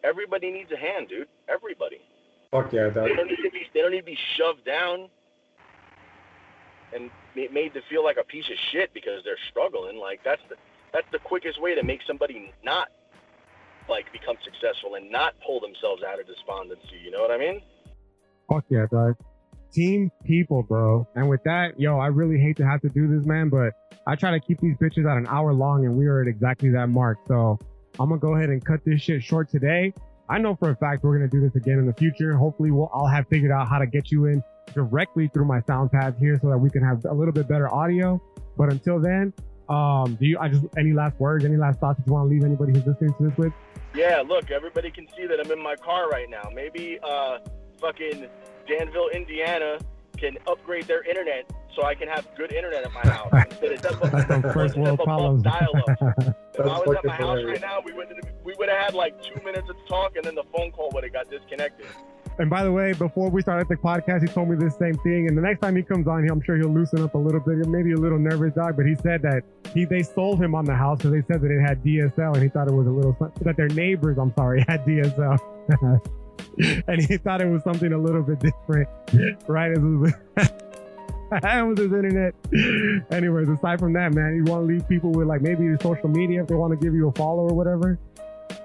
Everybody 0.04 0.50
needs 0.50 0.70
a 0.72 0.76
hand, 0.76 1.08
dude. 1.08 1.28
Everybody. 1.48 2.00
Fuck 2.50 2.72
yeah, 2.72 2.88
They 2.88 3.14
don't 3.14 3.28
need 3.28 3.42
to 3.42 3.50
be. 3.50 3.66
They 3.72 3.80
don't 3.80 3.92
need 3.92 4.00
to 4.00 4.04
be 4.04 4.18
shoved 4.36 4.64
down 4.64 5.08
and 6.94 7.10
made 7.34 7.74
to 7.74 7.80
feel 7.88 8.04
like 8.04 8.16
a 8.16 8.24
piece 8.24 8.44
of 8.50 8.56
shit 8.70 8.92
because 8.94 9.22
they're 9.24 9.40
struggling. 9.50 9.96
Like 9.96 10.20
that's 10.24 10.42
the 10.48 10.56
that's 10.92 11.06
the 11.12 11.18
quickest 11.18 11.60
way 11.60 11.74
to 11.74 11.82
make 11.82 12.00
somebody 12.06 12.52
not 12.64 12.88
like 13.88 14.10
become 14.12 14.36
successful 14.44 14.94
and 14.94 15.10
not 15.10 15.34
pull 15.44 15.60
themselves 15.60 16.02
out 16.02 16.20
of 16.20 16.26
despondency. 16.26 17.00
You 17.02 17.10
know 17.10 17.20
what 17.20 17.30
I 17.30 17.38
mean? 17.38 17.62
Fuck 18.48 18.64
yeah, 18.68 18.86
dog 18.90 19.16
team 19.72 20.10
people, 20.24 20.62
bro. 20.62 21.06
And 21.14 21.28
with 21.28 21.42
that, 21.44 21.80
yo, 21.80 21.98
I 21.98 22.08
really 22.08 22.38
hate 22.38 22.56
to 22.58 22.66
have 22.66 22.80
to 22.82 22.88
do 22.88 23.08
this, 23.08 23.26
man, 23.26 23.48
but 23.48 23.72
I 24.06 24.14
try 24.14 24.30
to 24.30 24.40
keep 24.40 24.60
these 24.60 24.76
bitches 24.76 25.10
at 25.10 25.16
an 25.16 25.26
hour 25.28 25.52
long 25.52 25.84
and 25.84 25.96
we 25.96 26.06
are 26.06 26.22
at 26.22 26.28
exactly 26.28 26.70
that 26.70 26.88
mark. 26.88 27.18
So 27.26 27.58
I'm 27.98 28.08
gonna 28.08 28.20
go 28.20 28.34
ahead 28.36 28.50
and 28.50 28.64
cut 28.64 28.80
this 28.84 29.00
shit 29.00 29.22
short 29.22 29.50
today. 29.50 29.92
I 30.28 30.38
know 30.38 30.54
for 30.56 30.70
a 30.70 30.76
fact 30.76 31.02
we're 31.02 31.16
gonna 31.16 31.28
do 31.28 31.40
this 31.40 31.54
again 31.56 31.78
in 31.78 31.86
the 31.86 31.92
future. 31.92 32.34
Hopefully, 32.36 32.70
we'll 32.70 32.90
I'll 32.94 33.06
have 33.06 33.26
figured 33.28 33.50
out 33.50 33.68
how 33.68 33.78
to 33.78 33.86
get 33.86 34.10
you 34.10 34.26
in 34.26 34.42
directly 34.74 35.28
through 35.28 35.44
my 35.44 35.60
sound 35.62 35.90
pads 35.92 36.18
here 36.18 36.38
so 36.40 36.48
that 36.48 36.58
we 36.58 36.70
can 36.70 36.82
have 36.82 37.04
a 37.04 37.14
little 37.14 37.32
bit 37.32 37.48
better 37.48 37.72
audio. 37.72 38.20
But 38.56 38.70
until 38.70 38.98
then, 39.00 39.32
um, 39.68 40.16
do 40.16 40.26
you 40.26 40.38
I 40.38 40.48
just 40.48 40.64
any 40.78 40.92
last 40.92 41.18
words, 41.18 41.44
any 41.44 41.56
last 41.56 41.80
thoughts 41.80 41.98
that 41.98 42.06
you 42.06 42.12
want 42.12 42.28
to 42.28 42.34
leave 42.34 42.44
anybody 42.44 42.72
who's 42.72 42.86
listening 42.86 43.14
to 43.14 43.28
this 43.28 43.36
with? 43.36 43.52
Yeah, 43.94 44.22
look, 44.26 44.50
everybody 44.50 44.90
can 44.90 45.06
see 45.16 45.26
that 45.26 45.38
I'm 45.38 45.50
in 45.50 45.62
my 45.62 45.76
car 45.76 46.08
right 46.08 46.30
now. 46.30 46.48
Maybe 46.54 46.98
uh 47.02 47.38
fucking 47.80 48.26
Danville, 48.66 49.08
Indiana 49.08 49.78
can 50.22 50.38
upgrade 50.46 50.84
their 50.84 51.02
internet 51.02 51.50
so 51.74 51.84
I 51.84 51.94
can 51.94 52.06
have 52.06 52.28
good 52.36 52.52
internet 52.52 52.84
at 52.84 52.92
my 52.92 53.00
house 53.10 53.32
instead 53.50 53.72
of 53.72 54.00
double, 54.00 54.52
first 54.52 54.76
world 54.76 55.00
problems. 55.02 55.42
dial-up. 55.42 55.88
if 56.54 56.60
I 56.60 56.64
was 56.64 56.96
at 56.96 57.04
my 57.04 57.14
house 57.14 57.44
right 57.44 57.60
now, 57.60 57.80
we 57.84 57.92
would 57.92 58.08
we 58.44 58.54
would 58.58 58.68
have 58.68 58.78
had 58.78 58.94
like 58.94 59.20
two 59.22 59.42
minutes 59.42 59.68
of 59.68 59.76
talk, 59.88 60.14
and 60.16 60.24
then 60.24 60.34
the 60.34 60.44
phone 60.56 60.70
call 60.70 60.90
would 60.94 61.02
have 61.02 61.12
got 61.12 61.28
disconnected. 61.28 61.86
And 62.38 62.48
by 62.48 62.62
the 62.64 62.72
way, 62.72 62.92
before 62.94 63.30
we 63.30 63.42
started 63.42 63.68
the 63.68 63.76
podcast, 63.76 64.22
he 64.22 64.28
told 64.28 64.48
me 64.48 64.56
this 64.56 64.76
same 64.78 64.94
thing. 64.98 65.28
And 65.28 65.36
the 65.36 65.42
next 65.42 65.60
time 65.60 65.76
he 65.76 65.82
comes 65.82 66.06
on 66.08 66.22
here, 66.22 66.32
I'm 66.32 66.40
sure 66.40 66.56
he'll 66.56 66.72
loosen 66.72 67.02
up 67.02 67.14
a 67.14 67.18
little 67.18 67.40
bit, 67.40 67.58
maybe 67.68 67.92
a 67.92 67.96
little 67.96 68.18
nervous, 68.18 68.54
dog. 68.54 68.76
But 68.76 68.86
he 68.86 68.94
said 68.94 69.20
that 69.22 69.42
he 69.74 69.84
they 69.84 70.02
sold 70.02 70.42
him 70.42 70.54
on 70.54 70.64
the 70.64 70.74
house 70.74 70.98
because 70.98 71.12
they 71.12 71.22
said 71.32 71.42
that 71.42 71.50
it 71.50 71.60
had 71.60 71.82
DSL, 71.82 72.34
and 72.34 72.42
he 72.42 72.48
thought 72.48 72.68
it 72.68 72.74
was 72.74 72.86
a 72.86 72.90
little 72.90 73.16
that 73.42 73.56
their 73.56 73.68
neighbors, 73.68 74.18
I'm 74.18 74.32
sorry, 74.34 74.64
had 74.68 74.84
DSL. 74.86 75.38
and 76.88 77.00
he 77.00 77.16
thought 77.16 77.40
it 77.40 77.48
was 77.48 77.62
something 77.62 77.92
a 77.92 77.98
little 77.98 78.22
bit 78.22 78.40
different, 78.40 78.88
right? 79.48 79.72
It 79.72 79.80
was, 79.80 80.12
was 81.30 81.78
his 81.78 81.92
internet. 81.92 82.34
Anyways, 83.10 83.48
aside 83.48 83.78
from 83.78 83.92
that, 83.94 84.14
man, 84.14 84.36
you 84.36 84.44
want 84.44 84.66
to 84.66 84.72
leave 84.72 84.88
people 84.88 85.10
with 85.12 85.26
like 85.26 85.40
maybe 85.40 85.64
your 85.64 85.78
social 85.80 86.08
media 86.08 86.42
if 86.42 86.48
they 86.48 86.54
want 86.54 86.72
to 86.72 86.76
give 86.76 86.94
you 86.94 87.08
a 87.08 87.12
follow 87.12 87.42
or 87.42 87.54
whatever. 87.54 87.98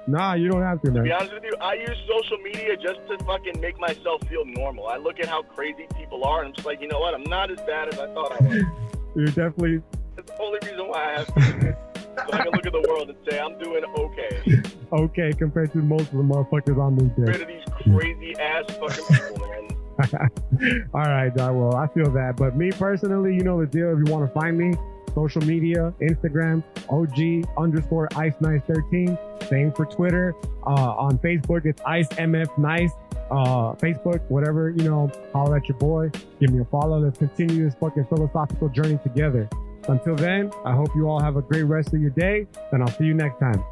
Nah, 0.07 0.35
you 0.35 0.49
don't 0.49 0.61
have 0.61 0.81
to, 0.83 0.91
man. 0.91 0.95
To 0.95 1.03
be 1.03 1.11
honest 1.11 1.33
with 1.33 1.43
you, 1.43 1.53
I 1.59 1.73
use 1.73 1.97
social 2.07 2.37
media 2.37 2.77
just 2.77 3.05
to 3.07 3.17
fucking 3.25 3.59
make 3.59 3.77
myself 3.79 4.25
feel 4.27 4.45
normal. 4.45 4.87
I 4.87 4.97
look 4.97 5.19
at 5.19 5.27
how 5.27 5.41
crazy 5.41 5.85
people 5.97 6.23
are, 6.23 6.39
and 6.39 6.49
I'm 6.49 6.53
just 6.53 6.65
like, 6.65 6.81
you 6.81 6.87
know 6.87 6.99
what? 6.99 7.13
I'm 7.13 7.23
not 7.23 7.51
as 7.51 7.57
bad 7.61 7.93
as 7.93 7.99
I 7.99 8.07
thought 8.13 8.31
I 8.41 8.45
was. 8.45 8.63
You're 9.15 9.27
definitely. 9.27 9.81
That's 10.15 10.31
the 10.31 10.41
only 10.41 10.59
reason 10.63 10.87
why 10.87 11.15
I 11.15 11.17
have. 11.19 11.77
So 12.17 12.33
I 12.33 12.43
can 12.43 12.51
look 12.51 12.65
at 12.65 12.73
the 12.73 12.85
world 12.87 13.09
and 13.09 13.17
say 13.29 13.39
I'm 13.39 13.57
doing 13.59 13.83
okay. 13.97 14.63
Okay, 14.89 15.33
compared 15.33 15.73
to 15.73 15.79
most 15.79 16.13
of 16.13 16.17
the 16.17 16.23
motherfuckers 16.23 16.81
on 16.81 16.95
this 16.95 17.09
day. 17.09 17.33
Rid 17.33 17.41
of 17.41 17.47
these 17.49 17.63
crazy 17.83 18.33
ass 18.39 18.63
fucking 18.79 19.03
people, 19.05 19.45
man. 19.45 20.87
All 20.93 21.01
right, 21.01 21.35
dog. 21.35 21.57
Well, 21.57 21.75
I 21.75 21.87
feel 21.87 22.09
that. 22.11 22.37
But 22.37 22.55
me 22.55 22.71
personally, 22.71 23.33
you 23.35 23.41
know 23.41 23.59
the 23.59 23.67
deal. 23.67 23.91
If 23.91 23.97
you 23.97 24.13
want 24.13 24.25
to 24.25 24.39
find 24.39 24.57
me, 24.57 24.73
social 25.13 25.41
media, 25.41 25.93
Instagram, 25.99 26.63
OG 26.89 27.49
underscore 27.57 28.07
Ice 28.15 28.35
Nice 28.39 28.61
13. 28.67 29.17
Same 29.49 29.71
for 29.73 29.85
Twitter. 29.85 30.33
Uh, 30.65 30.93
on 30.95 31.17
Facebook, 31.17 31.65
it's 31.65 31.81
Ice 31.85 32.07
MF 32.09 32.57
Nice. 32.57 32.91
Uh, 33.29 33.73
Facebook, 33.73 34.21
whatever, 34.29 34.69
you 34.69 34.83
know, 34.83 35.11
holler 35.33 35.57
at 35.57 35.67
your 35.67 35.77
boy. 35.77 36.09
Give 36.39 36.51
me 36.51 36.61
a 36.61 36.65
follow. 36.65 36.99
Let's 36.99 37.17
continue 37.17 37.65
this 37.65 37.75
fucking 37.75 38.05
philosophical 38.05 38.69
journey 38.69 38.99
together. 39.03 39.49
Until 39.87 40.15
then, 40.15 40.51
I 40.65 40.73
hope 40.73 40.89
you 40.95 41.07
all 41.07 41.19
have 41.19 41.37
a 41.37 41.41
great 41.41 41.63
rest 41.63 41.93
of 41.93 42.01
your 42.01 42.09
day, 42.11 42.47
and 42.71 42.83
I'll 42.83 42.91
see 42.91 43.05
you 43.05 43.13
next 43.13 43.39
time. 43.39 43.63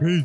Peace. 0.00 0.24